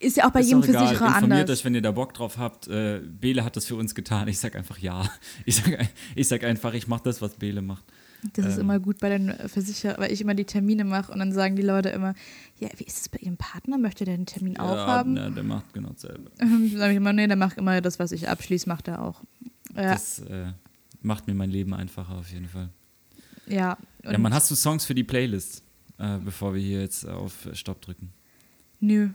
ist 0.00 0.16
ja 0.16 0.26
auch 0.26 0.30
bei 0.32 0.40
jedem 0.40 0.60
doch 0.60 0.68
egal. 0.68 0.86
Versicherer 0.86 1.06
Informiert 1.08 1.40
anders. 1.42 1.58
euch, 1.60 1.64
wenn 1.64 1.74
ihr 1.74 1.82
da 1.82 1.92
Bock 1.92 2.12
drauf 2.14 2.38
habt. 2.38 2.68
Äh, 2.68 3.00
Bele 3.00 3.44
hat 3.44 3.56
das 3.56 3.64
für 3.66 3.76
uns 3.76 3.94
getan. 3.94 4.28
Ich 4.28 4.38
sag 4.38 4.56
einfach 4.56 4.78
ja. 4.78 5.08
Ich 5.46 5.56
sag, 5.56 5.78
ein- 5.78 5.88
ich 6.14 6.28
sag 6.28 6.42
einfach, 6.44 6.74
ich 6.74 6.88
mache 6.88 7.02
das, 7.04 7.22
was 7.22 7.34
Bele 7.34 7.62
macht. 7.62 7.84
Das 8.32 8.46
ist 8.46 8.54
Ähm. 8.54 8.62
immer 8.62 8.80
gut 8.80 8.98
bei 9.00 9.10
den 9.10 9.32
Versicherern, 9.48 10.00
weil 10.00 10.10
ich 10.12 10.20
immer 10.20 10.34
die 10.34 10.44
Termine 10.46 10.84
mache 10.84 11.12
und 11.12 11.18
dann 11.18 11.32
sagen 11.32 11.56
die 11.56 11.62
Leute 11.62 11.90
immer, 11.90 12.14
ja, 12.58 12.68
wie 12.78 12.84
ist 12.84 12.98
es 13.02 13.08
bei 13.08 13.18
ihrem 13.18 13.36
Partner? 13.36 13.76
Möchte 13.78 14.04
der 14.04 14.16
den 14.16 14.26
Termin 14.26 14.58
auch 14.58 14.74
ja, 14.74 14.86
haben? 14.86 15.16
Ja, 15.16 15.28
der 15.30 15.42
macht 15.44 15.72
genau 15.74 15.90
dasselbe. 15.90 16.30
Dann 16.38 16.70
sage 16.70 16.92
ich 16.92 16.96
immer, 16.96 17.12
nee, 17.12 17.26
der 17.26 17.36
macht 17.36 17.58
immer 17.58 17.80
das, 17.80 17.98
was 17.98 18.12
ich 18.12 18.28
abschließe, 18.28 18.68
macht 18.68 18.88
er 18.88 19.02
auch. 19.02 19.20
Ja, 19.76 19.92
Das 19.92 20.20
äh, 20.20 20.52
macht 21.02 21.26
mir 21.26 21.34
mein 21.34 21.50
Leben 21.50 21.74
einfacher 21.74 22.14
auf 22.14 22.30
jeden 22.32 22.48
Fall. 22.48 22.70
ja. 23.46 23.76
Ja, 24.04 24.18
man, 24.18 24.32
hast 24.34 24.50
du 24.50 24.54
Songs 24.54 24.84
für 24.84 24.94
die 24.94 25.04
Playlist, 25.04 25.62
äh, 25.98 26.18
bevor 26.18 26.54
wir 26.54 26.60
hier 26.60 26.80
jetzt 26.82 27.06
auf 27.06 27.48
Stopp 27.54 27.80
drücken? 27.82 28.12
Nö. 28.80 29.10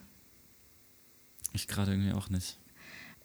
Ich 1.53 1.67
gerade 1.67 1.91
irgendwie 1.91 2.13
auch 2.13 2.29
nicht. 2.29 2.57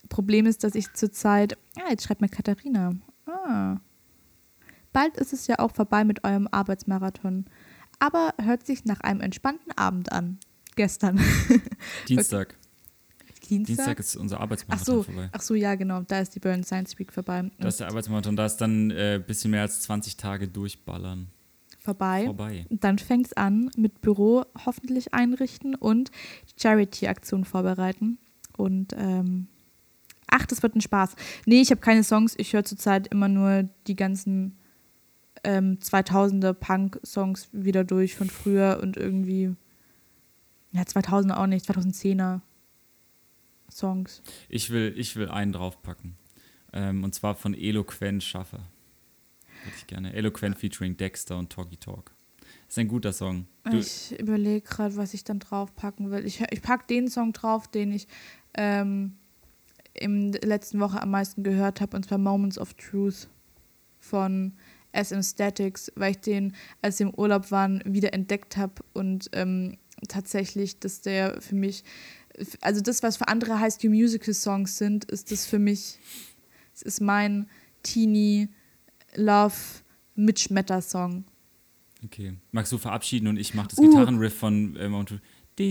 Problem 0.09 0.45
ist, 0.45 0.63
dass 0.63 0.75
ich 0.75 0.93
zurzeit. 0.93 1.57
Ah, 1.77 1.89
jetzt 1.89 2.03
schreibt 2.03 2.21
mir 2.21 2.29
Katharina. 2.29 2.95
Ah. 3.27 3.77
Bald 4.95 5.17
ist 5.17 5.33
es 5.33 5.47
ja 5.47 5.59
auch 5.59 5.71
vorbei 5.71 6.05
mit 6.05 6.23
eurem 6.23 6.47
Arbeitsmarathon. 6.49 7.43
Aber 7.99 8.33
hört 8.41 8.65
sich 8.65 8.85
nach 8.85 9.01
einem 9.01 9.19
entspannten 9.19 9.73
Abend 9.77 10.13
an. 10.13 10.39
Gestern. 10.77 11.19
Dienstag. 12.07 12.55
Dienstag? 13.49 13.75
Dienstag 13.75 13.99
ist 13.99 14.15
unser 14.15 14.37
ach 14.37 14.43
Arbeitsmarathon 14.43 14.85
so, 14.85 15.03
vorbei. 15.03 15.29
ach 15.33 15.41
so, 15.41 15.53
ja, 15.53 15.75
genau. 15.75 16.01
Da 16.03 16.21
ist 16.21 16.33
die 16.33 16.39
Burn 16.39 16.63
Science 16.63 16.97
Week 16.97 17.11
vorbei. 17.11 17.51
Da 17.59 17.67
ist 17.67 17.81
der 17.81 17.87
Arbeitsmarathon, 17.87 18.37
da 18.37 18.45
ist 18.45 18.55
dann 18.57 18.87
ein 18.87 18.91
äh, 18.91 19.21
bisschen 19.25 19.51
mehr 19.51 19.63
als 19.63 19.81
20 19.81 20.15
Tage 20.15 20.47
durchballern. 20.47 21.27
vorbei. 21.83 22.23
Vorbei. 22.23 22.65
Dann 22.69 22.97
fängt 22.97 23.27
es 23.27 23.33
an 23.33 23.71
mit 23.75 23.99
Büro 23.99 24.45
hoffentlich 24.65 25.13
einrichten 25.13 25.75
und 25.75 26.09
Charity-Aktion 26.57 27.43
vorbereiten. 27.43 28.17
Und 28.55 28.93
ähm, 28.97 29.47
ach, 30.27 30.45
das 30.45 30.63
wird 30.63 30.75
ein 30.75 30.81
Spaß. 30.81 31.15
Nee, 31.45 31.59
ich 31.59 31.71
habe 31.71 31.81
keine 31.81 32.05
Songs. 32.05 32.33
Ich 32.37 32.53
höre 32.53 32.63
zurzeit 32.63 33.07
immer 33.09 33.27
nur 33.27 33.67
die 33.87 33.97
ganzen 33.97 34.57
ähm, 35.45 35.77
2000er 35.79 36.53
Punk-Songs 36.53 37.49
wieder 37.51 37.83
durch 37.83 38.15
von 38.15 38.29
früher 38.29 38.79
und 38.81 38.97
irgendwie, 38.97 39.55
ja, 40.71 40.81
2000er 40.81 41.37
auch 41.37 41.47
nicht, 41.47 41.69
2010er 41.69 42.41
Songs. 43.71 44.21
Ich 44.49 44.71
will, 44.71 44.93
ich 44.97 45.15
will 45.15 45.29
einen 45.29 45.53
draufpacken. 45.53 46.15
Ähm, 46.73 47.03
und 47.03 47.13
zwar 47.15 47.35
von 47.35 47.53
Eloquent 47.53 48.23
Schaffer. 48.23 48.59
Hätte 49.63 49.75
ich 49.77 49.87
gerne. 49.87 50.13
Eloquent 50.13 50.57
featuring 50.57 50.97
Dexter 50.97 51.37
und 51.37 51.51
Talkie 51.51 51.77
Talk. 51.77 52.11
Ist 52.67 52.79
ein 52.79 52.87
guter 52.87 53.13
Song. 53.13 53.45
Du, 53.63 53.77
Ich 53.77 54.19
überlege 54.19 54.61
gerade, 54.61 54.95
was 54.95 55.13
ich 55.13 55.23
dann 55.23 55.39
draufpacken 55.39 56.11
will. 56.11 56.25
Ich, 56.25 56.41
ich 56.51 56.61
packe 56.61 56.87
den 56.87 57.07
Song 57.07 57.33
drauf, 57.33 57.67
den 57.67 57.91
ich 57.91 58.07
ähm, 58.55 59.15
in 59.93 60.31
der 60.31 60.41
letzten 60.41 60.79
Woche 60.79 61.01
am 61.01 61.11
meisten 61.11 61.43
gehört 61.43 61.81
habe, 61.81 61.95
und 61.95 62.05
zwar 62.05 62.17
Moments 62.17 62.57
of 62.57 62.73
Truth 62.73 63.29
von 63.99 64.53
SM 64.95 65.21
Statics, 65.21 65.91
weil 65.95 66.11
ich 66.11 66.19
den, 66.19 66.53
als 66.81 66.99
wir 66.99 67.07
im 67.07 67.13
Urlaub 67.13 67.51
waren, 67.51 67.81
wieder 67.85 68.13
entdeckt 68.13 68.57
habe 68.57 68.73
und 68.93 69.29
ähm, 69.33 69.77
tatsächlich, 70.07 70.79
dass 70.79 71.01
der 71.01 71.41
für 71.41 71.55
mich, 71.55 71.83
also 72.61 72.81
das, 72.81 73.03
was 73.03 73.17
für 73.17 73.27
andere 73.27 73.59
High 73.59 73.73
School 73.73 73.91
Musical 73.91 74.33
Songs 74.33 74.77
sind, 74.77 75.05
ist 75.05 75.31
das 75.31 75.45
für 75.45 75.59
mich, 75.59 75.99
es 76.73 76.81
ist 76.81 77.01
mein 77.01 77.47
Teenie 77.83 78.49
Love 79.15 79.53
Mitschmetter-Song. 80.15 81.25
okay. 82.03 82.33
Magst 82.51 82.71
du 82.71 82.77
verabschieden 82.77 83.27
und 83.27 83.37
ich 83.37 83.53
mache 83.53 83.69
das 83.69 83.79
Uh. 83.79 83.89
Gitarrenriff 83.89 84.33
von 84.33 84.75
äh, 84.75 84.89
Mount. 84.89 85.19
Du 85.57 85.63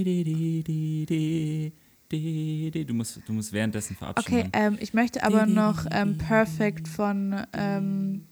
musst, 2.93 3.21
du 3.27 3.33
musst 3.33 3.53
währenddessen 3.53 3.97
verabschieden. 3.97 4.49
Okay, 4.49 4.51
ähm, 4.53 4.79
ich 4.81 4.95
möchte 4.95 5.25
aber 5.25 5.47
noch 5.47 5.87
ähm, 5.91 6.17
Perfect 6.17 6.89
von, 6.89 7.45
ähm, 7.53 8.27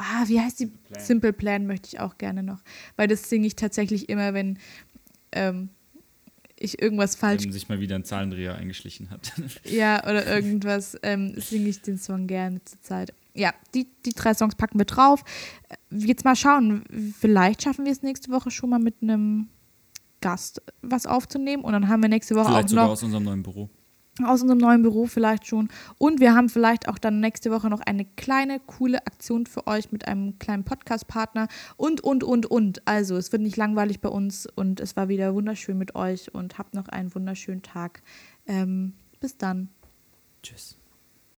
ah, 0.00 0.24
wie 0.26 0.40
heißt 0.40 0.60
die? 0.60 0.66
Plan. 0.66 1.00
Simple 1.00 1.32
Plan 1.32 1.66
möchte 1.66 1.88
ich 1.88 2.00
auch 2.00 2.18
gerne 2.18 2.42
noch, 2.42 2.60
weil 2.96 3.08
das 3.08 3.28
singe 3.28 3.46
ich 3.46 3.56
tatsächlich 3.56 4.08
immer, 4.08 4.34
wenn 4.34 4.58
ähm, 5.32 5.70
ich 6.58 6.80
irgendwas 6.80 7.16
falsch, 7.16 7.44
Wenn 7.44 7.52
sich 7.52 7.68
mal 7.68 7.80
wieder 7.80 7.96
ein 7.96 8.04
Zahlendreher 8.04 8.54
eingeschlichen 8.54 9.10
hat. 9.10 9.32
ja, 9.64 10.02
oder 10.04 10.26
irgendwas, 10.26 10.96
ähm, 11.02 11.34
singe 11.36 11.68
ich 11.68 11.80
den 11.82 11.98
Song 11.98 12.26
gerne 12.26 12.62
zur 12.64 12.80
Zeit. 12.80 13.14
Ja, 13.34 13.54
die, 13.74 13.86
die 14.04 14.10
drei 14.10 14.34
Songs 14.34 14.54
packen 14.56 14.78
wir 14.78 14.84
drauf. 14.84 15.24
Jetzt 15.90 16.24
mal 16.24 16.36
schauen, 16.36 16.84
vielleicht 17.18 17.62
schaffen 17.62 17.84
wir 17.84 17.92
es 17.92 18.02
nächste 18.02 18.30
Woche 18.30 18.50
schon 18.50 18.70
mal 18.70 18.78
mit 18.78 18.96
einem 19.02 19.48
Gast 20.20 20.60
was 20.82 21.06
aufzunehmen 21.06 21.64
und 21.64 21.72
dann 21.72 21.88
haben 21.88 22.02
wir 22.02 22.08
nächste 22.08 22.34
Woche 22.34 22.46
Vielleicht 22.46 22.64
auch 22.64 22.68
sogar 22.68 22.84
noch 22.84 22.92
aus 22.92 23.02
unserem 23.02 23.24
neuen 23.24 23.42
Büro. 23.42 23.70
Aus 24.24 24.42
unserem 24.42 24.58
neuen 24.58 24.82
Büro 24.82 25.06
vielleicht 25.06 25.46
schon. 25.46 25.68
Und 25.98 26.20
wir 26.20 26.34
haben 26.34 26.48
vielleicht 26.48 26.88
auch 26.88 26.98
dann 26.98 27.20
nächste 27.20 27.50
Woche 27.50 27.68
noch 27.68 27.80
eine 27.80 28.04
kleine, 28.04 28.60
coole 28.60 29.06
Aktion 29.06 29.46
für 29.46 29.66
euch 29.66 29.92
mit 29.92 30.06
einem 30.06 30.38
kleinen 30.38 30.64
Podcast-Partner 30.64 31.48
und, 31.76 32.00
und, 32.00 32.24
und, 32.24 32.46
und. 32.46 32.86
Also, 32.86 33.16
es 33.16 33.32
wird 33.32 33.42
nicht 33.42 33.56
langweilig 33.56 34.00
bei 34.00 34.08
uns 34.08 34.46
und 34.46 34.80
es 34.80 34.96
war 34.96 35.08
wieder 35.08 35.34
wunderschön 35.34 35.78
mit 35.78 35.94
euch 35.94 36.34
und 36.34 36.58
habt 36.58 36.74
noch 36.74 36.88
einen 36.88 37.14
wunderschönen 37.14 37.62
Tag. 37.62 38.02
Ähm, 38.46 38.94
bis 39.20 39.36
dann. 39.36 39.68
Tschüss. 40.42 40.79